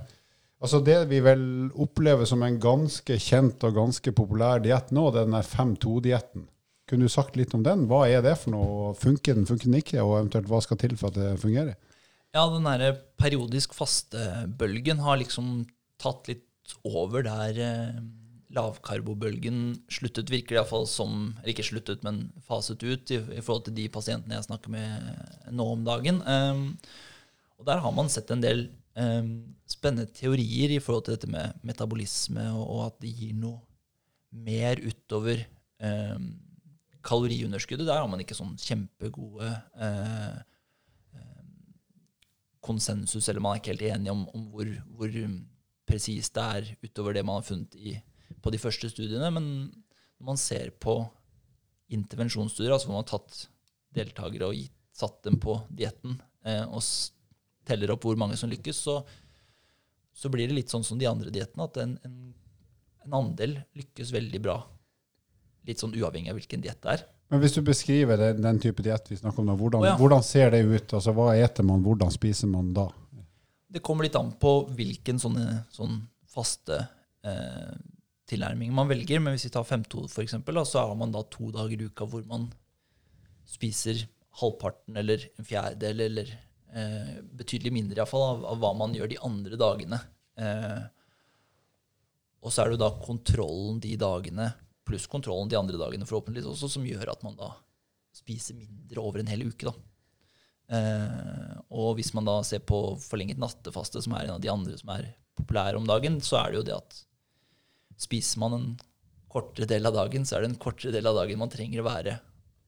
altså 0.63 0.81
det 0.87 1.01
vi 1.11 1.21
vel 1.23 1.45
opplever 1.83 2.27
som 2.27 2.43
en 2.47 2.59
ganske 2.63 3.19
kjent 3.23 3.63
og 3.67 3.77
ganske 3.77 4.15
populær 4.15 4.63
diett 4.63 4.91
nå, 4.95 5.09
det 5.11 5.23
er 5.23 5.31
den 5.31 5.51
5-2-dietten. 5.51 6.47
Kunne 6.91 7.07
du 7.07 7.13
sagt 7.13 7.39
litt 7.39 7.55
om 7.57 7.63
den? 7.67 7.87
Hva 7.91 8.05
er 8.11 8.23
det 8.25 8.35
for 8.41 8.55
noe? 8.55 8.95
Funker 8.99 9.39
den, 9.39 9.47
funker 9.49 9.71
den 9.71 9.79
ikke? 9.79 10.03
Og 10.03 10.19
eventuelt 10.19 10.51
hva 10.51 10.63
skal 10.65 10.81
til 10.83 10.97
for 10.99 11.11
at 11.11 11.19
det 11.19 11.43
fungerer? 11.43 11.79
Ja, 12.33 12.47
den 12.49 12.67
derre 12.67 12.95
periodisk 13.21 13.75
faste-bølgen 13.77 15.03
har 15.05 15.21
liksom 15.21 15.63
tatt 16.03 16.31
litt 16.31 16.75
over 16.89 17.25
der 17.27 17.59
eh, 17.63 18.03
lavkarbobølgen 18.53 19.63
sluttet, 19.93 20.31
virker 20.33 20.55
det 20.55 20.61
iallfall 20.61 20.87
som 20.91 21.33
Eller 21.41 21.55
ikke 21.55 21.67
sluttet, 21.67 22.05
men 22.07 22.27
faset 22.47 22.83
ut 22.85 23.13
i, 23.15 23.19
i 23.39 23.41
forhold 23.41 23.67
til 23.69 23.77
de 23.79 23.89
pasientene 23.93 24.37
jeg 24.37 24.49
snakker 24.49 24.73
med 24.75 25.57
nå 25.57 25.67
om 25.75 25.83
dagen. 25.87 26.21
Um, 26.27 26.63
og 27.59 27.67
der 27.69 27.83
har 27.85 27.97
man 27.97 28.11
sett 28.13 28.31
en 28.35 28.45
del 28.45 28.67
um, 28.99 29.33
spennende 29.71 30.11
teorier 30.13 30.77
i 30.77 30.81
forhold 30.83 31.07
til 31.07 31.17
dette 31.17 31.31
med 31.33 31.59
metabolisme, 31.67 32.49
og, 32.53 32.65
og 32.67 32.87
at 32.91 33.03
det 33.05 33.15
gir 33.17 33.35
noe 33.39 33.61
mer 34.33 34.81
utover 34.81 35.45
um, 35.81 36.33
kaloriunderskuddet. 37.05 37.89
Der 37.89 38.01
har 38.01 38.09
man 38.11 38.23
ikke 38.23 38.37
sånn 38.39 38.57
kjempegode 38.61 39.53
uh, 39.81 40.41
konsensus, 42.63 43.27
eller 43.27 43.43
man 43.43 43.57
er 43.57 43.63
ikke 43.63 43.73
helt 43.75 43.89
enig 43.91 44.13
om, 44.13 44.23
om 44.37 44.47
hvor, 44.53 44.69
hvor 44.95 45.17
presist 45.89 46.37
det 46.37 46.43
er 46.43 46.69
utover 46.87 47.17
det 47.17 47.25
man 47.27 47.41
har 47.41 47.47
funnet 47.47 47.75
i, 47.75 47.97
på 48.43 48.53
de 48.53 48.61
første 48.61 48.91
studiene. 48.91 49.31
Men 49.35 49.49
når 50.19 50.29
man 50.33 50.41
ser 50.41 50.73
på 50.83 51.01
intervensjonsstudier, 51.93 52.73
altså 52.73 52.89
hvor 52.89 52.99
man 52.99 53.05
har 53.05 53.13
tatt 53.15 53.47
deltakere 53.97 54.49
og 54.49 54.57
gitt, 54.57 54.77
satt 54.93 55.23
dem 55.25 55.39
på 55.41 55.57
dietten, 55.73 56.19
eh, 56.45 56.65
og 56.69 56.85
teller 57.69 57.95
opp 57.95 58.05
hvor 58.05 58.19
mange 58.21 58.37
som 58.37 58.51
lykkes, 58.53 58.83
så, 58.85 58.99
så 60.13 60.29
blir 60.33 60.51
det 60.51 60.59
litt 60.59 60.73
sånn 60.73 60.85
som 60.85 60.99
de 61.01 61.09
andre 61.09 61.33
diettene, 61.33 61.65
at 61.65 61.79
en, 61.81 61.95
en, 62.05 62.19
en 63.07 63.17
andel 63.23 63.57
lykkes 63.79 64.13
veldig 64.13 64.43
bra. 64.45 64.59
Litt 65.69 65.81
sånn 65.81 65.95
uavhengig 65.97 66.33
av 66.33 66.37
hvilken 66.37 66.65
diett 66.65 66.83
det 66.85 66.97
er. 66.99 67.07
Men 67.33 67.41
hvis 67.41 67.55
du 67.57 67.63
beskriver 67.65 68.21
den, 68.21 68.43
den 68.45 68.59
type 68.61 68.85
diett 68.85 69.07
vi 69.09 69.17
snakker 69.17 69.41
om 69.41 69.49
nå, 69.49 69.57
hvordan, 69.57 69.81
oh, 69.81 69.89
ja. 69.89 69.97
hvordan 69.97 70.25
ser 70.27 70.53
det 70.53 70.61
ut? 70.67 70.93
Altså, 70.99 71.15
hva 71.17 71.31
eter 71.41 71.65
man, 71.65 71.81
hvordan 71.85 72.13
spiser 72.13 72.51
man 72.53 72.75
da? 72.77 72.91
Det 73.73 73.81
kommer 73.81 74.05
litt 74.05 74.19
an 74.21 74.35
på 74.37 74.53
hvilken 74.77 75.17
sånne, 75.23 75.63
sånn 75.73 76.03
faste 76.29 76.83
eh, 77.25 77.73
tilnærming 78.33 78.73
man 78.75 78.91
velger. 78.91 79.21
Men 79.23 79.37
hvis 79.37 79.47
vi 79.49 79.53
tar 79.55 79.69
5-2 79.69 80.07
for 80.11 80.25
eksempel, 80.25 80.61
så 80.69 80.87
har 80.89 80.97
man 80.99 81.15
da 81.15 81.25
to 81.31 81.53
dager 81.55 81.77
i 81.77 81.91
uka 81.91 82.09
hvor 82.09 82.25
man 82.29 82.49
spiser 83.49 84.07
halvparten 84.41 84.97
eller 84.97 85.29
en 85.37 85.47
fjerdedel 85.47 86.07
eller 86.07 86.33
eh, 86.73 87.15
betydelig 87.37 87.73
mindre 87.75 87.99
i 87.99 88.01
hvert 88.01 88.11
fall, 88.11 88.25
av, 88.31 88.45
av 88.55 88.61
hva 88.63 88.73
man 88.79 88.97
gjør 88.97 89.13
de 89.13 89.21
andre 89.29 89.61
dagene. 89.61 90.01
Eh, 90.41 90.83
og 92.43 92.51
så 92.51 92.63
er 92.63 92.71
det 92.71 92.79
jo 92.79 92.85
da 92.85 92.93
kontrollen 93.05 93.81
de 93.83 93.95
dagene 94.01 94.51
pluss 94.87 95.07
kontrollen 95.07 95.51
de 95.51 95.59
andre 95.59 95.79
dagene 95.81 96.07
forhåpentligvis 96.09 96.51
også, 96.53 96.71
som 96.75 96.87
gjør 96.87 97.13
at 97.15 97.25
man 97.27 97.39
da 97.39 97.53
spiser 98.17 98.59
mindre 98.59 99.01
over 99.01 99.23
en 99.23 99.31
hel 99.31 99.47
uke. 99.47 99.71
da. 99.71 99.75
Eh, 100.73 101.55
og 101.73 101.97
hvis 101.99 102.13
man 102.17 102.29
da 102.29 102.41
ser 102.47 102.65
på 102.67 102.81
forlenget 103.01 103.41
nattefaste, 103.41 104.03
som 104.05 104.17
er 104.17 104.27
en 104.27 104.37
av 104.37 104.43
de 104.43 104.51
andre 104.53 104.77
som 104.79 104.93
er 104.95 105.13
populære 105.39 105.79
om 105.79 105.89
dagen, 105.89 106.21
så 106.21 106.43
er 106.43 106.53
det 106.53 106.61
jo 106.61 106.67
det 106.69 106.77
at 106.77 107.01
spiser 108.01 108.43
man 108.43 108.57
en 108.57 108.69
kortere 109.33 109.69
del 109.69 109.89
av 109.89 109.97
dagen, 109.97 110.27
så 110.29 110.37
er 110.37 110.45
det 110.45 110.53
en 110.53 110.61
kortere 110.61 110.93
del 110.95 111.09
av 111.09 111.17
dagen 111.23 111.41
man 111.41 111.53
trenger 111.53 111.81
å 111.83 111.89
være 111.89 112.19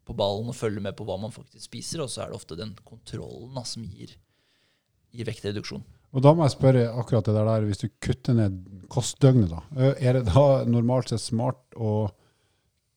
på 0.05 0.17
ballen 0.17 0.51
og 0.53 0.57
følge 0.57 0.83
med 0.85 0.97
på 0.97 1.07
hva 1.09 1.17
man 1.21 1.33
faktisk 1.33 1.67
spiser, 1.69 2.05
og 2.05 2.13
så 2.13 2.25
er 2.25 2.33
det 2.33 2.39
ofte 2.39 2.59
den 2.59 2.75
kontrollen 2.85 3.55
da, 3.57 3.65
som 3.69 3.85
gir, 3.85 4.15
gir 5.15 5.29
vektreduksjon. 5.29 5.85
Og 6.15 6.23
da 6.23 6.31
må 6.35 6.45
jeg 6.47 6.55
spørre 6.55 6.85
akkurat 6.95 7.27
det 7.27 7.35
der, 7.35 7.65
hvis 7.67 7.81
du 7.83 7.89
kutter 8.05 8.37
ned 8.39 8.61
kostdøgnet, 8.93 9.51
da. 9.51 9.95
Er 9.99 10.21
det 10.21 10.29
da 10.29 10.63
normalt 10.69 11.11
sett 11.11 11.25
smart 11.25 11.75
å 11.75 12.07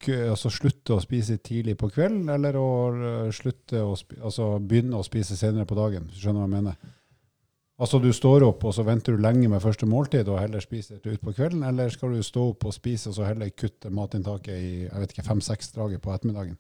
altså 0.06 0.52
slutte 0.54 0.94
å 0.94 1.02
spise 1.02 1.40
tidlig 1.42 1.74
på 1.80 1.90
kvelden, 1.90 2.28
eller 2.30 2.60
å 2.60 2.68
slutte 3.34 3.82
å 3.82 3.96
altså 3.96 4.52
begynne 4.62 5.00
å 5.00 5.06
spise 5.08 5.38
senere 5.40 5.66
på 5.66 5.78
dagen? 5.80 6.06
hvis 6.06 6.20
du 6.20 6.28
Skjønner 6.28 6.44
hva 6.44 6.48
jeg 6.52 6.58
mener? 6.60 6.94
Altså 7.78 8.00
du 8.02 8.10
står 8.16 8.42
opp, 8.48 8.63
og 8.66 8.74
så 8.74 8.82
venter 8.88 9.13
du 9.13 9.22
lenge 9.22 9.50
med 9.52 9.62
første 9.62 9.86
måltid 9.86 10.30
og 10.32 10.40
heller 10.42 10.63
spiser 10.63 10.98
det 10.98 11.13
ut 11.13 11.22
på 11.22 11.36
kvelden, 11.38 11.62
eller 11.68 11.92
skal 11.94 12.16
du 12.16 12.24
stå 12.26 12.48
opp 12.56 12.66
og 12.66 12.74
spise 12.74 13.12
og 13.12 13.20
så 13.20 13.28
heller 13.28 13.54
kutte 13.54 13.92
matinntaket 13.94 14.56
i 14.56 14.72
jeg 14.88 15.04
vet 15.04 15.13
ikke, 15.13 15.28
fem-seks 15.28 15.76
draget 15.76 16.02
på 16.02 16.13
ettermiddagen? 16.16 16.58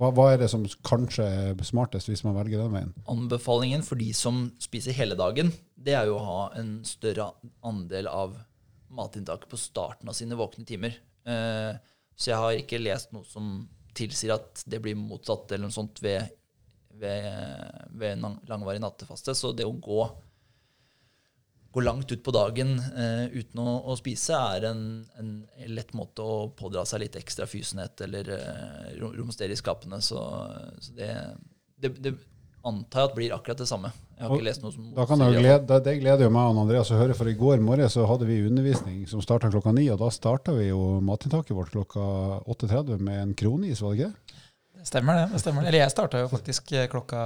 Hva, 0.00 0.10
hva 0.12 0.26
er 0.32 0.42
det 0.42 0.50
som 0.52 0.64
kanskje 0.84 1.24
er 1.24 1.64
smartest 1.64 2.10
hvis 2.10 2.24
man 2.26 2.36
velger 2.36 2.60
den 2.60 2.74
veien? 2.74 2.92
Anbefalingen 3.08 3.84
for 3.86 4.00
de 4.00 4.10
som 4.16 4.44
spiser 4.60 4.96
hele 4.96 5.16
dagen, 5.16 5.52
det 5.72 5.94
er 5.96 6.10
jo 6.10 6.18
å 6.18 6.26
ha 6.26 6.40
en 6.60 6.80
større 6.88 7.30
andel 7.64 8.10
av 8.10 8.34
matinntaket 8.92 9.48
på 9.48 9.60
starten 9.60 10.10
av 10.10 10.16
sine 10.18 10.36
våkne 10.36 10.66
timer. 10.68 10.98
Eh, 11.24 11.72
så 12.12 12.32
jeg 12.32 12.40
har 12.42 12.58
ikke 12.58 12.82
lest 12.82 13.14
noe 13.14 13.24
som 13.28 13.54
tilsier 13.96 14.34
at 14.36 14.64
det 14.68 14.82
blir 14.84 14.98
motsatt 14.98 15.52
eller 15.52 15.68
noe 15.68 15.76
sånt 15.76 16.02
ved, 16.04 16.28
ved, 17.00 17.30
ved 17.96 18.20
langvarig 18.50 18.82
nattefaste. 18.82 19.36
Så 19.38 19.52
det 19.56 19.68
å 19.68 19.72
gå, 19.76 20.02
gå 21.72 21.80
langt 21.80 22.12
ut 22.12 22.22
på 22.24 22.34
dagen 22.36 22.74
eh, 22.78 23.26
uten 23.32 23.60
å, 23.62 23.78
å 23.88 23.96
spise 23.96 24.36
er 24.36 24.66
en, 24.70 24.82
en 25.18 25.30
lett 25.72 25.94
måte 25.96 26.20
å 26.24 26.50
pådra 26.58 26.84
seg 26.88 27.00
litt 27.06 27.16
ekstra 27.16 27.46
fysenhet 27.48 28.00
eller 28.04 28.28
eh, 28.36 28.92
romstere 29.00 29.54
i 29.54 29.60
skapene. 29.60 30.02
Så, 30.04 30.20
så 30.84 30.92
det, 30.98 31.08
det, 31.80 31.94
det 32.04 32.12
antar 32.62 33.00
jeg 33.06 33.10
at 33.10 33.14
blir 33.16 33.32
akkurat 33.34 33.58
det 33.64 33.66
samme. 33.70 33.88
Jeg 34.18 34.22
har 34.28 34.30
Og 34.30 34.38
ikke 34.38 34.46
lest 34.46 34.62
noe 34.62 34.70
som 34.74 34.90
Da 34.94 35.06
kan 35.08 35.18
jeg 35.24 35.40
glede, 35.40 35.64
det- 35.66 35.80
det 35.88 35.94
gleder 35.98 36.28
jo 36.28 36.30
meg 36.36 36.50
og 36.52 36.60
Andreas 36.62 36.92
å 36.94 36.98
høre, 37.00 37.16
for 37.18 37.26
i 37.26 37.34
går 37.34 37.58
morges 37.64 37.96
så 37.96 38.04
hadde 38.06 38.28
vi 38.28 38.36
undervisning 38.46 39.00
som 39.10 39.24
starta 39.24 39.50
klokka 39.50 39.72
ni, 39.74 39.88
og 39.90 39.98
da 40.04 40.10
starta 40.14 40.54
vi 40.54 40.68
jo 40.68 41.00
matinntaket 41.02 41.56
vårt 41.56 41.72
klokka 41.74 42.04
8.30 42.46 43.00
med 43.02 43.18
en 43.24 43.34
kronis, 43.34 43.80
var 43.82 43.96
det 43.96 44.04
ikke? 44.12 44.38
Det 44.82 44.86
stemmer 44.90 45.14
det. 45.18 45.24
det 45.32 45.40
stemmer. 45.42 45.62
det. 45.64 45.68
Eller 45.72 45.82
jeg 45.84 45.94
starta 45.94 46.20
jo 46.22 46.28
faktisk 46.30 46.72
eh, 46.74 46.86
klokka 46.90 47.18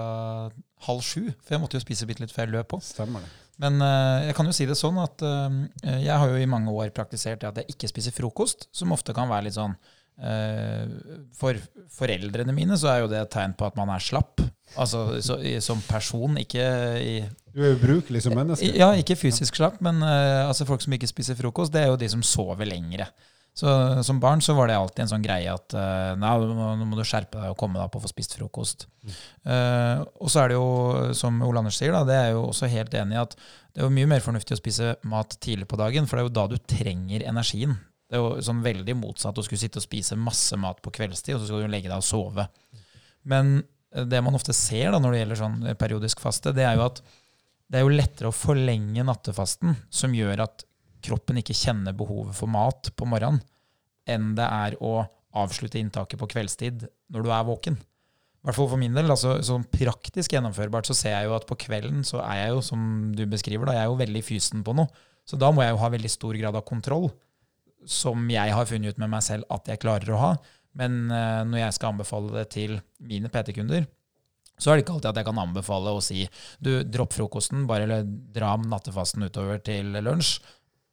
halv 0.87 1.03
sju, 1.05 1.27
for 1.43 1.57
jeg 1.57 1.63
måtte 1.63 1.77
jo 1.81 1.85
spise 1.85 2.09
bitte 2.09 2.25
litt 2.25 2.33
før 2.33 2.47
jeg 2.47 2.55
løp 2.57 2.71
på. 2.73 2.81
Stemmer 2.85 3.25
det. 3.25 3.31
Men 3.63 3.81
eh, 3.81 4.27
jeg 4.29 4.37
kan 4.37 4.49
jo 4.49 4.55
si 4.57 4.67
det 4.69 4.77
sånn 4.77 4.99
at 5.01 5.23
eh, 5.25 5.61
jeg 6.05 6.13
har 6.13 6.33
jo 6.33 6.41
i 6.41 6.49
mange 6.51 6.73
år 6.73 6.93
praktisert 6.97 7.41
det 7.41 7.53
at 7.53 7.61
jeg 7.63 7.77
ikke 7.77 7.91
spiser 7.93 8.15
frokost, 8.17 8.69
som 8.75 8.93
ofte 8.97 9.17
kan 9.17 9.31
være 9.31 9.49
litt 9.49 9.57
sånn 9.57 9.77
eh, 10.21 10.85
For 11.37 11.61
foreldrene 11.97 12.55
mine 12.57 12.77
så 12.81 12.93
er 12.93 13.01
jo 13.03 13.11
det 13.13 13.23
et 13.23 13.33
tegn 13.33 13.57
på 13.57 13.69
at 13.69 13.79
man 13.79 13.93
er 13.95 14.05
slapp. 14.05 14.45
Altså 14.77 15.23
så, 15.25 15.39
som 15.65 15.81
person, 15.89 16.37
ikke 16.43 16.67
i 17.01 17.15
Du 17.55 17.63
er 17.63 17.79
ubrukelig 17.79 18.27
som 18.27 18.37
menneske. 18.37 18.69
Ja, 18.77 18.91
ikke 18.99 19.17
fysisk 19.17 19.57
slapp, 19.57 19.81
men 19.85 20.03
altså 20.05 20.69
folk 20.69 20.85
som 20.85 20.93
ikke 20.93 21.09
spiser 21.09 21.39
frokost, 21.39 21.73
det 21.73 21.85
er 21.85 21.93
jo 21.93 22.01
de 22.01 22.11
som 22.13 22.25
sover 22.27 22.69
lengre. 22.69 23.09
Så 23.57 24.03
Som 24.05 24.21
barn 24.21 24.43
så 24.45 24.53
var 24.53 24.69
det 24.69 24.77
alltid 24.77 25.07
en 25.07 25.11
sånn 25.15 25.25
greie 25.25 25.49
at 25.49 25.73
eh, 25.73 26.13
nei, 26.21 26.33
nå 26.45 26.75
må, 26.83 26.97
du 26.99 27.05
skjerpe 27.09 27.41
deg 27.41 27.55
og 27.55 27.57
komme 27.61 27.79
deg 27.79 27.87
opp 27.87 27.97
og 27.97 28.05
få 28.05 28.11
spist 28.11 28.37
frokost. 28.37 28.85
Eh, 29.49 30.03
og 30.21 30.29
så 30.33 30.43
er 30.43 30.53
det 30.53 30.59
jo, 30.59 30.67
som 31.17 31.41
Ole 31.47 31.63
Anders 31.63 31.79
sier, 31.81 31.95
da, 31.97 32.03
det 32.05 32.19
er 32.21 32.29
jo 32.35 32.43
også 32.51 32.69
helt 32.69 32.93
enig 33.01 33.17
i 33.17 33.23
at 33.23 33.33
det 33.39 33.81
er 33.81 33.89
jo 33.89 33.95
mye 33.97 34.11
mer 34.13 34.25
fornuftig 34.25 34.59
å 34.59 34.61
spise 34.61 34.93
mat 35.09 35.39
tidlig 35.41 35.71
på 35.71 35.81
dagen, 35.81 36.05
for 36.05 36.19
det 36.19 36.27
er 36.27 36.29
jo 36.29 36.37
da 36.37 36.47
du 36.53 36.59
trenger 36.69 37.25
energien. 37.33 37.79
Det 38.07 38.19
er 38.19 38.23
jo 38.27 38.45
sånn 38.45 38.61
veldig 38.65 38.99
motsatt 39.01 39.41
å 39.41 39.47
skulle 39.47 39.65
sitte 39.65 39.81
og 39.81 39.87
spise 39.89 40.21
masse 40.21 40.61
mat 40.61 40.85
på 40.85 40.93
kveldstid, 41.01 41.39
og 41.39 41.41
så 41.41 41.49
skal 41.49 41.65
du 41.65 41.73
legge 41.73 41.89
deg 41.89 41.97
og 41.97 42.07
sove. 42.07 42.47
Men 43.25 43.57
eh, 43.97 44.05
det 44.05 44.21
man 44.21 44.37
ofte 44.37 44.53
ser 44.57 44.93
da 44.93 45.01
når 45.01 45.17
det 45.17 45.25
gjelder 45.25 45.45
sånn 45.47 45.61
periodisk 45.81 46.21
faste, 46.21 46.53
det 46.53 46.69
er 46.69 46.77
jo 46.77 46.91
at 46.91 47.01
det 47.73 47.81
er 47.81 47.89
jo 47.89 47.97
lettere 47.97 48.29
å 48.29 48.37
forlenge 48.37 49.09
nattefasten, 49.09 49.81
som 49.89 50.13
gjør 50.15 50.45
at 50.45 50.69
kroppen 51.07 51.41
ikke 51.41 51.57
kjenner 51.57 51.97
behovet 51.97 52.37
for 52.37 52.51
mat 52.51 52.91
på 52.97 53.09
morgenen, 53.09 53.43
enn 54.07 54.35
det 54.39 54.47
er 54.47 54.77
å 54.85 55.01
avslutte 55.37 55.81
inntaket 55.81 56.21
på 56.21 56.29
kveldstid 56.33 56.87
når 57.13 57.27
du 57.27 57.31
er 57.35 57.47
våken. 57.47 57.77
I 57.77 58.49
hvert 58.49 58.61
fall 58.61 58.69
for 58.71 58.79
min 58.79 58.95
del, 58.95 59.11
altså 59.11 59.41
sånn 59.43 59.65
praktisk 59.73 60.37
gjennomførbart, 60.37 60.87
så 60.87 60.95
ser 60.95 61.17
jeg 61.17 61.27
jo 61.27 61.35
at 61.35 61.49
på 61.49 61.59
kvelden 61.65 62.05
så 62.07 62.21
er 62.23 62.45
jeg 62.45 62.53
jo, 62.55 62.61
som 62.63 62.83
du 63.17 63.25
beskriver, 63.27 63.67
da, 63.67 63.75
jeg 63.75 63.87
er 63.87 63.91
jo 63.91 63.99
veldig 63.99 64.23
fysen 64.23 64.63
på 64.67 64.75
noe. 64.79 64.87
Så 65.27 65.39
da 65.41 65.51
må 65.51 65.65
jeg 65.65 65.75
jo 65.75 65.81
ha 65.81 65.91
veldig 65.91 66.13
stor 66.13 66.39
grad 66.39 66.55
av 66.55 66.63
kontroll, 66.69 67.09
som 67.83 68.23
jeg 68.31 68.55
har 68.55 68.69
funnet 68.71 68.95
ut 68.95 69.03
med 69.03 69.11
meg 69.17 69.25
selv 69.27 69.51
at 69.51 69.67
jeg 69.67 69.83
klarer 69.83 70.15
å 70.15 70.21
ha. 70.23 70.31
Men 70.79 71.09
uh, 71.11 71.43
når 71.49 71.65
jeg 71.65 71.77
skal 71.79 71.95
anbefale 71.95 72.35
det 72.37 72.47
til 72.55 72.77
mine 73.03 73.31
PT-kunder, 73.33 73.89
så 74.57 74.71
er 74.71 74.79
det 74.79 74.87
ikke 74.87 74.95
alltid 74.95 75.11
at 75.11 75.19
jeg 75.21 75.29
kan 75.29 75.43
anbefale 75.43 75.93
å 75.93 76.05
si 76.05 76.23
du, 76.63 76.71
dropp 76.87 77.17
frokosten, 77.17 77.67
bare 77.69 77.99
dra 78.07 78.55
nattefasten 78.63 79.27
utover 79.27 79.59
til 79.65 79.91
lunsj, 79.99 80.39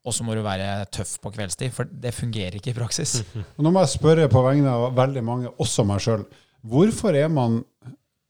og 0.04 0.16
så 0.16 0.26
må 0.28 0.36
du 0.36 0.44
være 0.44 0.86
tøff 0.92 1.16
på 1.24 1.32
kveldstid. 1.34 1.72
For 1.76 1.88
det 1.88 2.14
fungerer 2.16 2.58
ikke 2.60 2.74
i 2.74 2.78
praksis. 2.78 3.22
Nå 3.64 3.72
må 3.72 3.84
jeg 3.84 3.96
spørre 3.96 4.30
på 4.32 4.44
vegne 4.46 4.72
av 4.72 4.90
veldig 4.98 5.24
mange, 5.26 5.54
også 5.64 5.86
meg 5.88 6.04
sjøl. 6.04 6.26
Hvorfor 6.68 7.16
er 7.20 7.32
man, 7.32 7.62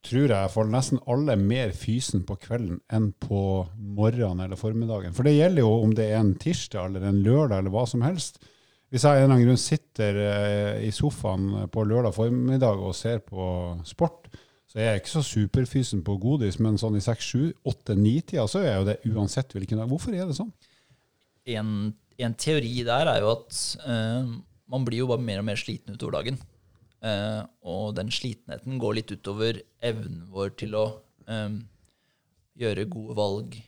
tror 0.04 0.30
jeg, 0.30 0.52
for 0.54 0.70
nesten 0.70 1.02
alle 1.10 1.36
mer 1.40 1.74
fysen 1.76 2.24
på 2.28 2.36
kvelden 2.42 2.80
enn 2.92 3.12
på 3.18 3.42
morgenen 3.74 4.44
eller 4.46 4.60
formiddagen? 4.60 5.14
For 5.16 5.26
det 5.26 5.36
gjelder 5.36 5.66
jo 5.66 5.76
om 5.82 5.94
det 5.96 6.10
er 6.12 6.20
en 6.22 6.34
tirsdag 6.38 6.90
eller 6.90 7.08
en 7.10 7.22
lørdag 7.26 7.62
eller 7.62 7.74
hva 7.74 7.86
som 7.90 8.04
helst. 8.06 8.42
Hvis 8.92 9.02
jeg 9.02 9.10
av 9.10 9.18
en 9.18 9.24
eller 9.24 9.34
annen 9.34 9.48
grunn 9.48 9.58
sitter 9.58 10.18
eh, 10.22 10.84
i 10.86 10.90
sofaen 10.94 11.64
på 11.72 11.86
lørdag 11.88 12.14
formiddag 12.14 12.78
og 12.78 12.94
ser 12.94 13.24
på 13.26 13.46
sport, 13.88 14.28
så 14.70 14.78
er 14.78 14.92
jeg 14.92 15.02
ikke 15.02 15.12
så 15.16 15.22
superfysen 15.26 16.04
på 16.06 16.14
godis, 16.22 16.60
men 16.62 16.78
sånn 16.78 16.98
i 16.98 17.02
6, 17.02 17.26
7, 17.34 17.40
8, 17.70 17.96
9-tida 17.98 18.46
så 18.50 18.60
er 18.60 18.68
jeg 18.68 18.78
jo 18.78 18.86
det 18.88 18.96
uansett 19.10 19.54
hvilken 19.54 19.80
dag. 19.82 19.90
Hvorfor 19.90 20.14
er 20.14 20.28
det 20.28 20.36
sånn? 20.38 20.52
En, 21.44 21.92
en 22.18 22.34
teori 22.40 22.72
der 22.86 23.10
er 23.10 23.20
jo 23.22 23.30
at 23.34 23.60
eh, 23.84 24.34
man 24.70 24.86
blir 24.86 25.02
jo 25.02 25.10
bare 25.10 25.24
mer 25.24 25.42
og 25.42 25.48
mer 25.48 25.60
sliten 25.60 25.96
utover 25.96 26.18
dagen. 26.18 26.40
Eh, 27.04 27.42
og 27.68 27.94
den 27.98 28.10
slitenheten 28.14 28.80
går 28.80 28.98
litt 28.98 29.12
utover 29.12 29.60
evnen 29.84 30.24
vår 30.32 30.54
til 30.60 30.76
å 30.78 30.86
eh, 31.28 31.60
gjøre 32.60 32.88
gode 32.92 33.18
valg. 33.18 33.58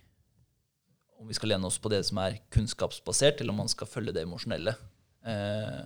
Om 1.20 1.29
vi 1.29 1.37
skal 1.37 1.53
lene 1.55 1.68
oss 1.68 1.79
på 1.81 1.93
det 1.93 2.03
som 2.09 2.20
er 2.22 2.41
kunnskapsbasert, 2.53 3.41
eller 3.41 3.53
om 3.53 3.64
man 3.64 3.72
skal 3.72 3.89
følge 3.91 4.14
det 4.16 4.24
emosjonelle. 4.24 4.77
Eh, 5.27 5.83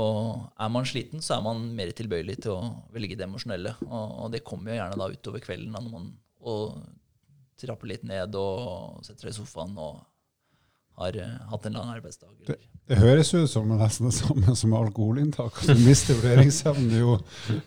og 0.00 0.50
er 0.54 0.70
man 0.70 0.86
sliten, 0.86 1.22
så 1.22 1.36
er 1.36 1.44
man 1.46 1.62
mer 1.74 1.90
tilbøyelig 1.94 2.36
til 2.44 2.54
å 2.54 2.72
velge 2.94 3.18
det 3.18 3.26
emosjonelle. 3.26 3.74
Og, 3.86 4.16
og 4.24 4.34
det 4.34 4.44
kommer 4.46 4.72
jo 4.72 4.80
gjerne 4.80 4.98
da 4.98 5.10
utover 5.10 5.42
kvelden 5.44 5.74
da, 5.74 5.82
når 5.82 5.94
man 5.94 6.10
og 6.40 6.80
trapper 7.60 7.90
litt 7.90 8.04
ned 8.08 8.34
og 8.38 9.02
setter 9.04 9.28
seg 9.28 9.34
i 9.34 9.36
sofaen 9.36 9.74
og 9.76 9.98
har 11.00 11.16
uh, 11.16 11.28
hatt 11.50 11.66
en 11.66 11.76
lang 11.78 11.90
arbeidsdag. 11.94 12.32
Det, 12.46 12.56
det, 12.88 12.98
høres 13.00 13.32
ut 13.34 13.50
som 13.50 13.68
nesten 13.72 14.10
det 14.10 14.16
samme 14.16 14.56
som 14.56 14.74
alkoholinntak. 14.76 15.62
Du 15.66 15.74
mister 15.80 16.18
vurderingsevnen 16.18 16.96
jo 17.00 17.16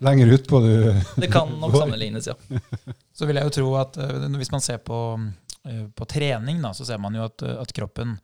lenger 0.04 0.36
utpå 0.38 0.62
du 0.64 0.74
Det 1.18 1.32
kan 1.34 1.50
nok 1.62 1.76
sammenlignes, 1.78 2.30
ja. 2.30 2.38
Så 3.18 3.30
vil 3.30 3.38
jeg 3.38 3.50
jo 3.50 3.56
tro 3.60 3.74
at 3.82 3.98
uh, 3.98 4.28
hvis 4.38 4.54
man 4.54 4.64
ser 4.64 4.80
på, 4.86 5.00
uh, 5.18 5.86
på 5.98 6.10
trening, 6.10 6.62
da, 6.62 6.74
så 6.78 6.86
ser 6.86 7.02
man 7.02 7.18
jo 7.18 7.26
at, 7.30 7.46
at 7.66 7.76
kroppen 7.76 8.18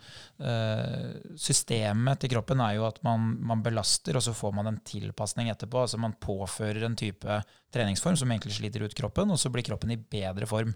Systemet 1.36 2.22
til 2.22 2.32
kroppen 2.32 2.62
er 2.64 2.78
jo 2.78 2.86
at 2.88 3.01
man, 3.03 3.34
man, 3.43 3.60
belaster, 3.66 4.16
og 4.16 4.24
så 4.24 4.32
får 4.32 4.53
man 4.55 4.70
en 4.70 4.78
tilpasning 4.88 5.49
etterpå. 5.51 5.82
Altså 5.84 5.99
man 5.99 6.16
påfører 6.16 6.86
en 6.88 6.95
type 6.99 7.41
treningsform 7.76 8.16
som 8.22 8.32
egentlig 8.32 8.55
sliter 8.55 8.86
ut 8.86 8.95
kroppen, 8.95 9.34
og 9.34 9.41
så 9.41 9.51
blir 9.51 9.68
kroppen 9.68 9.91
i 9.91 9.99
bedre 9.99 10.47
form. 10.47 10.72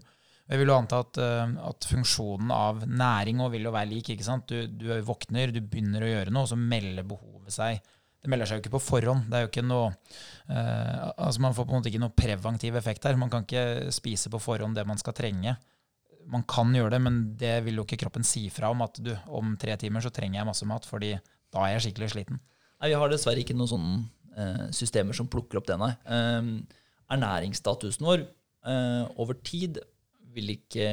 Jeg 0.51 0.59
vil 0.59 0.69
jo 0.69 0.75
anta 0.75 0.99
at, 1.05 1.17
at 1.63 1.85
funksjonen 1.87 2.51
av 2.51 2.81
næring 2.83 3.39
vil 3.53 3.69
jo 3.69 3.71
være 3.73 3.89
lik. 3.93 4.09
ikke 4.11 4.25
sant? 4.27 4.49
Du, 4.51 4.67
du, 4.67 4.89
våkner, 5.07 5.53
du 5.55 5.61
begynner 5.61 6.03
å 6.03 6.09
gjøre 6.09 6.33
noe, 6.33 6.43
og 6.43 6.51
så 6.51 6.57
melder 6.59 7.07
behovet 7.07 7.55
seg. 7.55 7.79
Det 8.23 8.31
melder 8.31 8.47
seg 8.47 8.59
jo 8.59 8.63
ikke 8.63 8.77
på 8.77 8.83
forhånd. 8.85 9.25
Det 9.27 9.35
er 9.35 9.41
jo 9.43 9.49
ikke 9.49 9.65
noe, 9.67 9.89
eh, 10.47 10.99
altså 11.11 11.43
Man 11.43 11.55
får 11.55 11.65
på 11.67 11.73
en 11.73 11.81
måte 11.81 11.89
ikke 11.91 12.03
noe 12.05 12.15
preventiv 12.15 12.77
effekt 12.79 13.03
her. 13.07 13.19
Man 13.19 13.31
kan 13.31 13.43
ikke 13.43 13.91
spise 13.91 14.31
på 14.31 14.39
forhånd 14.39 14.79
det 14.79 14.85
man 14.87 14.99
skal 15.01 15.15
trenge. 15.17 15.57
Man 16.31 16.45
kan 16.47 16.71
gjøre 16.71 16.93
det, 16.95 17.01
men 17.03 17.17
det 17.39 17.57
vil 17.65 17.81
jo 17.81 17.83
ikke 17.83 17.99
kroppen 18.05 18.23
si 18.23 18.45
fra 18.53 18.69
om 18.71 18.83
at 18.85 18.99
du, 19.03 19.11
om 19.27 19.57
tre 19.59 19.75
timer 19.79 20.03
så 20.03 20.11
trenger 20.15 20.39
jeg 20.39 20.47
masse 20.47 20.67
mat, 20.69 20.87
fordi 20.87 21.17
da 21.51 21.65
er 21.65 21.75
jeg 21.75 21.89
skikkelig 21.89 22.13
sliten. 22.13 22.39
Nei, 22.79 22.93
Vi 22.93 22.99
har 23.01 23.11
dessverre 23.11 23.43
ikke 23.43 23.57
noen 23.59 23.71
sånne 23.73 23.97
eh, 24.39 24.63
systemer 24.75 25.19
som 25.19 25.27
plukker 25.27 25.59
opp 25.59 25.67
det, 25.67 25.79
nei. 25.83 25.91
Eh, 26.07 26.79
ernæringsstatusen 27.11 28.07
vår 28.07 28.23
eh, 28.23 29.03
over 29.19 29.35
tid 29.43 29.83
vil 30.35 30.55
ikke 30.55 30.87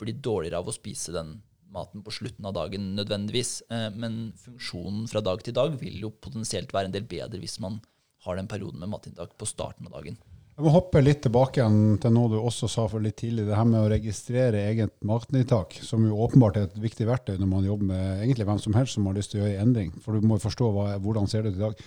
bli 0.00 0.14
dårligere 0.18 0.60
av 0.60 0.70
å 0.70 0.76
spise 0.76 1.14
den 1.14 1.36
maten 1.74 2.04
på 2.06 2.12
slutten 2.14 2.46
av 2.46 2.54
dagen 2.56 2.92
nødvendigvis. 2.98 3.62
Eh, 3.70 3.88
men 3.94 4.28
funksjonen 4.38 5.08
fra 5.10 5.22
dag 5.24 5.42
til 5.44 5.56
dag 5.56 5.74
vil 5.80 5.98
jo 6.04 6.12
potensielt 6.12 6.72
være 6.74 6.90
en 6.90 6.94
del 6.94 7.08
bedre 7.08 7.40
hvis 7.42 7.58
man 7.64 7.80
har 8.24 8.38
den 8.38 8.48
perioden 8.48 8.80
med 8.80 8.92
matinntak 8.92 9.34
på 9.38 9.48
starten 9.48 9.90
av 9.90 9.98
dagen. 9.98 10.16
Jeg 10.54 10.62
må 10.62 10.70
hoppe 10.70 11.00
litt 11.02 11.18
tilbake 11.24 11.58
igjen 11.58 11.96
til 11.98 12.12
noe 12.14 12.30
du 12.30 12.36
også 12.38 12.68
sa 12.70 12.84
for 12.86 13.02
litt 13.02 13.16
tidlig. 13.18 13.48
Det 13.48 13.56
her 13.58 13.66
med 13.66 13.80
å 13.80 13.88
registrere 13.90 14.60
eget 14.68 14.92
matinntak, 15.02 15.74
som 15.82 16.04
jo 16.06 16.20
åpenbart 16.22 16.60
er 16.60 16.68
et 16.68 16.76
viktig 16.78 17.08
verktøy 17.08 17.34
når 17.40 17.50
man 17.50 17.66
jobber 17.66 17.88
med 17.88 18.22
egentlig 18.22 18.46
hvem 18.46 18.60
som 18.62 18.78
helst 18.78 18.94
som 18.94 19.08
har 19.10 19.18
lyst 19.18 19.34
til 19.34 19.42
å 19.42 19.48
gjøre 19.48 19.56
en 19.58 19.66
endring. 19.66 19.90
For 20.04 20.14
du 20.14 20.28
må 20.28 20.38
jo 20.38 20.44
forstå 20.46 20.68
hva, 20.76 20.86
hvordan 21.02 21.26
ser 21.30 21.42
det 21.42 21.56
ut 21.56 21.58
i 21.58 21.64
dag. 21.64 21.82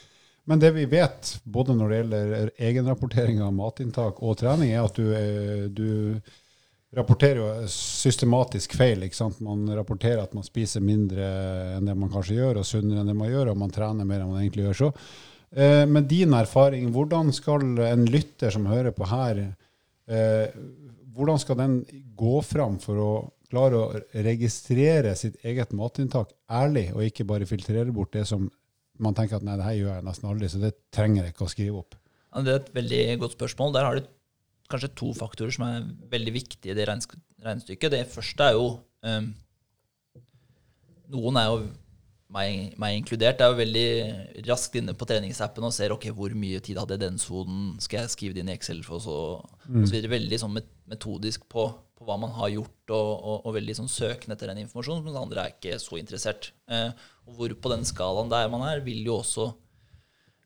Men 0.51 0.59
det 0.59 0.73
vi 0.75 0.83
vet, 0.87 1.31
både 1.47 1.75
når 1.75 1.89
det 1.89 2.01
gjelder 2.01 2.51
egenrapportering 2.67 3.39
av 3.43 3.55
matinntak 3.55 4.19
og 4.23 4.35
trening, 4.39 4.75
er 4.75 4.83
at 4.83 4.99
du, 4.99 5.15
du 5.71 5.87
rapporterer 6.95 7.39
jo 7.41 7.69
systematisk 7.71 8.75
feil. 8.77 9.03
ikke 9.03 9.17
sant? 9.17 9.39
Man 9.43 9.65
rapporterer 9.75 10.21
at 10.23 10.35
man 10.38 10.45
spiser 10.45 10.83
mindre 10.83 11.25
enn 11.75 11.88
det 11.89 11.95
man 11.97 12.11
kanskje 12.11 12.38
gjør, 12.39 12.61
og 12.61 12.67
sunnere 12.67 13.03
enn 13.03 13.11
det 13.11 13.17
man 13.17 13.31
gjør, 13.31 13.51
og 13.51 13.59
man 13.63 13.73
trener 13.73 14.07
mer 14.07 14.23
enn 14.23 14.31
man 14.31 14.43
egentlig 14.43 14.69
gjør. 14.69 14.79
så. 14.85 14.91
Eh, 15.51 15.85
med 15.88 16.09
din 16.11 16.33
erfaring, 16.35 16.89
hvordan 16.91 17.31
skal 17.35 17.63
en 17.88 18.05
lytter 18.05 18.51
som 18.51 18.67
hører 18.67 18.91
på 18.91 19.07
her, 19.07 19.43
eh, 20.07 20.47
hvordan 21.15 21.39
skal 21.39 21.57
den 21.57 21.77
gå 22.15 22.41
fram 22.43 22.79
for 22.83 22.99
å 22.99 23.11
klare 23.47 23.79
å 23.79 24.01
registrere 24.27 25.15
sitt 25.15 25.38
eget 25.43 25.71
matinntak 25.71 26.33
ærlig, 26.51 26.89
og 26.93 27.05
ikke 27.05 27.27
bare 27.27 27.47
filtrere 27.47 27.93
bort 27.95 28.11
det 28.11 28.25
som 28.27 28.49
man 28.99 29.15
tenker 29.15 29.38
at 29.38 29.45
nei, 29.45 29.55
det 29.55 29.67
her 29.67 29.77
gjør 29.77 29.95
jeg 29.95 30.05
nesten 30.07 30.29
aldri, 30.29 30.49
så 30.51 30.59
det 30.61 30.73
trenger 30.91 31.23
jeg 31.23 31.33
ikke 31.33 31.47
å 31.47 31.53
skrive 31.53 31.79
opp? 31.79 31.95
Ja, 32.33 32.43
det 32.43 32.51
er 32.51 32.59
et 32.59 32.73
veldig 32.75 33.01
godt 33.23 33.38
spørsmål. 33.38 33.73
Der 33.73 33.88
har 33.88 33.95
du 33.95 34.09
kanskje 34.72 34.93
to 34.99 35.13
faktorer 35.15 35.53
som 35.55 35.65
er 35.68 35.89
veldig 36.11 36.34
viktige 36.36 36.74
i 36.74 36.78
det 36.78 36.88
regnestykket. 36.88 37.93
Det 37.93 38.05
første 38.11 38.49
er 38.49 38.57
jo 38.57 38.70
um, 39.07 39.34
Noen 41.07 41.39
er 41.39 41.45
jo 41.47 41.59
meg, 42.36 42.74
meg, 42.80 42.97
inkludert, 42.99 43.39
er 43.39 43.53
jo 43.53 43.59
veldig 43.61 44.43
raskt 44.49 44.76
inne 44.76 44.95
på 44.97 45.07
treningsappen 45.07 45.63
og 45.63 45.72
ser 45.76 45.93
ok, 45.95 46.09
hvor 46.15 46.34
mye 46.36 46.59
tid 46.63 46.80
hadde 46.80 46.97
jeg 46.97 47.01
i 47.01 47.05
den 47.05 47.20
sonen, 47.22 47.78
skal 47.84 48.01
jeg 48.01 48.11
skrive 48.11 48.36
det 48.36 48.43
inn 48.43 48.51
i 48.51 48.55
Excel 48.57 48.82
for 48.84 49.03
så, 49.03 49.20
mm. 49.68 49.78
og 49.80 49.86
så 49.86 49.95
videre. 49.95 50.11
Veldig 50.18 50.39
sånn 50.41 50.57
metodisk 50.91 51.45
på, 51.47 51.70
på, 51.95 52.07
hva 52.07 52.18
man 52.20 52.36
har 52.36 52.51
gjort, 52.51 52.82
og, 52.91 53.11
og, 53.15 53.38
og 53.47 53.55
veldig 53.55 53.78
sånn 53.80 53.91
søkende 53.91 54.36
etter 54.36 54.51
den 54.51 54.65
informasjonen, 54.65 55.05
mens 55.07 55.22
andre 55.22 55.45
er 55.45 55.55
ikke 55.55 55.80
så 55.80 56.01
interessert. 56.01 56.51
Eh, 56.68 56.89
og 57.28 57.39
hvor 57.39 57.55
på 57.63 57.72
den 57.72 57.88
skalaen 57.88 58.34
der 58.34 58.51
man 58.51 58.68
er, 58.68 58.84
vil 58.84 59.07
jo 59.07 59.22
også 59.22 59.47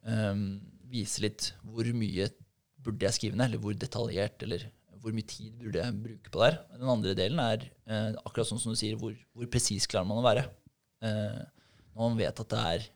eh, 0.06 0.46
vise 0.92 1.26
litt 1.26 1.52
hvor 1.66 1.90
mye 1.98 2.30
burde 2.86 3.08
jeg 3.08 3.18
skrive 3.18 3.38
ned, 3.38 3.50
eller 3.50 3.62
hvor 3.64 3.76
detaljert, 3.78 4.44
eller 4.46 4.68
hvor 5.02 5.16
mye 5.16 5.28
tid 5.28 5.54
burde 5.58 5.82
jeg 5.82 5.98
bruke 6.04 6.32
på 6.32 6.42
det 6.42 6.50
her. 6.50 6.58
Den 6.78 6.94
andre 6.94 7.16
delen 7.18 7.42
er 7.42 7.66
eh, 7.66 8.12
akkurat 8.22 8.50
sånn 8.50 8.62
som 8.62 8.74
du 8.74 8.80
sier, 8.80 8.98
hvor, 9.02 9.16
hvor 9.34 9.50
presis 9.52 9.90
klarer 9.90 10.10
man 10.10 10.22
å 10.22 10.26
være. 10.26 10.46
Eh, 11.02 11.42
når 11.96 12.02
man 12.04 12.20
vet 12.20 12.42
at 12.44 12.54
det 12.54 12.64
er 12.76 12.88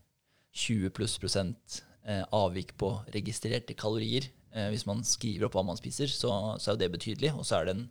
20 0.56 0.94
pluss 0.96 1.18
prosent 1.20 1.82
eh, 2.06 2.24
avvik 2.36 2.76
på 2.80 2.92
registrerte 3.16 3.76
kalorier, 3.78 4.30
eh, 4.54 4.70
hvis 4.74 4.86
man 4.88 5.04
skriver 5.08 5.48
opp 5.48 5.58
hva 5.58 5.66
man 5.68 5.80
spiser, 5.80 6.12
så, 6.12 6.32
så 6.62 6.72
er 6.72 6.78
jo 6.78 6.84
det 6.86 6.94
betydelig. 6.96 7.34
Og 7.36 7.48
så 7.48 7.60
er 7.60 7.70
det 7.70 7.78
en 7.80 7.86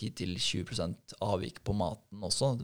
10-20% 0.00 1.16
avvik 1.24 1.62
på 1.66 1.74
maten 1.76 2.22
også, 2.24 2.54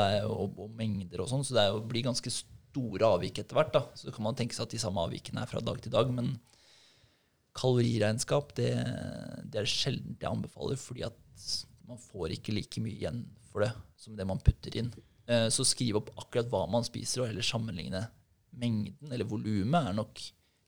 er, 0.00 0.24
og, 0.28 0.56
og 0.60 0.72
mengder 0.78 1.24
og 1.24 1.30
sånn. 1.30 1.44
Så 1.46 1.56
det 1.56 1.64
er 1.64 1.74
jo, 1.74 1.82
blir 1.88 2.06
ganske 2.06 2.32
store 2.36 3.12
avvik 3.16 3.42
etter 3.42 3.58
hvert. 3.58 3.74
da. 3.74 3.84
Så 3.98 4.14
kan 4.14 4.26
man 4.26 4.38
tenke 4.38 4.56
seg 4.56 4.66
at 4.66 4.74
de 4.74 4.80
samme 4.82 5.02
avvikene 5.04 5.44
er 5.44 5.50
fra 5.50 5.62
dag 5.64 5.80
til 5.82 5.94
dag. 5.94 6.10
Men 6.14 6.34
kaloriregnskap 7.58 8.54
det, 8.56 8.72
det 9.44 9.62
er 9.62 9.68
sjelden 9.68 10.16
jeg 10.16 10.30
anbefaler, 10.30 10.80
fordi 10.80 11.04
at 11.08 11.48
man 11.88 12.00
får 12.00 12.36
ikke 12.36 12.54
like 12.56 12.82
mye 12.82 12.96
igjen 12.96 13.24
for 13.50 13.64
det 13.64 13.72
som 14.00 14.16
det 14.16 14.26
man 14.28 14.40
putter 14.42 14.76
inn. 14.80 14.92
Eh, 15.28 15.48
så 15.52 15.66
skriv 15.66 16.00
opp 16.00 16.12
akkurat 16.16 16.48
hva 16.52 16.64
man 16.70 16.86
spiser, 16.86 17.22
og 17.22 17.30
heller 17.30 17.46
sammenligne 17.46 18.06
mengden 18.58 19.12
eller 19.12 19.28
volumet 19.28 19.88
er 19.88 19.96
nok 19.96 20.20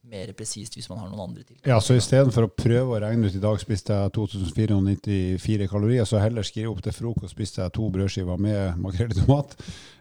mer 0.05 0.32
presist 0.36 0.74
hvis 0.76 0.88
man 0.90 0.98
har 1.00 1.09
noen 1.09 1.22
andre 1.30 1.42
tiltak. 1.46 1.66
Ja, 1.70 1.78
så 1.80 1.96
istedenfor 1.96 2.46
å 2.46 2.50
prøve 2.52 2.96
å 2.96 3.00
regne 3.02 3.30
ut 3.30 3.34
i 3.38 3.40
dag 3.42 3.57
spiste 3.62 3.96
jeg 3.96 4.12
2494 4.16 5.68
kalorier, 5.70 6.05
så 6.09 6.20
heller 6.22 6.44
skrive 6.46 6.70
opp 6.74 6.82
til 6.84 6.92
frokost 6.94 7.34
spiste 7.34 7.62
jeg 7.64 7.72
to 7.76 7.88
brødskiver 7.94 8.40
med 8.40 8.78
makrell 8.84 9.14
i 9.14 9.18
tomat. 9.18 9.57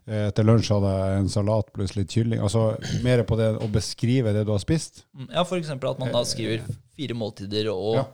Eh, 0.06 0.28
til 0.36 0.50
lunsj 0.50 0.74
hadde 0.76 0.92
jeg 1.00 1.22
en 1.22 1.32
salat 1.32 1.72
pluss 1.76 1.96
litt 1.96 2.12
kylling. 2.12 2.42
Altså 2.44 2.74
mer 3.06 3.24
på 3.28 3.38
det 3.40 3.54
å 3.64 3.70
beskrive 3.72 4.34
det 4.36 4.44
du 4.48 4.52
har 4.52 4.60
spist. 4.64 5.06
Mm, 5.16 5.30
ja, 5.32 5.46
f.eks. 5.48 5.72
at 5.78 6.02
man 6.04 6.12
da 6.12 6.24
skriver 6.28 6.66
fire 6.98 7.16
måltider, 7.18 7.72
og 7.72 7.96
Ja. 8.02 8.06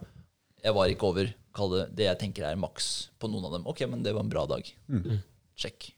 jeg 0.70 0.74
var 0.78 0.88
ikke 0.94 1.10
over 1.10 1.34
kall 1.56 1.72
det 1.74 1.86
det 1.98 2.06
jeg 2.06 2.20
tenker 2.22 2.46
er 2.52 2.56
maks 2.62 3.10
på 3.20 3.28
noen 3.32 3.46
av 3.50 3.56
dem. 3.58 3.66
Ok, 3.68 3.82
men 3.90 4.04
det 4.06 4.14
var 4.14 4.22
en 4.24 4.30
bra 4.30 4.46
dag. 4.46 4.70
Sjekk. 5.60 5.90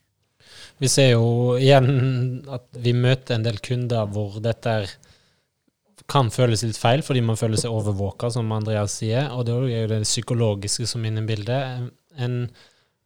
Vi 0.80 0.88
ser 0.90 1.12
jo 1.12 1.54
igjen 1.60 2.42
at 2.50 2.64
vi 2.82 2.92
møter 2.96 3.36
en 3.36 3.44
del 3.44 3.60
kunder 3.62 4.08
hvor 4.10 4.40
dette 4.42 4.72
er, 4.80 4.88
kan 6.12 6.28
føles 6.32 6.64
litt 6.66 6.80
feil, 6.80 7.02
fordi 7.04 7.22
man 7.24 7.38
føler 7.40 7.60
seg 7.60 7.72
overvåka, 7.72 8.28
som 8.34 8.50
Andreas 8.52 8.98
sier. 9.00 9.30
Og 9.32 9.46
det 9.48 9.56
er 9.56 9.86
jo 9.86 9.90
det 9.94 10.02
psykologiske 10.04 10.86
som 10.90 11.04
er 11.04 11.12
inne 11.12 11.24
i 11.24 11.30
bildet. 11.30 11.88
En, 12.20 12.36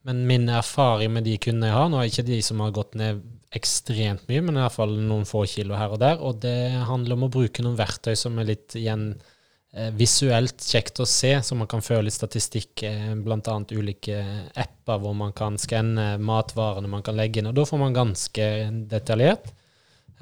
men 0.06 0.26
min 0.26 0.48
erfaring 0.50 1.14
med 1.14 1.26
de 1.26 1.36
kundene 1.42 1.70
jeg 1.70 1.76
har, 1.76 1.88
nå 1.90 2.00
er 2.00 2.10
ikke 2.10 2.26
de 2.26 2.40
som 2.44 2.62
har 2.64 2.74
gått 2.74 2.98
ned 2.98 3.22
ekstremt 3.56 4.26
mye, 4.28 4.42
men 4.44 4.58
i 4.58 4.64
hvert 4.64 4.74
fall 4.74 4.92
noen 4.98 5.26
få 5.28 5.44
kilo 5.50 5.78
her 5.78 5.94
og 5.94 6.02
der. 6.02 6.20
Og 6.22 6.40
det 6.42 6.58
handler 6.88 7.16
om 7.16 7.26
å 7.28 7.32
bruke 7.32 7.64
noen 7.64 7.78
verktøy 7.78 8.14
som 8.18 8.38
er 8.40 8.50
litt 8.50 8.76
igjen 8.78 9.08
eh, 9.14 9.92
visuelt 9.96 10.62
kjekt 10.66 11.00
å 11.02 11.08
se, 11.08 11.32
så 11.46 11.58
man 11.58 11.70
kan 11.70 11.84
føre 11.84 12.08
litt 12.08 12.16
statistikk, 12.16 12.82
eh, 12.86 13.12
bl.a. 13.22 13.58
ulike 13.70 14.18
apper 14.58 15.02
hvor 15.02 15.16
man 15.18 15.34
kan 15.36 15.58
skanne 15.62 16.16
matvarene 16.18 16.90
man 16.90 17.06
kan 17.06 17.18
legge 17.18 17.40
inn, 17.40 17.50
og 17.52 17.56
da 17.58 17.66
får 17.68 17.82
man 17.82 17.96
ganske 17.96 18.50
detaljert. 18.90 19.54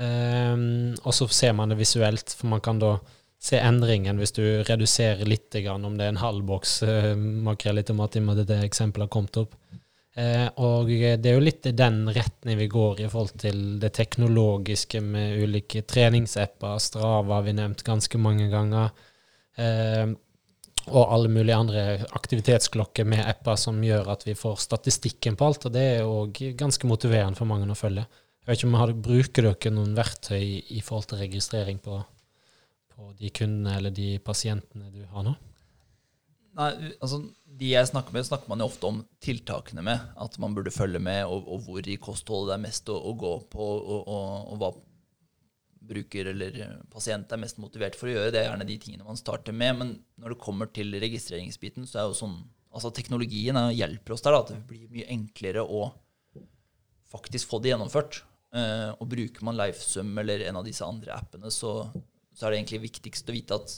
Ehm, 0.03 0.95
og 1.03 1.14
så 1.14 1.28
ser 1.28 1.55
man 1.55 1.70
det 1.70 1.78
visuelt, 1.78 2.34
for 2.38 2.51
man 2.51 2.62
kan 2.64 2.80
da 2.82 2.97
se 3.45 3.61
endringen 3.61 4.18
hvis 4.18 4.34
du 4.34 4.42
reduserer 4.64 5.26
litt, 5.28 5.55
om 5.68 5.99
det 5.99 6.07
er 6.07 6.14
en 6.14 6.22
halv 6.22 6.47
boks 6.49 6.78
uh, 6.88 7.12
makrell 7.14 7.82
i 7.82 7.84
tomat, 7.84 8.16
i 8.16 8.22
og 8.22 8.28
med 8.30 8.40
at 8.40 8.49
det 8.49 8.62
eksempelet 8.64 9.05
har 9.05 9.12
kommet 9.12 9.40
opp. 9.42 9.59
Uh, 10.14 10.49
og 10.62 10.88
det 10.88 11.28
er 11.28 11.36
jo 11.36 11.45
litt 11.45 11.66
i 11.68 11.74
den 11.76 12.07
retning 12.14 12.57
vi 12.62 12.70
går 12.72 13.03
i 13.05 13.09
forhold 13.11 13.34
til 13.42 13.59
det 13.82 13.92
teknologiske 13.99 15.03
med 15.05 15.42
ulike 15.45 15.84
treningsapper. 15.84 16.78
Strava 16.80 17.40
har 17.40 17.45
vi 17.45 17.57
nevnt 17.59 17.84
ganske 17.84 18.20
mange 18.22 18.49
ganger. 18.53 18.95
Uh, 19.59 20.14
og 20.84 21.12
alle 21.14 21.30
mulige 21.32 21.57
andre 21.57 21.82
aktivitetsklokker 22.12 23.07
med 23.09 23.24
apper 23.24 23.57
som 23.57 23.78
gjør 23.80 24.11
at 24.12 24.26
vi 24.26 24.34
får 24.36 24.59
statistikken 24.64 25.36
på 25.36 25.47
alt. 25.49 25.68
Og 25.68 25.72
det 25.72 25.84
er 25.95 26.09
òg 26.09 26.40
ganske 26.59 26.88
motiverende 26.88 27.38
for 27.38 27.49
mange 27.49 27.68
å 27.72 27.78
følge. 27.78 28.05
Jeg 28.45 28.51
vet 28.51 28.61
ikke 28.61 28.68
om 28.68 28.76
har, 28.76 28.90
Bruker 28.92 29.47
dere 29.47 29.70
noen 29.72 29.95
verktøy 29.97 30.42
i, 30.45 30.82
forhold 30.84 31.09
til 31.09 31.22
registrering 31.22 31.78
på, 31.80 31.97
på 32.92 33.07
de 33.16 33.30
kundene 33.32 33.78
eller 33.78 33.95
de 33.95 34.18
pasientene 34.20 34.90
du 34.92 35.01
har 35.14 35.24
nå? 35.24 35.32
Nei, 36.55 36.68
altså 37.03 37.22
De 37.49 37.70
jeg 37.72 37.88
snakker 37.88 38.12
med, 38.14 38.26
snakker 38.28 38.53
man 38.53 38.61
jo 38.61 38.66
ofte 38.68 38.90
om 38.90 38.99
tiltakene 39.24 39.82
med. 39.86 40.03
At 40.20 40.36
man 40.42 40.53
burde 40.55 40.74
følge 40.74 41.01
med, 41.01 41.24
og, 41.24 41.49
og 41.49 41.64
hvor 41.64 41.88
i 41.88 41.97
kostholdet 41.97 42.53
det 42.53 42.59
er 42.59 42.64
mest 42.66 42.92
å, 42.92 42.99
å 43.01 43.14
gå 43.16 43.32
på, 43.55 43.70
og, 43.78 44.03
og, 44.12 44.53
og 44.53 44.61
hva 44.61 44.70
bruker 45.84 46.30
eller 46.34 46.61
pasient 46.92 47.32
er 47.32 47.40
mest 47.40 47.59
motivert 47.61 47.97
for 47.97 48.11
å 48.11 48.14
gjøre. 48.14 48.34
Det 48.34 48.42
er 48.42 48.47
gjerne 48.51 48.68
de 48.68 48.78
tingene 48.80 49.09
man 49.09 49.20
starter 49.20 49.57
med. 49.57 49.80
Men 49.80 49.97
når 50.20 50.34
det 50.34 50.45
kommer 50.45 50.68
til 50.68 50.92
registreringsbiten, 51.01 51.88
så 51.88 52.03
er 52.03 52.12
jo 52.12 52.20
sånn 52.24 52.42
Altså 52.74 52.88
teknologien 52.90 53.55
er, 53.55 53.68
hjelper 53.70 54.16
oss 54.16 54.24
der. 54.24 54.34
Da, 54.34 54.38
at 54.42 54.49
det 54.51 54.64
blir 54.66 54.88
mye 54.90 55.05
enklere 55.14 55.62
å 55.62 55.84
faktisk 57.07 57.53
få 57.53 57.61
det 57.62 57.70
gjennomført. 57.70 58.24
Eh, 58.55 58.90
og 59.02 59.09
bruker 59.11 59.46
man 59.46 59.57
Lifesum 59.59 60.12
eller 60.22 60.44
en 60.46 60.61
av 60.61 60.66
disse 60.66 60.86
andre 60.86 61.16
appene, 61.16 61.50
så, 61.50 61.72
så 62.34 62.46
er 62.46 62.52
det 62.52 62.61
egentlig 62.61 62.84
viktigst 62.84 63.30
å 63.30 63.34
vite 63.34 63.59
at 63.59 63.74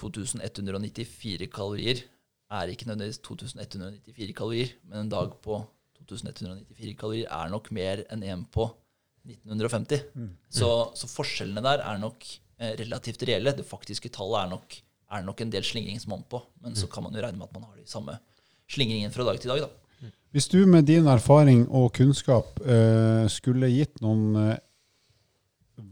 2194 0.00 1.50
kalorier 1.52 2.00
er 2.52 2.72
ikke 2.72 2.88
nødvendigvis 2.88 3.20
2194 3.24 4.36
kalorier, 4.36 4.72
men 4.88 5.04
en 5.04 5.12
dag 5.12 5.34
på 5.44 5.58
2194 6.08 6.96
kalorier 7.00 7.28
er 7.32 7.52
nok 7.52 7.68
mer 7.76 8.04
enn 8.12 8.24
en 8.32 8.46
på 8.52 8.66
1950. 9.28 10.08
Så, 10.50 10.70
så 10.98 11.08
forskjellene 11.12 11.62
der 11.64 11.84
er 11.84 12.00
nok 12.02 12.24
eh, 12.26 12.72
relativt 12.80 13.22
reelle. 13.28 13.54
Det 13.56 13.68
faktiske 13.68 14.10
tallet 14.12 14.40
er 14.40 14.50
nok, 14.56 14.78
er 15.12 15.28
nok 15.28 15.44
en 15.44 15.52
del 15.52 15.64
slingringsmonn 15.68 16.24
på, 16.32 16.40
men 16.64 16.76
så 16.76 16.88
kan 16.90 17.04
man 17.06 17.14
jo 17.16 17.22
regne 17.22 17.38
med 17.38 17.48
at 17.48 17.56
man 17.56 17.68
har 17.68 17.78
de 17.78 17.88
samme 17.88 18.16
slingringene 18.72 19.12
fra 19.14 19.28
dag 19.28 19.40
til 19.40 19.52
dag. 19.52 19.64
da. 19.66 19.81
Hvis 20.32 20.48
du 20.48 20.62
med 20.66 20.86
din 20.88 21.06
erfaring 21.10 21.66
og 21.68 21.90
kunnskap 21.96 22.60
eh, 22.64 23.26
skulle 23.30 23.68
gitt 23.72 24.00
noen 24.00 24.36
eh, 24.40 24.60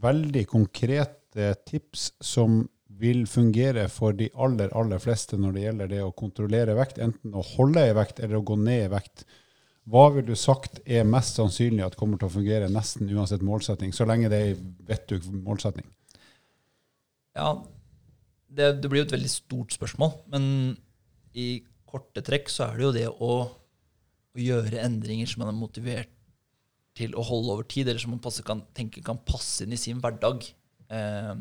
veldig 0.01 0.45
konkrete 0.49 1.53
tips 1.67 2.11
som 2.21 2.63
vil 3.01 3.23
fungere 3.29 3.87
for 3.89 4.17
de 4.17 4.27
aller, 4.33 4.73
aller 4.77 5.01
fleste 5.01 5.37
når 5.39 5.53
det 5.55 5.63
gjelder 5.65 5.91
det 5.93 6.01
å 6.05 6.15
kontrollere 6.17 6.75
vekt, 6.77 6.99
enten 7.01 7.37
å 7.37 7.45
holde 7.53 7.85
i 7.87 7.95
vekt 7.97 8.19
eller 8.19 8.39
å 8.39 8.45
gå 8.45 8.57
ned 8.59 8.87
i 8.87 8.91
vekt, 8.91 9.25
hva 9.89 10.03
vil 10.13 10.27
du 10.27 10.35
sagt 10.37 10.81
er 10.85 11.07
mest 11.09 11.39
sannsynlig 11.39 11.85
at 11.85 11.97
kommer 11.97 12.19
til 12.21 12.29
å 12.29 12.35
fungere 12.35 12.69
nesten 12.69 13.09
uansett 13.09 13.41
målsetting, 13.45 13.93
så 13.95 14.05
lenge 14.09 14.29
det 14.29 14.41
er 14.41 14.51
en 14.53 14.75
vettug 14.89 15.25
målsetting? 15.33 15.87
Ja, 17.37 17.55
det, 18.51 18.75
det 18.83 18.91
blir 18.91 19.01
jo 19.01 19.07
et 19.07 19.15
veldig 19.15 19.31
stort 19.31 19.73
spørsmål, 19.73 20.13
men 20.33 20.45
i 21.33 21.63
korte 21.89 22.23
trekk 22.25 22.51
så 22.51 22.69
er 22.69 22.77
det 22.77 22.85
jo 22.85 22.93
det 22.99 23.07
å, 23.09 23.33
å 24.35 24.41
gjøre 24.41 24.83
endringer 24.83 25.29
som 25.29 25.43
man 25.43 25.51
er 25.51 25.59
motivert 25.59 26.11
til 26.97 27.15
å 27.15 27.23
holde 27.23 27.55
over 27.55 27.67
tid, 27.71 27.87
eller 27.87 28.01
som 28.03 28.13
man 28.13 28.21
kan 28.47 28.63
tenker 28.75 29.03
kan 29.05 29.19
passe 29.27 29.63
inn 29.63 29.75
i 29.75 29.79
sin 29.79 30.01
hverdag. 30.03 30.43
Eh, 30.91 31.35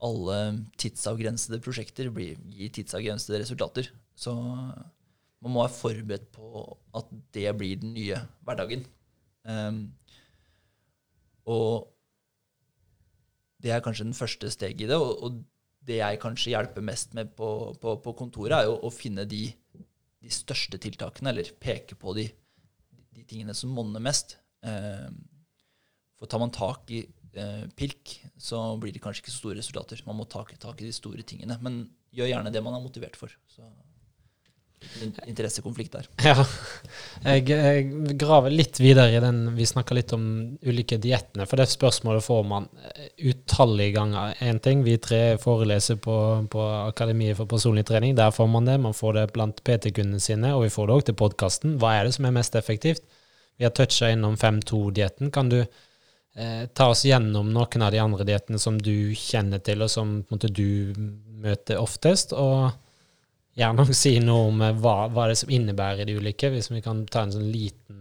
alle 0.00 0.38
tidsavgrensede 0.80 1.60
prosjekter 1.62 2.10
blir, 2.14 2.40
gir 2.54 2.72
tidsavgrensede 2.74 3.42
resultater. 3.42 3.90
Så 4.18 4.34
man 4.34 5.54
må 5.54 5.62
være 5.62 5.76
forberedt 5.76 6.28
på 6.34 6.64
at 6.96 7.14
det 7.36 7.46
blir 7.58 7.80
den 7.82 7.94
nye 7.94 8.18
hverdagen. 8.46 8.84
Eh, 9.46 9.80
og 11.50 11.90
det 13.60 13.74
er 13.74 13.82
kanskje 13.84 14.08
den 14.08 14.16
første 14.16 14.50
steget 14.52 14.86
i 14.86 14.90
det. 14.90 14.98
Og, 14.98 15.24
og 15.24 15.40
det 15.86 16.00
jeg 16.00 16.20
kanskje 16.22 16.54
hjelper 16.54 16.84
mest 16.84 17.14
med 17.16 17.32
på, 17.36 17.72
på, 17.80 17.96
på 18.04 18.14
kontoret, 18.18 18.58
er 18.58 18.68
jo 18.68 18.78
å 18.84 18.92
finne 18.92 19.24
de, 19.28 19.46
de, 20.20 20.32
største 20.32 20.80
tiltakene, 20.82 21.32
eller 21.32 21.52
peke 21.62 21.96
på 21.98 22.14
de, 22.18 22.26
de 23.16 23.24
tingene 23.28 23.56
som 23.56 23.72
monner 23.74 24.02
mest. 24.04 24.36
Eh, 24.66 25.08
for 26.20 26.28
tar 26.28 26.42
man 26.42 26.52
tak 26.52 26.90
i 26.92 27.04
eh, 27.32 27.64
pilk, 27.76 28.18
så 28.36 28.60
blir 28.80 28.92
det 28.92 29.02
kanskje 29.02 29.24
ikke 29.24 29.34
så 29.34 29.42
store 29.42 29.60
resultater. 29.62 30.02
Man 30.08 30.18
må 30.20 30.28
ta 30.28 30.44
tak 30.44 30.82
i 30.82 30.88
de 30.88 30.96
store 30.96 31.24
tingene. 31.24 31.56
Men 31.64 31.82
gjør 32.12 32.34
gjerne 32.34 32.52
det 32.52 32.62
man 32.64 32.76
er 32.76 32.84
motivert 32.84 33.16
for. 33.16 33.32
Så 33.48 33.64
interessekonflikt 35.28 35.92
der. 35.92 36.06
Ja. 36.24 36.44
Jeg, 37.20 37.44
jeg 37.50 38.16
graver 38.18 38.52
litt 38.52 38.78
videre 38.80 39.12
i 39.12 39.20
den 39.20 39.52
Vi 39.56 39.66
snakka 39.68 39.94
litt 39.96 40.12
om 40.16 40.22
ulike 40.64 40.96
diettene, 41.00 41.44
for 41.48 41.60
det 41.60 41.68
spørsmålet 41.70 42.24
får 42.24 42.46
man 42.48 42.68
eh, 42.88 43.10
utallige 43.30 43.94
ganger. 43.98 44.34
Én 44.40 44.60
ting, 44.62 44.84
vi 44.86 44.96
tre 45.02 45.36
foreleser 45.42 46.00
på, 46.00 46.16
på 46.52 46.64
Akademiet 46.88 47.38
for 47.38 47.50
personlig 47.50 47.86
trening. 47.90 48.16
Der 48.18 48.32
får 48.34 48.48
man 48.50 48.68
det. 48.68 48.78
Man 48.80 48.96
får 48.96 49.18
det 49.18 49.28
blant 49.36 49.62
PT-kundene 49.66 50.22
sine, 50.22 50.54
og 50.56 50.64
vi 50.64 50.74
får 50.74 50.88
det 50.88 50.96
òg 50.96 51.06
til 51.10 51.18
podkasten. 51.20 51.78
Hva 51.80 51.94
er 51.98 52.08
det 52.08 52.16
som 52.16 52.28
er 52.28 52.36
mest 52.40 52.56
effektivt? 52.58 53.04
Vi 53.60 53.68
har 53.68 53.76
toucha 53.76 54.08
innom 54.10 54.38
5-2-dietten. 54.40 55.32
Kan 55.34 55.52
du 55.52 55.58
eh, 55.60 56.62
ta 56.72 56.90
oss 56.92 57.04
gjennom 57.04 57.52
noen 57.52 57.84
av 57.84 57.92
de 57.92 58.00
andre 58.00 58.24
diettene 58.28 58.60
som 58.60 58.80
du 58.80 59.12
kjenner 59.12 59.60
til, 59.60 59.84
og 59.84 59.92
som 59.92 60.22
måte, 60.32 60.48
du 60.48 60.94
møter 61.40 61.80
oftest? 61.80 62.32
og 62.32 62.70
gjerne 63.60 63.86
si 63.96 64.16
noe 64.24 64.48
om 64.50 64.62
hva, 64.82 64.94
hva 65.12 65.28
det 65.28 65.36
er 65.36 65.40
som 65.42 65.52
innebærer 65.54 66.08
de 66.08 66.18
ulike, 66.18 66.50
hvis 66.52 66.70
vi 66.72 66.82
kan 66.84 67.04
ta 67.10 67.26
en 67.26 67.34
sånn 67.36 67.50
liten 67.52 67.98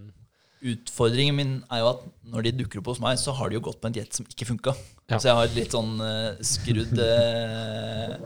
Utfordringen 0.59 1.37
min 1.37 1.51
er 1.71 1.79
jo 1.79 1.89
at 1.93 2.01
når 2.27 2.43
de 2.49 2.51
dukker 2.59 2.81
opp 2.81 2.89
hos 2.91 2.97
meg, 2.99 3.15
så 3.15 3.31
har 3.37 3.47
de 3.47 3.55
jo 3.55 3.61
gått 3.63 3.77
på 3.79 3.87
en 3.87 3.93
diett 3.95 4.11
som 4.11 4.25
ikke 4.27 4.49
funka. 4.49 4.73
Ja. 5.07 5.15
Så 5.15 5.29
jeg 5.29 5.37
har 5.37 5.47
et 5.47 5.53
litt 5.55 5.71
sånn 5.71 5.93
uh, 6.03 6.35
skrudd 6.43 6.99
uh, 6.99 8.17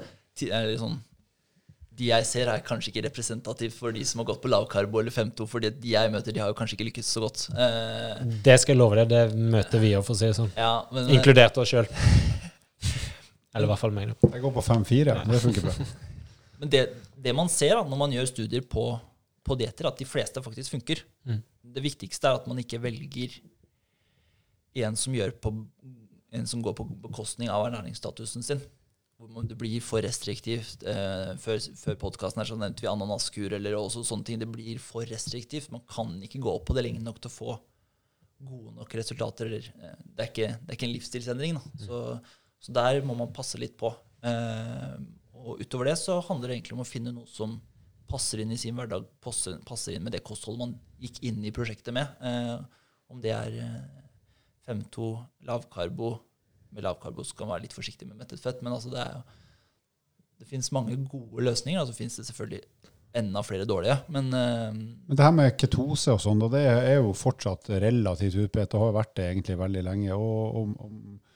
eller 0.41 0.71
sånn, 0.81 0.95
De 1.93 2.07
jeg 2.09 2.25
ser, 2.25 2.49
er 2.49 2.63
kanskje 2.65 2.89
ikke 2.89 3.03
representativ 3.05 3.75
for 3.77 3.93
de 3.93 4.01
som 4.09 4.23
har 4.23 4.31
gått 4.31 4.41
på 4.41 4.49
lavkarbo 4.49 5.03
eller 5.03 5.13
5-2, 5.13 5.45
for 5.45 5.61
de 5.61 5.91
jeg 5.91 6.09
møter, 6.15 6.33
de 6.33 6.41
har 6.41 6.49
jo 6.49 6.57
kanskje 6.57 6.79
ikke 6.79 6.87
lykkes 6.89 7.11
så 7.13 7.21
godt. 7.21 7.43
Uh, 7.53 8.17
Det 8.49 8.57
skal 8.63 8.73
jeg 8.73 8.81
love 8.81 8.97
deg, 8.97 9.13
det 9.13 9.51
møter 9.53 9.83
vi 9.83 9.93
òg, 9.93 10.01
for 10.07 10.17
å 10.17 10.19
si 10.23 10.31
det 10.31 10.39
sånn. 10.39 10.49
ja, 10.57 10.73
men, 10.89 11.05
eh, 11.05 11.19
Inkludert 11.19 11.61
oss 11.61 11.69
sjøl. 11.69 11.85
Eller 13.53 13.67
i 13.67 13.69
hvert 13.69 13.83
fall 13.83 13.93
meg, 13.93 14.09
da. 14.09 14.33
Jeg 14.33 14.41
går 14.41 14.55
på 14.57 14.65
5-4. 14.65 15.19
Det 15.29 15.43
funker 15.45 15.69
bra. 15.69 15.77
Men 16.63 16.71
det, 16.71 16.83
det 17.19 17.33
man 17.35 17.49
ser 17.51 17.73
da, 17.75 17.81
når 17.83 17.99
man 17.99 18.13
gjør 18.15 18.29
studier 18.29 18.63
på, 18.63 18.85
på 19.43 19.55
dietter, 19.59 19.89
at 19.89 19.99
de 19.99 20.05
fleste 20.07 20.39
faktisk 20.45 20.71
funker. 20.77 21.01
Mm. 21.27 21.41
Det 21.75 21.81
viktigste 21.83 22.29
er 22.29 22.37
at 22.37 22.45
man 22.47 22.61
ikke 22.61 22.79
velger 22.79 23.33
en 24.85 24.95
som, 24.95 25.17
på, 25.43 25.51
en 26.31 26.47
som 26.47 26.61
går 26.63 26.77
på 26.77 26.85
bekostning 27.03 27.51
av 27.51 27.65
ernæringsstatusen 27.67 28.45
sin. 28.47 28.61
Hvor 29.19 29.43
det 29.47 29.57
blir 29.59 29.83
for 29.83 30.03
restriktivt. 30.07 30.85
Eh, 30.87 31.33
før 31.39 31.59
før 31.79 31.97
podkasten 31.99 32.41
her 32.41 32.47
så 32.49 32.55
nevnte 32.59 32.85
vi 32.85 32.89
ananaskur 32.91 33.55
eller 33.55 33.75
også 33.77 34.05
sånne 34.07 34.27
ting. 34.27 34.39
Det 34.39 34.47
blir 34.51 34.79
for 34.83 35.03
restriktivt. 35.07 35.67
Man 35.71 35.83
kan 35.91 36.15
ikke 36.23 36.41
gå 36.43 36.53
opp 36.53 36.69
på 36.69 36.77
det 36.77 36.85
lenge 36.87 37.03
nok 37.03 37.19
til 37.19 37.31
å 37.31 37.35
få 37.35 37.57
gode 38.43 38.71
nok 38.77 38.95
resultater. 38.99 39.51
Eller, 39.51 39.67
eh, 39.83 39.99
det, 40.05 40.15
er 40.15 40.31
ikke, 40.31 40.49
det 40.61 40.71
er 40.71 40.79
ikke 40.79 40.87
en 40.87 40.95
livsstilsendring. 40.95 41.59
Da. 41.59 41.83
Så, 41.83 42.01
så 42.63 42.77
der 42.79 43.01
må 43.03 43.19
man 43.19 43.35
passe 43.35 43.59
litt 43.59 43.75
på. 43.79 43.91
Eh, 44.23 44.95
og 45.43 45.61
utover 45.61 45.91
det 45.91 45.97
så 45.99 46.17
handler 46.23 46.49
det 46.49 46.57
egentlig 46.57 46.77
om 46.77 46.83
å 46.85 46.87
finne 46.87 47.13
noe 47.15 47.29
som 47.29 47.57
passer 48.09 48.43
inn 48.43 48.53
i 48.53 48.59
sin 48.59 48.77
hverdag, 48.77 49.05
passer, 49.23 49.57
passer 49.67 49.95
inn 49.95 50.05
med 50.05 50.15
det 50.15 50.23
kostholdet 50.25 50.61
man 50.61 50.75
gikk 51.01 51.19
inn 51.27 51.43
i 51.43 51.53
prosjektet 51.55 51.95
med. 51.95 52.09
Eh, 52.23 52.57
om 53.11 53.21
det 53.23 53.33
er 53.35 53.57
eh, 53.63 53.81
5-2 54.69 55.09
lavkarbo 55.47 56.13
Med 56.73 56.85
lavkarbo 56.85 57.25
skal 57.27 57.45
man 57.45 57.57
være 57.57 57.67
litt 57.67 57.75
forsiktig 57.75 58.07
med 58.07 58.17
mettet 58.17 58.41
fett, 58.41 58.61
men 58.63 58.73
altså 58.73 58.89
det 58.93 59.01
er 59.03 59.17
jo 59.17 59.23
Det 60.39 60.47
fins 60.49 60.71
mange 60.73 60.95
gode 61.09 61.43
løsninger, 61.45 61.81
og 61.81 61.89
så 61.89 61.97
fins 61.97 62.15
det 62.17 62.25
selvfølgelig 62.29 62.63
enda 63.13 63.43
flere 63.45 63.67
dårlige. 63.69 63.99
Men 64.09 64.31
eh, 64.33 64.71
Men 64.73 65.17
det 65.17 65.25
her 65.27 65.35
med 65.35 65.57
ketose 65.59 66.15
og 66.15 66.23
sånn, 66.23 66.41
det 66.53 66.63
er 66.69 66.97
jo 66.97 67.13
fortsatt 67.17 67.69
relativt 67.83 68.39
utbredt. 68.45 68.71
Det 68.71 68.81
har 68.81 68.95
vært 68.95 69.15
det 69.19 69.27
egentlig 69.29 69.59
veldig 69.59 69.83
lenge. 69.89 70.17
Og, 70.17 70.57
og, 70.57 70.73
og, 70.79 71.32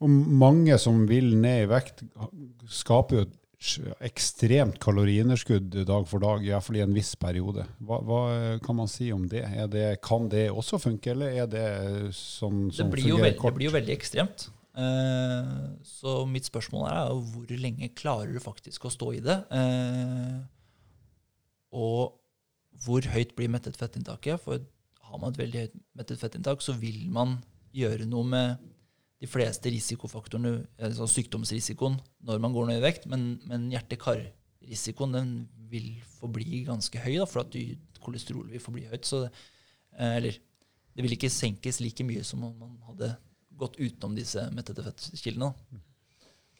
og 0.00 0.10
mange 0.10 0.78
som 0.80 1.04
vil 1.08 1.34
ned 1.36 1.66
i 1.66 1.70
vekt, 1.70 2.02
skaper 2.70 3.18
jo 3.18 3.26
et 3.26 3.36
ekstremt 4.08 4.78
kaloriunderskudd 4.80 5.74
dag 5.84 6.06
for 6.08 6.22
dag, 6.24 6.44
iallfall 6.46 6.78
i 6.78 6.84
en 6.86 6.94
viss 6.96 7.12
periode. 7.20 7.66
Hva, 7.84 7.98
hva 8.08 8.20
kan 8.64 8.78
man 8.78 8.88
si 8.88 9.10
om 9.12 9.26
det? 9.28 9.44
Det? 9.72 9.84
Kan 10.04 10.30
det 10.32 10.46
også 10.48 10.80
funke, 10.80 11.12
eller 11.12 11.42
er 11.42 11.50
det 11.50 11.66
sånn 12.16 12.70
som 12.72 12.88
fungerer 12.88 13.26
veld, 13.26 13.36
det 13.36 13.52
blir 13.58 13.68
jo 13.68 13.74
veldig 13.76 13.94
ekstremt. 13.98 14.46
Eh, 14.80 15.52
så 15.84 16.22
mitt 16.30 16.48
spørsmål 16.48 16.86
er 16.88 17.12
hvor 17.34 17.52
lenge 17.60 17.90
klarer 17.98 18.32
du 18.32 18.40
faktisk 18.40 18.86
å 18.86 18.94
stå 18.94 19.12
i 19.18 19.22
det? 19.24 19.36
Eh, 19.52 20.40
og 21.76 22.16
hvor 22.86 23.04
høyt 23.12 23.36
blir 23.36 23.52
mettet 23.52 23.76
fettinntaket? 23.76 24.40
For 24.40 24.62
har 25.10 25.20
man 25.20 25.34
et 25.34 25.42
veldig 25.42 25.66
høyt 25.66 25.80
mettet 25.98 26.22
fettinntak, 26.22 26.64
så 26.64 26.72
vil 26.80 27.02
man 27.12 27.42
gjøre 27.76 28.08
noe 28.08 28.24
med 28.26 28.70
de 29.20 29.28
fleste 29.28 29.68
risikofaktorene, 29.72 30.64
altså 30.80 31.08
sykdomsrisikoen, 31.10 31.98
når 32.24 32.40
man 32.40 32.54
går 32.54 32.70
ned 32.70 32.80
i 32.80 32.84
vekt. 32.84 33.06
Men, 33.10 33.34
men 33.48 33.68
hjerte-kar-risikoen 33.72 35.16
den 35.16 35.32
vil 35.70 35.92
forbli 36.16 36.64
ganske 36.68 37.02
høy, 37.04 37.18
da, 37.18 37.26
for 37.28 37.44
at 37.44 37.52
du, 37.52 37.76
kolesterolet 38.00 38.54
vil 38.56 38.64
forbli 38.64 38.86
høyt. 38.88 39.04
Så, 39.06 39.26
det, 39.26 39.32
eller 40.00 40.38
det 40.96 41.04
vil 41.04 41.16
ikke 41.16 41.32
senkes 41.32 41.82
like 41.84 42.04
mye 42.06 42.24
som 42.26 42.42
om 42.48 42.56
man 42.58 42.78
hadde 42.88 43.12
gått 43.60 43.76
utenom 43.80 44.16
disse 44.16 44.42
mettede 44.56 44.84
fettkildene. 44.86 45.52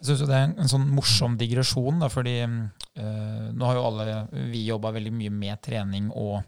Jeg 0.00 0.08
synes 0.08 0.22
det 0.28 0.36
er 0.36 0.46
en, 0.46 0.54
en 0.60 0.70
sånn 0.70 0.86
morsom 0.96 1.36
digresjon, 1.40 2.00
da, 2.00 2.08
fordi 2.12 2.38
eh, 2.44 2.54
nå 3.00 3.66
har 3.66 3.76
jo 3.78 3.86
alle 3.86 4.04
vi 4.50 4.64
jobba 4.66 4.92
veldig 4.94 5.12
mye 5.14 5.32
med 5.32 5.60
trening 5.64 6.08
og, 6.10 6.40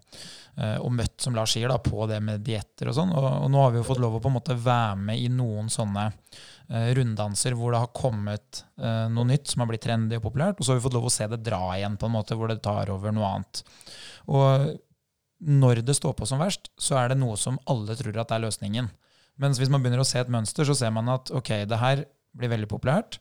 eh, 0.57 0.76
og 0.82 0.92
møtt, 0.94 1.16
som 1.22 1.36
Lars 1.36 1.55
sier, 1.57 1.70
da, 1.70 1.78
på 1.82 2.07
det 2.11 2.20
med 2.24 2.44
dietter 2.46 2.90
og 2.90 2.96
sånn. 2.98 3.12
Og, 3.16 3.26
og 3.44 3.50
nå 3.53 3.62
har 3.62 3.74
vi 3.74 3.80
jo 3.80 3.88
fått 3.88 4.03
lov 4.03 4.18
å 4.18 4.22
på 4.22 4.30
en 4.32 4.36
måte 4.38 4.59
være 4.59 5.00
med 5.00 5.22
i 5.22 5.28
noen 5.32 5.70
sånne 5.72 6.07
eh, 6.11 6.92
runddanser 6.98 7.57
hvor 7.59 7.74
det 7.74 7.82
har 7.84 7.92
kommet 7.96 8.64
eh, 8.80 9.05
noe 9.12 9.28
nytt 9.28 9.53
som 9.53 9.64
har 9.64 9.72
blitt 9.72 9.84
trendy 9.86 10.18
og 10.18 10.26
populært, 10.28 10.61
og 10.61 10.66
så 10.66 10.74
har 10.74 10.80
vi 10.80 10.86
fått 10.86 10.96
lov 10.98 11.11
å 11.11 11.14
se 11.14 11.28
det 11.32 11.42
dra 11.46 11.62
igjen, 11.76 11.98
på 12.00 12.09
en 12.09 12.16
måte, 12.16 12.38
hvor 12.38 12.53
det 12.53 12.62
tar 12.64 12.92
over 12.94 13.14
noe 13.14 13.34
annet. 13.36 13.62
Og 14.30 14.72
når 15.42 15.82
det 15.82 15.96
står 15.98 16.14
på 16.18 16.28
som 16.28 16.42
verst, 16.42 16.70
så 16.78 17.00
er 17.00 17.12
det 17.12 17.20
noe 17.20 17.36
som 17.40 17.59
alle 17.70 17.96
tror 17.98 18.20
at 18.22 18.34
er 18.34 18.44
løsningen. 18.44 18.90
Mens 19.42 19.59
hvis 19.59 19.70
man 19.72 19.82
begynner 19.82 20.03
å 20.03 20.07
se 20.07 20.20
et 20.20 20.30
mønster, 20.30 20.66
så 20.68 20.76
ser 20.76 20.92
man 20.94 21.09
at 21.11 21.32
ok, 21.34 21.64
det 21.66 21.80
her 21.80 22.05
blir 22.36 22.53
veldig 22.53 22.68
populært. 22.70 23.18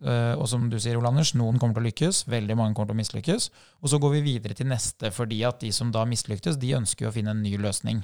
Eh, 0.00 0.34
og 0.38 0.46
som 0.48 0.68
du 0.72 0.78
sier, 0.80 0.96
Ole 0.96 1.10
Anders, 1.10 1.34
noen 1.36 1.58
kommer 1.60 1.76
til 1.76 1.84
å 1.84 1.88
lykkes, 1.88 2.22
veldig 2.32 2.56
mange 2.56 2.76
kommer 2.76 2.92
til 2.92 2.98
å 2.98 3.00
mislykkes. 3.02 3.50
Og 3.82 3.92
så 3.92 4.00
går 4.00 4.16
vi 4.16 4.22
videre 4.32 4.56
til 4.56 4.70
neste, 4.70 5.12
fordi 5.14 5.42
at 5.48 5.60
de 5.60 5.72
som 5.76 5.92
da 5.92 6.06
mislyktes, 6.08 6.58
de 6.60 6.76
ønsker 6.78 7.06
jo 7.06 7.12
å 7.12 7.16
finne 7.16 7.34
en 7.34 7.42
ny 7.44 7.56
løsning. 7.60 8.00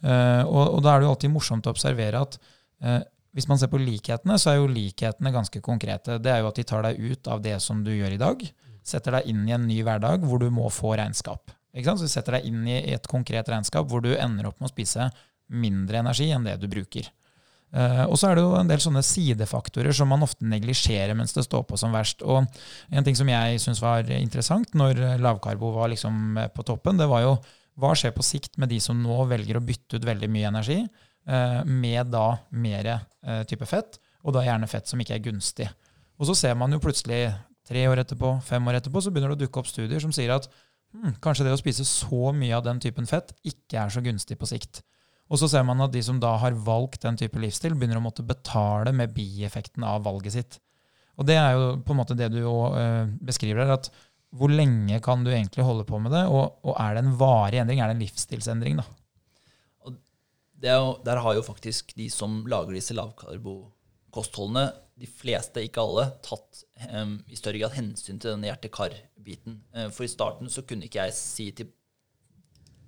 Eh, 0.00 0.42
og, 0.46 0.78
og 0.78 0.80
da 0.84 0.94
er 0.94 1.02
det 1.02 1.08
jo 1.08 1.12
alltid 1.16 1.34
morsomt 1.34 1.66
å 1.68 1.74
observere 1.74 2.22
at 2.24 2.38
eh, 2.80 3.02
hvis 3.36 3.48
man 3.50 3.60
ser 3.60 3.68
på 3.68 3.80
likhetene, 3.82 4.38
så 4.40 4.52
er 4.52 4.62
jo 4.62 4.70
likhetene 4.72 5.34
ganske 5.34 5.60
konkrete. 5.64 6.16
Det 6.24 6.32
er 6.32 6.40
jo 6.40 6.48
at 6.48 6.56
de 6.56 6.64
tar 6.68 6.86
deg 6.86 7.02
ut 7.02 7.28
av 7.28 7.42
det 7.44 7.58
som 7.60 7.82
du 7.84 7.92
gjør 7.92 8.16
i 8.16 8.22
dag, 8.22 8.46
setter 8.86 9.18
deg 9.18 9.28
inn 9.28 9.42
i 9.44 9.52
en 9.52 9.66
ny 9.68 9.82
hverdag 9.84 10.24
hvor 10.24 10.40
du 10.40 10.48
må 10.54 10.70
få 10.72 10.94
regnskap. 10.96 11.52
Ikke 11.76 11.90
sant? 11.90 12.00
Så 12.00 12.08
de 12.08 12.14
setter 12.14 12.38
deg 12.38 12.48
inn 12.48 12.62
i 12.64 12.78
et 12.94 13.10
konkret 13.10 13.50
regnskap 13.52 13.90
hvor 13.90 14.00
du 14.00 14.14
ender 14.14 14.48
opp 14.48 14.62
med 14.62 14.70
å 14.70 14.72
spise 14.72 15.10
mindre 15.52 16.00
energi 16.00 16.30
enn 16.32 16.46
det 16.48 16.56
du 16.62 16.68
bruker. 16.70 17.10
Eh, 17.76 18.04
og 18.06 18.16
så 18.16 18.30
er 18.30 18.38
det 18.38 18.44
jo 18.46 18.54
en 18.56 18.70
del 18.70 18.80
sånne 18.80 19.02
sidefaktorer 19.04 19.92
som 19.96 20.08
man 20.08 20.24
ofte 20.24 20.46
neglisjerer 20.48 21.16
mens 21.18 21.36
det 21.36 21.44
står 21.44 21.66
på 21.68 21.76
som 21.80 21.92
verst. 21.92 22.24
Og 22.24 22.46
en 22.88 23.06
ting 23.06 23.18
som 23.18 23.28
jeg 23.28 23.60
syns 23.62 23.82
var 23.84 24.08
interessant 24.16 24.72
når 24.78 25.20
lavkarbo 25.20 25.74
var 25.76 25.92
liksom 25.92 26.40
på 26.54 26.66
toppen, 26.66 27.00
det 27.00 27.10
var 27.10 27.26
jo 27.26 27.36
hva 27.76 27.92
skjer 27.96 28.14
på 28.16 28.24
sikt 28.24 28.56
med 28.60 28.72
de 28.72 28.78
som 28.80 28.96
nå 28.96 29.18
velger 29.28 29.58
å 29.58 29.64
bytte 29.64 29.98
ut 29.98 30.06
veldig 30.08 30.30
mye 30.32 30.48
energi 30.48 30.78
uh, 30.80 31.60
med 31.68 32.08
da 32.08 32.30
mer 32.56 32.88
uh, 32.94 33.42
type 33.48 33.68
fett, 33.68 33.98
og 34.24 34.32
da 34.32 34.46
gjerne 34.46 34.68
fett 34.70 34.88
som 34.88 35.02
ikke 35.02 35.18
er 35.18 35.26
gunstig. 35.26 35.68
Og 36.16 36.30
så 36.30 36.36
ser 36.38 36.56
man 36.56 36.72
jo 36.72 36.80
plutselig 36.80 37.28
tre 37.68 37.82
år 37.90 38.00
etterpå, 38.00 38.38
fem 38.46 38.70
år 38.70 38.80
etterpå, 38.80 39.02
så 39.04 39.12
begynner 39.12 39.34
det 39.34 39.36
å 39.36 39.42
dukke 39.44 39.60
opp 39.60 39.68
studier 39.68 40.00
som 40.00 40.14
sier 40.14 40.32
at 40.32 40.48
hm, 40.48 41.18
kanskje 41.20 41.44
det 41.44 41.52
å 41.52 41.60
spise 41.60 41.84
så 41.84 42.32
mye 42.32 42.56
av 42.56 42.64
den 42.64 42.80
typen 42.80 43.08
fett 43.10 43.34
ikke 43.44 43.82
er 43.82 43.92
så 43.92 44.00
gunstig 44.04 44.38
på 44.40 44.48
sikt. 44.48 44.80
Og 45.26 45.40
så 45.40 45.48
ser 45.50 45.64
man 45.66 45.82
at 45.82 45.94
de 45.94 46.02
som 46.06 46.20
da 46.22 46.36
har 46.38 46.54
valgt 46.66 47.02
den 47.02 47.18
type 47.18 47.40
livsstil, 47.42 47.74
begynner 47.74 47.98
å 47.98 48.04
måtte 48.04 48.26
betale 48.26 48.92
med 48.94 49.14
bieffekten 49.16 49.86
av 49.86 50.04
valget 50.06 50.36
sitt. 50.36 50.58
Og 51.16 51.26
det 51.26 51.38
er 51.40 51.56
jo 51.56 51.72
på 51.82 51.94
en 51.94 52.00
måte 52.02 52.16
det 52.18 52.28
du 52.34 52.42
jo, 52.42 52.54
eh, 52.76 53.08
beskriver 53.24 53.64
her, 53.64 53.78
at 53.78 53.90
hvor 54.36 54.52
lenge 54.52 55.00
kan 55.02 55.24
du 55.24 55.32
egentlig 55.32 55.64
holde 55.64 55.86
på 55.88 55.98
med 56.02 56.12
det, 56.12 56.26
og, 56.28 56.60
og 56.66 56.76
er 56.82 56.96
det 56.96 57.04
en 57.04 57.16
varig 57.18 57.60
endring, 57.62 57.80
er 57.80 57.90
det 57.90 57.96
en 57.96 58.04
livsstilsendring, 58.04 58.82
da? 58.82 58.86
Jo, 60.66 60.96
der 61.04 61.20
har 61.20 61.36
jo 61.36 61.44
faktisk 61.44 61.92
de 61.98 62.08
som 62.10 62.40
lager 62.48 62.76
disse 62.76 62.96
lavkarbokostholdene, 62.96 64.70
de 64.96 65.08
fleste, 65.08 65.60
ikke 65.60 65.82
alle, 65.84 66.06
tatt 66.24 66.62
um, 66.88 67.18
i 67.28 67.36
større 67.36 67.60
grad 67.60 67.74
hensyn 67.76 68.16
til 68.16 68.32
denne 68.32 68.48
hjerte-kar-biten. 68.48 69.58
Eh, 69.76 69.90
for 69.92 70.06
i 70.06 70.08
starten 70.08 70.48
så 70.52 70.64
kunne 70.64 70.88
ikke 70.88 71.04
jeg 71.04 71.16
si 71.18 71.50
til, 71.58 71.68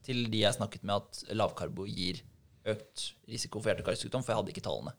til 0.09 0.24
de 0.32 0.42
jeg 0.42 0.56
snakket 0.56 0.86
med, 0.88 1.04
at 1.04 1.36
lavkarbo 1.36 1.84
gir 1.88 2.22
økt 2.68 3.11
risiko 3.28 3.61
for 3.61 3.70
hjerte-karsykdom, 3.70 4.24
for 4.24 4.32
jeg 4.32 4.40
hadde 4.40 4.54
ikke 4.54 4.64
tallene. 4.64 4.94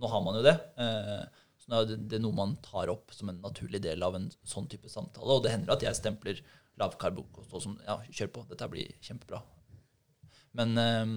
Nå 0.00 0.10
har 0.10 0.22
man 0.24 0.38
jo 0.38 0.44
det. 0.44 0.54
Eh, 0.80 1.44
så 1.62 1.70
nå 1.70 1.80
er 1.80 1.94
det, 1.96 2.20
noe 2.20 2.36
man 2.36 2.56
tar 2.64 2.92
opp 2.92 3.14
som 3.16 3.30
en 3.32 3.40
naturlig 3.44 3.80
del 3.84 4.04
av 4.04 4.18
en 4.18 4.28
sånn 4.44 4.68
type 4.70 4.90
samtale. 4.92 5.38
Og 5.38 5.44
det 5.44 5.54
hender 5.54 5.76
at 5.76 5.84
jeg 5.86 5.96
stempler 5.98 6.42
lavkarbokosthold 6.80 7.62
som 7.62 7.78
ja, 7.86 8.00
kjør 8.10 8.32
på, 8.34 8.44
dette 8.50 8.68
blir 8.72 8.92
kjempebra. 9.04 9.40
Men 10.58 10.76
eh, 10.80 11.14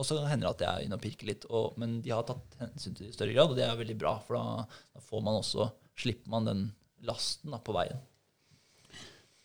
og 0.00 0.06
så 0.08 0.16
hender 0.24 0.46
det 0.46 0.54
at 0.54 0.62
jeg 0.64 0.70
er 0.72 0.86
inne 0.86 0.96
og 0.96 1.02
pirker 1.04 1.28
litt. 1.28 1.42
Og, 1.52 1.74
men 1.80 1.98
de 2.04 2.12
har 2.14 2.24
tatt 2.28 2.56
hensyn 2.62 2.94
til 2.96 3.04
det 3.04 3.12
i 3.12 3.16
større 3.18 3.34
grad, 3.36 3.52
og 3.52 3.58
det 3.58 3.66
er 3.66 3.76
veldig 3.76 3.98
bra. 4.00 4.14
For 4.24 4.38
da, 4.38 4.64
da 4.96 5.20
man 5.26 5.40
også, 5.42 5.68
slipper 6.00 6.32
man 6.32 6.48
den 6.48 6.62
lasten 7.04 7.52
da, 7.52 7.60
på 7.60 7.74
veien. 7.76 8.00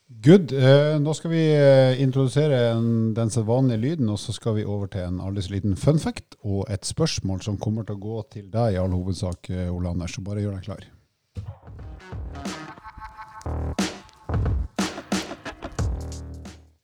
Good. 0.05 0.51
Eh, 0.53 0.99
nå 1.01 1.13
skal 1.17 1.31
vi 1.31 1.39
eh, 1.49 1.99
introdusere 2.03 2.59
en, 2.75 2.89
den 3.17 3.31
sedvanlige 3.33 3.81
lyden, 3.81 4.09
og 4.13 4.19
så 4.21 4.35
skal 4.35 4.53
vi 4.59 4.65
over 4.69 4.91
til 4.93 5.01
en 5.01 5.17
aldri 5.17 5.41
så 5.41 5.55
liten 5.55 5.73
fun 5.81 5.97
fact 5.97 6.37
og 6.45 6.69
et 6.69 6.85
spørsmål 6.85 7.41
som 7.41 7.57
kommer 7.57 7.87
til 7.87 7.97
å 7.97 8.03
gå 8.03 8.19
til 8.35 8.51
deg 8.53 8.75
i 8.75 8.77
all 8.77 8.93
hovedsak, 8.93 9.49
eh, 9.49 9.73
Ole 9.73 9.89
Anders. 9.89 10.13
Så 10.13 10.21
bare 10.21 10.45
gjør 10.45 10.59
deg 10.59 10.67
klar. 10.69 10.85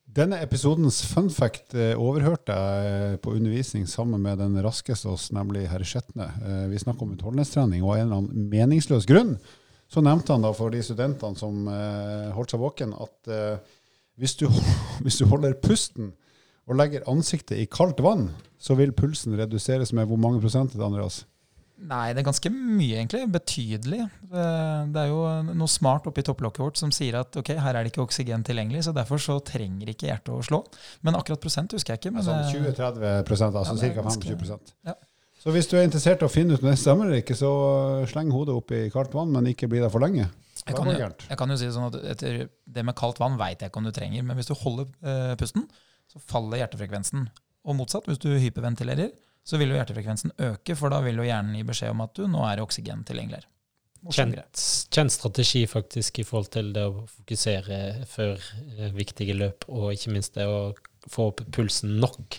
Denne 0.10 0.42
episodens 0.42 1.04
fun 1.06 1.30
fact 1.30 1.78
eh, 1.78 1.94
overhørte 1.94 2.58
jeg 2.58 3.22
på 3.22 3.38
undervisning 3.38 3.86
sammen 3.86 4.26
med 4.26 4.42
den 4.42 4.58
raskeste 4.66 5.14
oss, 5.14 5.30
nemlig 5.30 5.68
herr 5.70 5.86
Skjetne. 5.86 6.34
Vi 6.74 6.82
snakker 6.82 7.06
om 7.06 7.14
utholdenhetstrening, 7.14 7.86
og 7.86 7.94
av 7.94 8.02
en 8.02 8.08
eller 8.08 8.24
annen 8.24 8.50
meningsløs 8.50 9.06
grunn 9.06 9.38
så 9.92 10.04
nevnte 10.06 10.32
han 10.36 10.46
da 10.46 10.54
for 10.56 10.72
de 10.74 10.82
studentene 10.86 11.40
som 11.40 11.66
eh, 11.68 12.30
holdt 12.36 12.54
seg 12.54 12.62
våken, 12.64 12.94
at 12.96 13.32
eh, 13.32 13.76
hvis, 14.22 14.38
du, 14.40 14.48
hvis 15.04 15.20
du 15.20 15.26
holder 15.32 15.58
pusten 15.60 16.14
og 16.70 16.78
legger 16.80 17.04
ansiktet 17.12 17.60
i 17.60 17.68
kaldt 17.68 18.00
vann, 18.06 18.30
så 18.62 18.78
vil 18.80 18.94
pulsen 18.96 19.36
reduseres 19.40 19.92
med 19.98 20.08
hvor 20.08 20.20
mange 20.22 20.40
prosent, 20.44 20.78
Andreas? 20.80 21.26
Nei, 21.82 22.12
det 22.14 22.22
er 22.22 22.28
ganske 22.28 22.50
mye, 22.54 23.00
egentlig. 23.00 23.24
Betydelig. 23.34 24.04
Eh, 24.30 24.82
Det 24.94 25.02
er 25.02 25.08
jo 25.10 25.22
noe 25.58 25.72
smart 25.72 26.06
oppi 26.08 26.22
topplokket 26.28 26.62
vårt 26.62 26.78
som 26.78 26.92
sier 26.94 27.18
at 27.24 27.36
ok, 27.42 27.56
her 27.58 27.74
er 27.80 27.82
det 27.84 27.92
ikke 27.92 28.04
oksygen 28.06 28.46
tilgjengelig, 28.46 28.84
så 28.86 28.94
derfor 28.94 29.22
så 29.22 29.40
trenger 29.44 29.90
ikke 29.90 30.12
hjertet 30.12 30.30
å 30.36 30.44
slå. 30.46 30.62
Men 31.02 31.18
akkurat 31.18 31.42
prosent 31.42 31.74
husker 31.74 31.96
jeg 31.96 32.04
ikke. 32.04 32.14
Men 32.14 32.28
Sånn 32.28 32.46
20-30 32.54 33.26
altså 33.50 33.90
Ja, 33.90 33.96
ca. 33.98 34.06
25 34.14 34.62
Ja. 34.86 34.96
Så 35.42 35.50
hvis 35.56 35.66
du 35.70 35.74
er 35.80 35.88
interessert 35.88 36.22
i 36.22 36.28
å 36.28 36.30
finne 36.30 36.54
ut 36.54 36.62
om 36.62 36.70
det 36.70 36.78
stemmer 36.78 37.08
eller 37.10 37.24
ikke, 37.24 37.34
så 37.38 37.50
sleng 38.12 38.30
hodet 38.34 38.54
opp 38.54 38.74
i 38.78 38.84
kaldt 38.94 39.16
vann, 39.18 39.32
men 39.34 39.50
ikke 39.50 39.70
bli 39.72 39.82
der 39.82 39.90
for 39.90 40.04
lenge. 40.04 40.28
Jeg 40.62 40.76
kan, 40.78 40.86
jo, 40.86 41.08
jeg 41.10 41.38
kan 41.40 41.50
jo 41.50 41.56
si 41.58 41.66
det 41.66 41.74
sånn 41.74 41.88
at 41.88 41.96
etter 42.12 42.44
det 42.46 42.84
med 42.86 42.94
kaldt 43.00 43.18
vann 43.18 43.40
veit 43.40 43.64
jeg 43.64 43.72
ikke 43.72 43.82
om 43.82 43.88
du 43.88 43.94
trenger, 43.96 44.26
men 44.28 44.38
hvis 44.38 44.52
du 44.52 44.54
holder 44.60 44.92
eh, 45.02 45.32
pusten, 45.40 45.66
så 46.12 46.22
faller 46.22 46.62
hjertefrekvensen. 46.62 47.24
Og 47.66 47.78
motsatt, 47.80 48.06
hvis 48.10 48.22
du 48.22 48.30
hyperventilerer, 48.36 49.10
så 49.42 49.58
vil 49.58 49.74
jo 49.74 49.80
hjertefrekvensen 49.80 50.36
øke, 50.52 50.76
for 50.78 50.94
da 50.94 51.00
vil 51.02 51.18
jo 51.18 51.26
hjernen 51.26 51.58
gi 51.58 51.66
beskjed 51.66 51.96
om 51.96 52.06
at 52.06 52.14
du 52.20 52.28
nå 52.30 52.46
er 52.46 52.62
oksygen 52.62 53.02
tilgjengelig. 53.08 53.48
Kjent, 54.14 54.62
kjent 54.94 55.14
strategi 55.14 55.64
faktisk 55.70 56.22
i 56.22 56.26
forhold 56.26 56.50
til 56.54 56.72
det 56.74 56.86
å 56.90 57.04
fokusere 57.10 57.82
før 58.10 58.38
eh, 58.78 58.94
viktige 58.94 59.38
løp, 59.38 59.66
og 59.74 59.90
ikke 59.94 60.14
minst 60.14 60.38
det 60.38 60.46
å 60.50 60.72
få 61.10 61.32
opp 61.32 61.42
pulsen 61.54 61.98
nok 62.02 62.38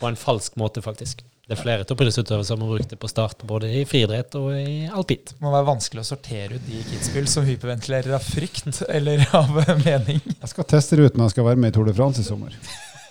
på 0.00 0.08
en 0.08 0.18
falsk 0.18 0.54
måte, 0.62 0.82
faktisk. 0.82 1.26
Det 1.50 1.56
er 1.56 1.64
flere 1.64 1.82
toppidrettsutøvere 1.82 2.46
som 2.46 2.60
har 2.62 2.68
brukt 2.70 2.92
det 2.92 2.96
på 3.02 3.08
start, 3.10 3.40
både 3.42 3.66
i 3.74 3.80
friidrett 3.82 4.36
og 4.38 4.52
i 4.54 4.84
alpint. 4.86 5.32
Det 5.32 5.42
må 5.42 5.50
være 5.50 5.66
vanskelig 5.66 6.04
å 6.04 6.06
sortere 6.06 6.60
ut 6.60 6.62
de 6.62 6.76
i 6.78 6.82
Kitzbühel 6.86 7.24
som 7.26 7.42
hyperventilerer 7.42 8.14
av 8.14 8.22
frykt 8.22 8.78
eller 8.86 9.24
av 9.40 9.56
mening. 9.80 10.20
Jeg 10.30 10.50
skal 10.52 10.68
teste 10.70 10.94
det 11.00 11.08
ut 11.08 11.16
når 11.18 11.26
jeg 11.26 11.34
skal 11.34 11.48
være 11.48 11.58
med 11.64 11.72
i 11.72 11.74
Tour 11.74 11.88
de 11.90 11.94
France 11.96 12.22
i 12.22 12.28
sommer. 12.28 12.54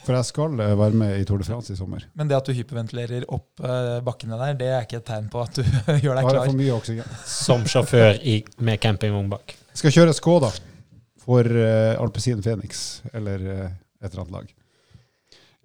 For 0.05 0.15
jeg 0.15 0.27
skal 0.29 0.55
eh, 0.63 0.71
være 0.79 0.99
med 1.01 1.11
i 1.19 1.25
Tour 1.27 1.43
de 1.43 1.47
France 1.49 1.75
i 1.75 1.81
sommer. 1.81 2.05
Men 2.15 2.31
det 2.31 2.37
at 2.37 2.47
du 2.47 2.55
hyperventilerer 2.55 3.25
opp 3.27 3.59
eh, 3.59 3.97
bakkene 4.07 4.39
der, 4.39 4.55
det 4.61 4.69
er 4.71 4.87
ikke 4.87 5.01
et 5.01 5.07
tegn 5.11 5.27
på 5.33 5.43
at 5.43 5.59
du 5.59 5.67
gjør 6.05 6.15
deg 6.15 6.23
har 6.23 6.23
jeg 6.23 6.29
klar. 6.29 6.39
for 6.45 6.61
mye 6.61 6.77
oksygen. 6.77 7.17
Som 7.33 7.67
sjåfør 7.67 8.23
i, 8.23 8.37
med 8.63 8.79
campingvogn 8.79 9.27
bak. 9.35 9.57
Skal 9.81 9.97
kjøre 9.97 10.15
Skoda 10.15 10.53
for 11.25 11.43
uh, 11.43 11.99
Alpezin 11.99 12.39
Phoenix, 12.39 13.01
eller 13.11 13.43
uh, 13.43 13.67
et 13.99 14.13
eller 14.13 14.23
annet 14.23 14.37
lag. 14.37 14.55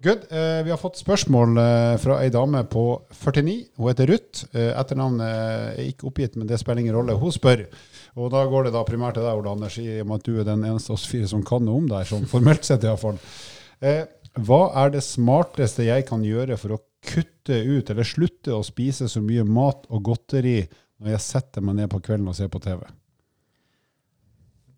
Good. 0.03 0.25
Eh, 0.29 0.63
vi 0.63 0.71
har 0.73 0.77
fått 0.77 0.97
spørsmål 0.99 1.57
eh, 1.57 1.93
fra 2.03 2.17
ei 2.19 2.31
dame 2.33 2.65
på 2.67 2.83
49. 3.15 3.53
Hun 3.77 3.87
heter 3.87 4.09
Ruth. 4.11 4.41
Uh, 4.51 4.73
Etternavnet 4.75 5.23
er 5.79 5.85
ikke 5.85 6.09
oppgitt, 6.09 6.35
men 6.35 6.49
det 6.49 6.59
spiller 6.59 6.83
ingen 6.83 6.97
rolle. 6.97 7.15
Hun 7.19 7.31
spør. 7.31 7.63
Og 8.19 8.27
da 8.33 8.41
går 8.51 8.67
det 8.67 8.73
da 8.75 8.83
primært 8.87 9.15
til 9.15 9.23
deg, 9.23 9.39
Ole 9.39 9.53
Anders, 9.53 9.77
i 9.79 10.01
og 10.01 10.09
med 10.09 10.19
at 10.19 10.27
du 10.27 10.35
er 10.35 10.49
den 10.49 10.65
eneste 10.67 10.91
av 10.91 10.99
oss 10.99 11.07
fire 11.07 11.29
som 11.31 11.45
kan 11.47 11.63
noe 11.63 11.79
om 11.79 11.87
deg, 11.91 12.03
sånn 12.09 12.27
formelt 12.31 12.67
sett 12.67 12.83
iallfall. 12.83 13.21
Uh, 13.79 14.03
hva 14.43 14.61
er 14.83 14.91
det 14.97 15.05
smarteste 15.07 15.87
jeg 15.87 16.07
kan 16.09 16.27
gjøre 16.27 16.59
for 16.59 16.75
å 16.75 16.81
kutte 17.05 17.61
ut, 17.63 17.87
eller 17.87 18.07
slutte 18.07 18.51
å 18.51 18.65
spise 18.67 19.07
så 19.07 19.23
mye 19.23 19.47
mat 19.47 19.87
og 19.87 20.03
godteri 20.11 20.59
når 20.99 21.15
jeg 21.15 21.23
setter 21.23 21.63
meg 21.63 21.79
ned 21.79 21.91
på 21.91 22.03
kvelden 22.03 22.27
og 22.33 22.35
ser 22.35 22.51
på 22.51 22.59
TV? 22.63 22.83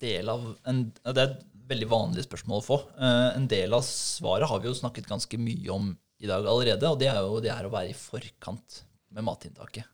del 0.01 0.29
av 0.29 0.43
en, 0.67 0.81
Det 1.03 1.23
er 1.23 1.35
veldig 1.67 1.87
vanlig 1.91 2.25
spørsmål 2.27 2.61
å 2.61 2.65
få. 2.65 2.79
Eh, 2.97 3.29
en 3.37 3.47
del 3.51 3.75
av 3.75 3.85
svaret 3.85 4.49
har 4.49 4.61
vi 4.63 4.69
jo 4.69 4.77
snakket 4.77 5.09
ganske 5.09 5.39
mye 5.41 5.69
om 5.73 5.91
i 6.17 6.29
dag 6.29 6.47
allerede, 6.49 6.89
og 6.89 6.97
det 7.01 7.11
er 7.11 7.19
jo 7.21 7.41
det 7.43 7.51
er 7.53 7.67
å 7.67 7.73
være 7.73 7.91
i 7.91 7.97
forkant 7.97 8.81
med 9.13 9.27
matinntaket. 9.27 9.85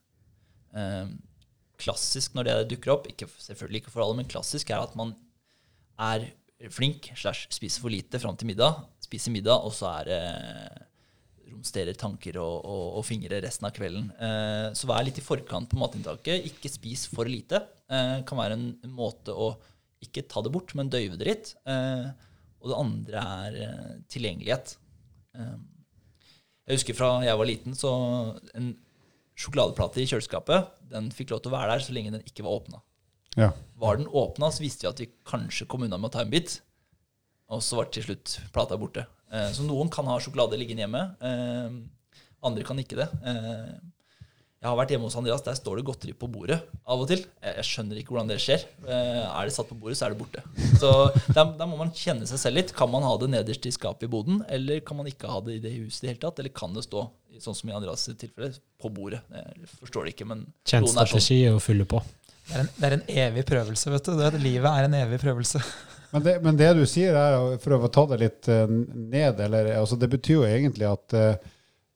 Eh, 0.77 1.09
klassisk 1.83 2.37
når 2.37 2.49
det 2.49 2.55
dukker 2.75 2.93
opp, 2.95 3.09
ikke, 3.11 3.27
selvfølgelig 3.41 3.83
ikke 3.83 3.93
for 3.95 4.05
alle, 4.05 4.21
men 4.21 4.29
klassisk 4.29 4.71
er 4.71 4.85
at 4.85 4.95
man 4.99 5.15
er 5.99 6.29
flink 6.71 7.09
slash 7.19 7.49
spiser 7.51 7.83
for 7.83 7.91
lite 7.91 8.21
fram 8.23 8.37
til 8.39 8.47
middag, 8.53 8.85
spiser 9.03 9.33
middag, 9.35 9.65
og 9.65 9.73
så 9.75 9.89
er 9.97 10.09
det 10.09 10.21
romsterer 11.53 11.97
tanker 11.97 12.39
og, 12.41 12.63
og, 12.65 12.85
og 12.99 13.05
fingre 13.07 13.41
resten 13.43 13.67
av 13.67 13.75
kvelden. 13.75 14.09
Eh, 14.17 14.69
så 14.77 14.89
vær 14.89 15.03
litt 15.05 15.19
i 15.19 15.25
forkant 15.25 15.69
på 15.69 15.79
matinntaket. 15.79 16.47
Ikke 16.49 16.71
spis 16.71 17.05
for 17.11 17.29
lite. 17.29 17.61
Eh, 17.91 18.21
kan 18.27 18.39
være 18.39 18.57
en 18.57 18.95
måte 18.95 19.35
å 19.35 19.53
ikke 20.03 20.25
ta 20.29 20.43
det 20.43 20.51
bort, 20.53 20.73
men 20.77 20.91
døyve 20.91 21.17
det 21.19 21.27
litt. 21.29 21.51
Eh, 21.69 22.07
og 22.63 22.71
det 22.71 22.79
andre 22.79 23.23
er 23.43 23.59
eh, 23.65 23.93
tilgjengelighet. 24.11 24.75
Eh, 25.37 25.55
jeg 26.67 26.79
husker 26.79 26.97
fra 26.97 27.11
jeg 27.25 27.39
var 27.39 27.49
liten, 27.49 27.77
så 27.77 27.91
en 28.55 28.73
sjokoladeplate 29.33 30.03
i 30.03 30.07
kjøleskapet 30.07 30.69
den 30.93 31.09
fikk 31.13 31.33
lov 31.33 31.41
til 31.43 31.51
å 31.51 31.57
være 31.57 31.73
der 31.73 31.85
så 31.87 31.95
lenge 31.95 32.13
den 32.13 32.27
ikke 32.27 32.45
var 32.45 32.59
åpna. 32.59 32.83
Ja. 33.39 33.49
Var 33.81 33.97
den 33.99 34.07
åpna, 34.07 34.51
så 34.53 34.63
visste 34.63 34.85
vi 34.85 34.91
at 34.91 35.01
vi 35.01 35.09
kanskje 35.27 35.67
kom 35.67 35.87
unna 35.87 35.97
med 35.97 36.11
å 36.11 36.15
ta 36.15 36.21
en 36.21 36.31
bit. 36.31 36.59
Og 37.51 37.63
så 37.65 37.79
var 37.79 37.89
til 37.91 38.05
slutt 38.05 38.37
plata 38.53 38.77
borte. 38.79 39.07
Så 39.53 39.65
noen 39.65 39.89
kan 39.91 40.05
ha 40.05 40.19
sjokolade 40.21 40.59
liggende 40.61 40.85
hjemme. 40.85 41.01
Andre 42.43 42.65
kan 42.67 42.79
ikke 42.81 42.99
det. 42.99 43.07
Eh, 43.25 43.73
jeg 44.63 44.71
har 44.71 44.77
vært 44.79 44.91
hjemme 44.93 45.09
hos 45.09 45.15
Andreas, 45.19 45.41
der 45.43 45.57
står 45.59 45.79
det 45.79 45.83
godteri 45.89 46.13
på 46.15 46.27
bordet 46.31 46.55
av 46.87 47.01
og 47.03 47.09
til. 47.09 47.19
Jeg, 47.43 47.55
jeg 47.57 47.67
skjønner 47.67 47.97
ikke 47.99 48.13
hvordan 48.13 48.29
det 48.31 48.37
skjer. 48.39 48.61
Eh, 48.87 49.25
er 49.25 49.49
det 49.49 49.51
satt 49.51 49.67
på 49.67 49.75
bordet, 49.75 49.97
så 49.99 50.05
er 50.07 50.13
det 50.13 50.19
borte. 50.21 50.43
Så 50.79 50.91
der, 51.35 51.49
der 51.59 51.67
må 51.67 51.75
man 51.81 51.91
kjenne 51.91 52.23
seg 52.29 52.39
selv 52.39 52.61
litt. 52.61 52.71
Kan 52.77 52.87
man 52.93 53.03
ha 53.03 53.11
det 53.19 53.27
nederst 53.33 53.67
i 53.67 53.73
skapet 53.75 54.07
i 54.07 54.11
boden, 54.13 54.39
eller 54.47 54.79
kan 54.87 55.01
man 55.01 55.09
ikke 55.11 55.27
ha 55.27 55.41
det 55.43 55.57
i 55.57 55.61
det 55.65 55.73
huset 55.75 55.97
i 55.97 56.05
det 56.05 56.13
hele 56.13 56.21
tatt? 56.23 56.39
Eller 56.39 56.53
kan 56.55 56.77
det 56.77 56.85
stå, 56.87 57.03
sånn 57.43 57.57
som 57.59 57.73
i 57.73 57.75
Andreas' 57.75 58.07
tilfelle, 58.15 58.53
på 58.79 58.91
bordet? 58.95 59.19
Jeg 59.35 59.67
forstår 59.81 60.07
det 60.07 60.13
ikke, 60.15 60.29
men 60.31 60.45
Kjent 60.63 60.87
er 60.87 60.93
sånn. 60.93 61.09
strategi 61.11 61.41
er 61.43 61.57
å 61.57 61.63
fylle 61.63 61.87
på. 61.89 61.99
Det 62.47 62.55
er, 62.55 62.61
en, 62.63 62.71
det 62.77 62.87
er 62.87 62.95
en 62.95 63.03
evig 63.25 63.43
prøvelse, 63.51 63.91
vet 63.91 64.07
du. 64.07 64.15
Det, 64.21 64.29
livet 64.45 64.69
er 64.71 64.87
en 64.87 64.95
evig 65.01 65.19
prøvelse. 65.25 65.59
Men 66.13 66.21
det, 66.21 66.33
men 66.45 66.57
det 66.59 66.67
du 66.77 66.83
sier 66.85 67.15
er, 67.17 67.55
for 67.57 67.73
å 67.73 67.87
ta 67.89 68.03
det 68.11 68.19
litt 68.21 68.47
eh, 68.53 68.69
ned, 68.69 69.39
eller, 69.41 69.71
altså 69.79 69.95
det 69.97 70.11
betyr 70.11 70.35
jo 70.35 70.43
egentlig 70.45 70.85
at 70.85 71.15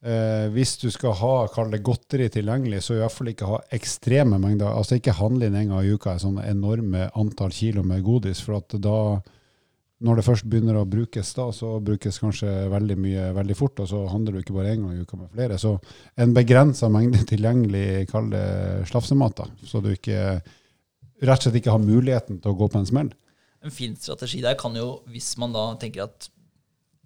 eh, 0.04 0.48
hvis 0.54 0.76
du 0.82 0.90
skal 0.94 1.16
ha 1.20 1.34
kall 1.54 1.72
det 1.74 1.84
godteri 1.86 2.28
tilgjengelig, 2.34 2.84
så 2.86 2.98
i 2.98 3.02
hvert 3.02 3.16
fall 3.16 3.32
ikke 3.32 3.50
ha 3.50 3.62
ekstreme 3.78 4.40
mengder. 4.42 4.70
Altså 4.70 5.00
ikke 5.00 5.18
handle 5.18 5.50
inn 5.50 5.58
en 5.58 5.74
gang 5.74 5.86
i 5.86 5.96
uka 5.96 6.16
et 6.16 6.24
sånn 6.26 6.40
enorme 6.44 7.10
antall 7.18 7.56
kilo 7.56 7.84
med 7.88 8.06
godis. 8.06 8.44
For 8.46 8.60
at 8.60 8.78
da, 8.84 8.98
når 10.06 10.20
det 10.20 10.28
først 10.28 10.48
begynner 10.50 10.80
å 10.80 10.88
brukes, 10.90 11.34
da, 11.38 11.50
så 11.56 11.78
brukes 11.84 12.22
kanskje 12.24 12.54
veldig 12.74 12.98
mye 13.02 13.28
veldig 13.38 13.58
fort, 13.58 13.84
og 13.84 13.92
så 13.92 14.04
handler 14.12 14.38
du 14.38 14.44
ikke 14.44 14.58
bare 14.58 14.76
én 14.76 14.86
gang 14.86 14.96
i 14.96 15.04
uka 15.06 15.20
med 15.20 15.34
flere. 15.34 15.60
Så 15.62 15.76
en 16.20 16.36
begrensa 16.38 16.92
mengde 16.94 17.26
tilgjengelig, 17.34 18.08
kall 18.12 18.32
det 18.34 18.48
slafsemat, 18.92 19.44
da, 19.44 19.68
så 19.68 19.84
du 19.84 19.94
ikke 19.96 20.40
rett 21.26 21.40
og 21.40 21.48
slett 21.48 21.62
ikke 21.62 21.74
har 21.74 21.82
muligheten 21.82 22.42
til 22.42 22.54
å 22.54 22.58
gå 22.58 22.68
på 22.70 22.82
en 22.82 22.90
smell. 22.90 23.14
En 23.66 23.74
fin 23.74 23.96
strategi 23.98 24.40
der 24.44 24.58
kan 24.60 24.76
jo, 24.78 25.00
hvis 25.10 25.34
man 25.42 25.56
da 25.56 25.72
tenker 25.82 26.06
at 26.06 26.30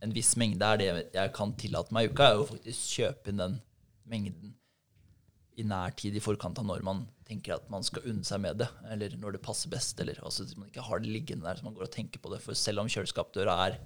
en 0.01 0.15
viss 0.15 0.33
mengde 0.39 0.65
er 0.65 0.79
det 0.81 0.89
jeg 1.13 1.33
kan 1.35 1.53
tillate 1.59 1.93
meg 1.93 2.07
i 2.07 2.11
uka, 2.11 2.27
er 2.31 2.39
jo 2.39 2.49
faktisk 2.49 2.97
kjøpe 2.97 3.31
inn 3.31 3.41
den 3.41 3.59
mengden 4.09 4.55
i 5.59 5.65
nær 5.67 5.93
tid 5.97 6.15
i 6.17 6.23
forkant 6.23 6.59
av 6.61 6.65
når 6.65 6.83
man 6.85 7.03
tenker 7.27 7.55
at 7.55 7.67
man 7.71 7.85
skal 7.85 8.07
unne 8.09 8.25
seg 8.27 8.41
med 8.43 8.59
det, 8.63 8.67
eller 8.91 9.13
når 9.19 9.37
det 9.37 9.43
passer 9.45 9.71
best, 9.71 9.99
eller 10.03 10.17
altså 10.25 10.47
man 10.57 10.71
ikke 10.71 10.83
har 10.87 11.03
det 11.03 11.11
liggende 11.11 11.47
der 11.47 11.59
så 11.59 11.67
man 11.67 11.75
går 11.77 11.87
og 11.87 11.93
tenker 11.93 12.23
på 12.23 12.31
det. 12.33 12.41
For 12.43 12.57
selv 12.57 12.81
om 12.83 12.89
kjøleskapdøra 12.91 13.57
er 13.67 13.77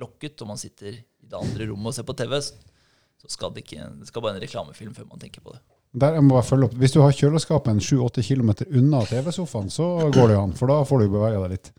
lokket, 0.00 0.40
og 0.42 0.50
man 0.52 0.60
sitter 0.60 0.98
i 0.98 1.28
det 1.28 1.38
andre 1.38 1.68
rommet 1.70 1.92
og 1.92 1.96
ser 1.96 2.08
på 2.08 2.16
TV, 2.18 2.36
så 2.42 3.30
skal 3.30 3.52
det 3.54 3.62
ikke 3.62 3.86
Det 4.00 4.08
skal 4.08 4.24
bare 4.24 4.34
en 4.34 4.42
reklamefilm 4.42 4.96
før 4.96 5.06
man 5.12 5.22
tenker 5.22 5.44
på 5.44 5.54
det. 5.54 5.62
Der 6.02 6.16
jeg 6.16 6.24
må 6.24 6.38
bare 6.38 6.48
følge 6.48 6.66
opp. 6.66 6.76
Hvis 6.80 6.94
du 6.94 7.02
har 7.04 7.12
kjøleskapet 7.14 7.74
en 7.74 7.82
7-8 7.84 8.24
km 8.24 8.52
unna 8.80 9.02
TV-sofaen, 9.06 9.68
så 9.70 9.88
går 10.08 10.30
det 10.32 10.38
jo 10.38 10.44
an, 10.46 10.54
for 10.56 10.72
da 10.72 10.80
får 10.88 11.04
du 11.04 11.12
bevega 11.12 11.42
deg 11.44 11.52
litt. 11.54 11.70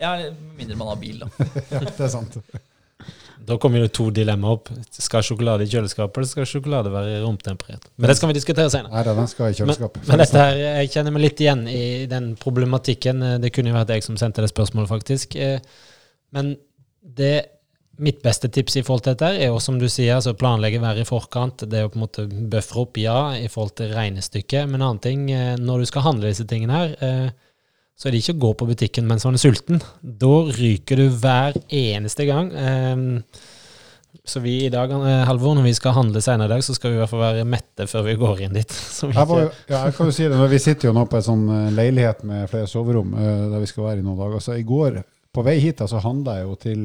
Ja, 0.00 0.16
med 0.18 0.56
mindre 0.58 0.78
man 0.80 0.90
har 0.90 0.98
bil, 1.00 1.22
da. 1.22 1.30
Ja, 1.72 1.84
det 1.86 2.04
er 2.06 2.12
sant. 2.12 2.40
Da 3.50 3.56
kommer 3.58 3.80
det 3.82 3.92
to 3.96 4.10
dilemmaer 4.14 4.58
opp. 4.58 4.68
Skal 4.92 5.24
sjokolade 5.26 5.64
i 5.64 5.70
kjøleskapet, 5.70 6.18
eller 6.20 6.28
skal 6.28 6.46
sjokolade 6.46 6.92
være 6.92 7.20
romtemperert? 7.24 7.88
Men 7.96 8.12
det 8.12 8.16
skal 8.18 8.30
vi 8.30 8.36
diskutere 8.36 8.70
senere. 8.70 8.92
Nei 8.92 9.04
den 9.08 9.30
skal 9.30 9.50
i 9.50 9.56
kjøleskapet. 9.58 10.04
Men 10.06 10.20
dette 10.22 10.42
her, 10.44 10.58
jeg 10.80 10.90
kjenner 10.92 11.16
meg 11.16 11.24
litt 11.24 11.40
igjen 11.42 11.64
i 11.70 11.84
den 12.10 12.34
problematikken. 12.38 13.24
Det 13.42 13.50
kunne 13.56 13.72
jo 13.72 13.78
vært 13.78 13.94
jeg 13.96 14.04
som 14.06 14.18
sendte 14.20 14.44
det 14.44 14.52
spørsmålet, 14.52 14.92
faktisk. 14.92 15.38
Eh, 15.40 15.58
Men 16.30 16.52
det, 17.02 17.34
mitt 17.98 18.22
beste 18.22 18.48
tips 18.48 18.76
i 18.76 18.82
forhold 18.86 19.02
til 19.04 19.16
dette 19.16 19.32
er 19.40 19.48
jo, 19.50 19.58
som 19.58 19.80
du 19.80 19.88
sier, 19.88 20.14
altså 20.14 20.36
planlegge 20.38 20.80
være 20.80 21.02
i 21.02 21.08
forkant. 21.08 21.64
Det 21.66 21.82
jo 21.82 21.90
på 21.90 21.98
en 21.98 22.04
måte 22.04 22.26
buffre 22.52 22.84
opp, 22.84 23.00
ja, 23.02 23.32
i 23.36 23.48
forhold 23.50 23.74
til 23.80 23.90
regnestykket. 23.96 24.68
Men 24.68 24.78
en 24.78 24.86
annen 24.92 25.02
ting, 25.04 25.30
eh, 25.32 25.56
når 25.58 25.82
du 25.82 25.90
skal 25.90 26.06
handle 26.06 26.30
disse 26.30 26.46
tingene 26.46 26.76
her, 26.76 26.94
eh, 27.00 27.30
så 28.00 28.08
er 28.08 28.14
det 28.16 28.22
ikke 28.22 28.38
å 28.38 28.42
gå 28.46 28.50
på 28.56 28.66
butikken 28.70 29.04
mens 29.08 29.26
man 29.28 29.36
er 29.36 29.42
sulten. 29.42 29.82
Da 30.00 30.34
ryker 30.56 30.96
du 31.02 31.08
hver 31.20 31.58
eneste 31.68 32.24
gang. 32.28 32.48
Eh, 32.56 33.02
Så 34.26 34.40
vi 34.42 34.64
i 34.66 34.70
dag, 34.70 34.90
eh, 34.90 35.24
Halvor, 35.24 35.54
når 35.54 35.64
vi 35.68 35.72
skal 35.74 35.94
handle 35.94 36.20
senere 36.22 36.48
i 36.48 36.52
dag, 36.56 36.62
så 36.66 36.74
skal 36.74 36.90
vi 36.90 36.96
i 36.96 37.00
hvert 37.00 37.10
fall 37.12 37.22
være 37.22 37.44
mette 37.46 37.86
før 37.86 38.02
vi 38.08 38.16
går 38.18 38.40
inn 38.46 38.56
dit. 38.56 38.72
Så 38.96 39.06
vi 39.06 39.14
Jeg, 39.14 39.26
var, 39.30 39.46
ja, 39.70 39.84
jeg 39.86 39.94
kan 39.96 40.06
jo 40.10 40.14
si 40.16 40.26
det, 40.28 40.40
Vi 40.50 40.58
sitter 40.58 40.88
jo 40.88 40.94
nå 40.96 41.04
på 41.06 41.16
en 41.20 41.26
sånn 41.28 41.44
eh, 41.54 41.70
leilighet 41.76 42.24
med 42.26 42.50
flere 42.50 42.68
soverom, 42.70 43.14
eh, 43.14 43.46
der 43.52 43.62
vi 43.62 43.70
skal 43.70 43.86
være 43.86 44.02
i 44.02 44.06
noen 44.06 44.18
dager. 44.18 44.42
Så 44.44 44.58
I 44.58 44.66
går, 44.66 45.00
på 45.32 45.44
vei 45.46 45.58
hit, 45.62 45.82
så 45.86 46.02
handla 46.02 46.40
jeg 46.40 46.48
jo 46.48 46.56
til 46.66 46.84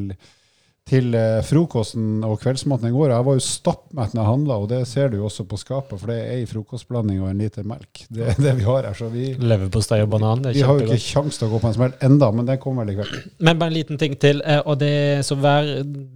til 0.86 1.16
eh, 1.18 1.40
frokosten 1.42 2.20
og 2.28 2.36
kveldsmaten 2.44 2.92
i 2.92 2.94
går. 2.94 3.10
Jeg 3.10 3.26
var 3.26 3.38
jo 3.40 3.42
stappmett 3.42 4.12
når 4.14 4.22
jeg 4.22 4.30
handla, 4.30 4.58
og 4.62 4.68
det 4.70 4.82
ser 4.86 5.10
du 5.10 5.16
jo 5.18 5.26
også 5.26 5.48
på 5.50 5.58
skapet, 5.58 5.98
for 5.98 6.12
det 6.12 6.18
er 6.22 6.34
ei 6.36 6.44
frokostblanding 6.46 7.24
og 7.24 7.32
en 7.32 7.42
liter 7.42 7.66
melk. 7.66 8.04
Det 8.14 8.28
er 8.30 8.38
det 8.38 8.52
vi 8.60 8.68
har 8.68 8.86
her. 8.86 8.94
Så 8.94 9.10
vi, 9.10 9.32
Leverpostei 9.42 10.04
og 10.06 10.12
banan. 10.14 10.44
Det 10.46 10.52
er 10.52 10.60
vi 10.60 10.66
har 10.68 10.78
jo 10.78 10.86
ikke 10.86 11.00
kjempegodt. 11.00 11.08
kjangs 11.16 11.42
til 11.42 11.48
å 11.48 11.52
gå 11.56 11.62
på 11.64 11.72
en 11.72 11.78
smell 11.80 11.96
enda, 12.06 12.30
men 12.38 12.52
den 12.52 12.62
kommer 12.62 12.86
vel 12.86 12.94
i 12.94 12.98
kveld. 13.00 13.34
Men 13.50 13.64
bare 13.64 13.74
en 13.74 13.78
liten 13.80 14.02
ting 14.02 14.14
til. 14.22 14.44
eh, 14.46 14.62
og 14.62 14.78
det 14.84 14.94
så 15.26 15.40
vær, 15.42 15.72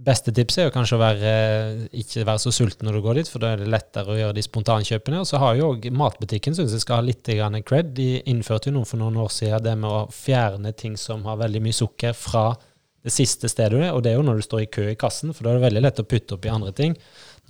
Beste 0.06 0.30
tips 0.38 0.60
er 0.60 0.70
jo 0.70 0.76
kanskje 0.78 0.96
å 0.96 1.02
være, 1.02 1.34
eh, 1.34 1.82
ikke 2.04 2.28
være 2.30 2.44
så 2.46 2.54
sulten 2.54 2.86
når 2.86 3.00
du 3.00 3.02
går 3.08 3.20
dit, 3.20 3.34
for 3.34 3.42
da 3.42 3.52
er 3.56 3.64
det 3.64 3.74
lettere 3.74 4.14
å 4.14 4.20
gjøre 4.20 4.38
de 4.38 4.46
spontankjøpene. 4.46 5.24
Og 5.24 5.26
så 5.26 5.42
har 5.42 5.58
jo 5.58 5.74
òg 5.74 5.90
matbutikken 5.90 6.54
synes 6.54 6.78
jeg 6.78 6.86
skal 6.86 7.02
ha 7.02 7.08
litt 7.10 7.26
grann 7.26 7.58
cred. 7.66 7.90
De 7.98 8.22
innførte 8.30 8.70
jo 8.70 8.78
noe 8.78 8.86
for 8.86 9.02
noen 9.02 9.18
år 9.18 9.34
siden 9.34 9.66
det 9.66 9.76
med 9.82 9.90
å 9.90 10.06
fjerne 10.14 10.70
ting 10.78 10.94
som 10.94 11.26
har 11.26 11.42
veldig 11.42 11.66
mye 11.66 11.74
sukker 11.74 12.14
fra 12.14 12.52
det 13.04 13.12
siste 13.14 13.48
stedet 13.48 13.72
du 13.72 13.80
er, 13.80 13.94
og 13.94 14.02
det 14.04 14.12
er 14.12 14.18
jo 14.18 14.24
når 14.26 14.40
du 14.40 14.44
står 14.44 14.64
i 14.64 14.70
kø 14.72 14.86
i 14.90 14.98
kassen, 14.98 15.32
for 15.32 15.46
da 15.46 15.52
er 15.52 15.60
det 15.60 15.66
veldig 15.68 15.82
lett 15.86 16.00
å 16.02 16.06
putte 16.08 16.36
oppi 16.36 16.52
andre 16.52 16.72
ting. 16.76 16.96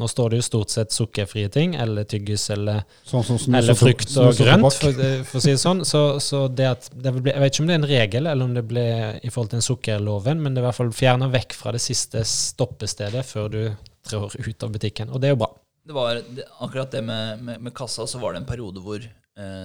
Nå 0.00 0.06
står 0.08 0.32
det 0.32 0.38
jo 0.38 0.44
stort 0.46 0.72
sett 0.72 0.94
sukkerfrie 0.94 1.50
ting, 1.52 1.74
eller 1.76 2.06
tyggis, 2.08 2.46
eller 2.54 2.84
Sånn 3.04 3.24
sånn, 3.26 3.40
sånn, 3.42 3.56
eller 3.58 3.76
frukt 3.76 4.14
og 4.22 4.30
grønt, 4.38 4.76
for, 4.78 5.02
eh, 5.04 5.24
for 5.28 5.40
å 5.40 5.42
si 5.44 5.52
det 5.52 5.60
sånn. 5.60 5.82
Så, 5.84 6.02
så 6.24 6.46
det 6.48 6.68
at 6.70 6.88
det 6.94 7.12
ble, 7.18 7.34
Jeg 7.34 7.42
vet 7.42 7.52
ikke 7.52 7.64
om 7.64 7.68
det 7.68 7.74
er 7.74 7.82
en 7.82 7.90
regel, 7.90 8.30
eller 8.30 8.48
om 8.48 8.54
det 8.56 8.64
ble 8.70 8.86
i 9.20 9.28
forhold 9.32 9.50
til 9.52 9.58
den 9.58 9.66
sukkerloven, 9.66 10.40
men 10.40 10.54
det 10.54 10.62
er 10.62 10.64
i 10.64 10.68
hvert 10.70 10.78
fall 10.78 10.94
fjerna 10.96 11.28
vekk 11.34 11.58
fra 11.58 11.74
det 11.76 11.82
siste 11.84 12.22
stoppestedet 12.24 13.26
før 13.28 13.52
du 13.52 13.62
trår 14.08 14.38
ut 14.38 14.64
av 14.64 14.72
butikken. 14.78 15.12
Og 15.12 15.20
det 15.20 15.28
er 15.28 15.36
jo 15.36 15.42
bra. 15.42 15.50
Det 15.90 15.96
var 15.96 16.22
det, 16.22 16.46
akkurat 16.62 16.94
det 16.94 17.02
med, 17.04 17.42
med, 17.42 17.60
med 17.66 17.74
kassa, 17.76 18.06
så 18.08 18.22
var 18.22 18.32
det 18.32 18.44
en 18.44 18.48
periode 18.48 18.80
hvor 18.84 19.04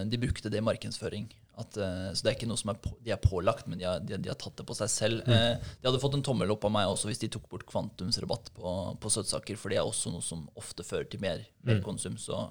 de 0.08 0.20
brukte 0.22 0.52
det 0.52 0.62
i 0.62 0.64
markedsføring. 0.66 1.26
At, 1.56 1.78
eh, 1.80 2.12
så 2.12 2.26
det 2.26 2.32
er 2.32 2.36
ikke 2.36 2.50
noe 2.50 2.60
som 2.60 2.74
er 2.74 2.80
på, 2.84 2.92
de 3.06 3.14
er 3.16 3.22
pålagt, 3.22 3.68
men 3.72 3.80
de 3.80 3.88
har, 3.88 4.02
de, 4.04 4.18
de 4.20 4.32
har 4.32 4.38
tatt 4.40 4.58
det 4.60 4.66
på 4.68 4.76
seg 4.76 4.92
selv. 4.92 5.24
Eh, 5.32 5.56
de 5.56 5.88
hadde 5.88 6.02
fått 6.04 6.18
en 6.18 6.26
tommel 6.26 6.52
opp 6.52 6.68
av 6.68 6.74
meg 6.76 6.92
også 6.92 7.08
hvis 7.08 7.22
de 7.24 7.32
tok 7.32 7.48
bort 7.52 7.66
kvantumsrabatt 7.70 8.52
på, 8.58 8.76
på 9.00 9.12
søtsaker, 9.14 9.60
for 9.60 9.72
det 9.72 9.80
er 9.80 9.88
også 9.88 10.12
noe 10.12 10.26
som 10.26 10.44
ofte 10.60 10.84
fører 10.84 11.08
til 11.12 11.24
mer, 11.24 11.46
mer 11.64 11.80
konsum. 11.86 12.18
Så 12.20 12.42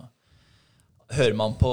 hører 1.12 1.36
man 1.36 1.58
på 1.60 1.70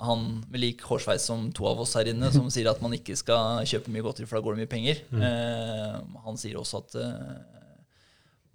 han 0.00 0.24
med 0.46 0.62
lik 0.62 0.86
hårsveis 0.88 1.28
som 1.28 1.50
to 1.52 1.68
av 1.68 1.82
oss 1.84 1.92
her 1.98 2.08
inne, 2.08 2.32
som 2.32 2.48
sier 2.54 2.72
at 2.72 2.80
man 2.84 2.96
ikke 2.96 3.18
skal 3.20 3.66
kjøpe 3.68 3.92
mye 3.92 4.06
godteri, 4.08 4.30
for 4.30 4.40
da 4.40 4.46
går 4.46 4.56
det 4.56 4.64
mye 4.64 4.72
penger. 4.72 5.04
Eh, 5.12 6.00
han 6.24 6.40
sier 6.40 6.56
også 6.62 6.80
at 6.86 6.96
eh, 7.04 7.60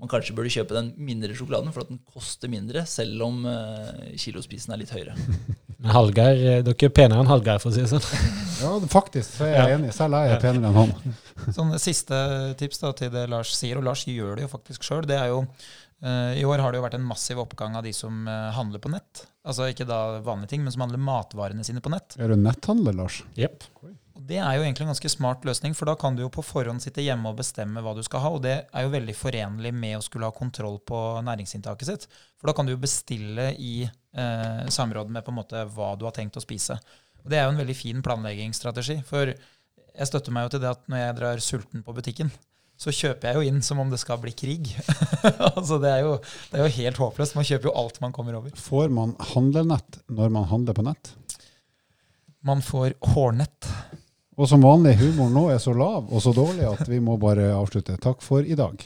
man 0.01 0.09
kanskje 0.09 0.33
burde 0.37 0.53
kjøpe 0.53 0.73
den 0.73 0.89
mindre 0.97 1.37
sjokoladen, 1.37 1.69
for 1.75 1.85
at 1.85 1.93
den 1.93 2.01
koster 2.09 2.49
mindre, 2.49 2.81
selv 2.89 3.29
om 3.29 3.45
eh, 3.45 4.17
kilosprisen 4.17 4.73
er 4.73 4.81
litt 4.81 4.97
høyere. 4.97 5.13
Men 5.77 5.93
Hallgeir, 5.93 6.39
eh, 6.41 6.59
dere 6.65 6.89
er 6.89 6.93
penere 6.93 7.21
enn 7.21 7.29
Hallgeir, 7.29 7.61
for 7.61 7.69
å 7.69 7.75
si 7.75 7.83
det 7.85 7.91
sånn. 7.91 8.05
Ja, 8.57 8.71
faktisk 8.89 9.35
så 9.37 9.45
er 9.45 9.51
jeg 9.53 9.73
enig. 9.75 9.91
Selv 9.93 10.17
er 10.17 10.31
jeg 10.31 10.39
penere 10.41 10.71
enn 10.71 10.77
han. 10.79 11.17
Sånn 11.53 11.75
Siste 11.77 12.17
tips 12.57 12.81
da, 12.81 12.89
til 12.97 13.11
det 13.13 13.27
Lars 13.29 13.51
sier, 13.53 13.77
og 13.77 13.85
Lars 13.85 14.07
gjør 14.09 14.39
det 14.39 14.47
jo 14.47 14.49
faktisk 14.49 14.87
sjøl. 14.87 15.05
Det 15.05 15.13
er 15.13 15.29
jo 15.29 15.43
eh, 15.45 16.39
I 16.41 16.45
år 16.49 16.63
har 16.63 16.73
det 16.73 16.81
jo 16.81 16.85
vært 16.87 16.97
en 16.97 17.05
massiv 17.05 17.43
oppgang 17.43 17.77
av 17.77 17.85
de 17.85 17.93
som 17.93 18.25
eh, 18.25 18.47
handler 18.57 18.81
på 18.81 18.89
nett. 18.89 19.27
Altså 19.45 19.69
ikke 19.69 19.85
da 19.85 20.17
vanlige 20.25 20.55
ting, 20.55 20.65
men 20.65 20.73
som 20.73 20.87
handler 20.87 21.03
matvarene 21.05 21.67
sine 21.67 21.85
på 21.85 21.93
nett. 21.93 22.17
Er 22.17 22.33
du 22.33 22.41
netthandler, 22.41 22.97
Lars? 22.97 23.21
Jepp. 23.37 23.69
Det 24.27 24.41
er 24.41 24.57
jo 24.57 24.65
egentlig 24.65 24.87
en 24.87 24.91
ganske 24.91 25.13
smart 25.13 25.45
løsning, 25.45 25.77
for 25.77 25.87
da 25.87 25.93
kan 25.99 26.17
du 26.17 26.23
jo 26.25 26.31
på 26.33 26.43
forhånd 26.43 26.81
sitte 26.83 27.05
hjemme 27.05 27.29
og 27.29 27.37
bestemme 27.37 27.83
hva 27.85 27.93
du 27.95 28.01
skal 28.03 28.25
ha, 28.25 28.33
og 28.33 28.41
det 28.43 28.55
er 28.65 28.87
jo 28.87 28.91
veldig 28.91 29.15
forenlig 29.15 29.71
med 29.77 29.99
å 29.99 30.03
skulle 30.03 30.27
ha 30.27 30.35
kontroll 30.35 30.81
på 30.81 30.99
næringsinntaket 31.23 31.91
sitt. 31.91 32.09
For 32.41 32.49
da 32.49 32.57
kan 32.57 32.67
du 32.67 32.73
jo 32.73 32.81
bestille 32.81 33.51
i 33.61 33.85
eh, 34.17 34.65
samråd 34.73 35.13
med 35.13 35.25
på 35.25 35.33
en 35.33 35.39
måte 35.39 35.63
hva 35.75 35.93
du 35.97 36.07
har 36.07 36.15
tenkt 36.15 36.39
å 36.39 36.43
spise. 36.43 36.77
Og 37.23 37.31
Det 37.31 37.39
er 37.39 37.47
jo 37.47 37.55
en 37.55 37.61
veldig 37.61 37.77
fin 37.77 38.03
planleggingsstrategi, 38.03 39.01
for 39.07 39.31
jeg 39.31 40.09
støtter 40.09 40.35
meg 40.35 40.47
jo 40.47 40.55
til 40.55 40.63
det 40.63 40.73
at 40.75 40.85
når 40.91 41.03
jeg 41.03 41.17
drar 41.17 41.43
sulten 41.43 41.85
på 41.85 41.95
butikken, 41.97 42.31
så 42.77 42.93
kjøper 42.93 43.31
jeg 43.31 43.37
jo 43.39 43.49
inn 43.49 43.61
som 43.65 43.79
om 43.81 43.89
det 43.89 43.97
skal 43.97 44.19
bli 44.21 44.31
krig. 44.37 44.69
altså 45.57 45.79
det 45.81 45.89
er, 45.95 46.03
jo, 46.05 46.17
det 46.51 46.59
er 46.59 46.67
jo 46.67 46.75
helt 46.75 47.01
håpløst. 47.01 47.37
Man 47.37 47.47
kjøper 47.49 47.71
jo 47.71 47.77
alt 47.81 47.97
man 48.03 48.13
kommer 48.13 48.37
over. 48.37 48.53
Får 48.53 48.93
man 48.93 49.15
handlenett 49.33 50.01
når 50.13 50.35
man 50.37 50.45
handler 50.51 50.77
på 50.77 50.85
nett? 50.85 51.15
Man 52.45 52.61
får 52.61 52.93
hårnett. 53.15 53.71
Og 54.37 54.45
som 54.45 54.61
vanlig, 54.61 54.99
humoren 55.01 55.33
nå 55.33 55.47
er 55.49 55.61
så 55.61 55.73
lav 55.73 56.11
og 56.13 56.21
så 56.21 56.35
dårlig 56.37 56.67
at 56.69 56.85
vi 56.85 57.01
må 57.01 57.17
bare 57.17 57.49
avslutte. 57.57 57.97
Takk 58.03 58.21
for 58.21 58.45
i 58.45 58.57
dag. 58.57 58.85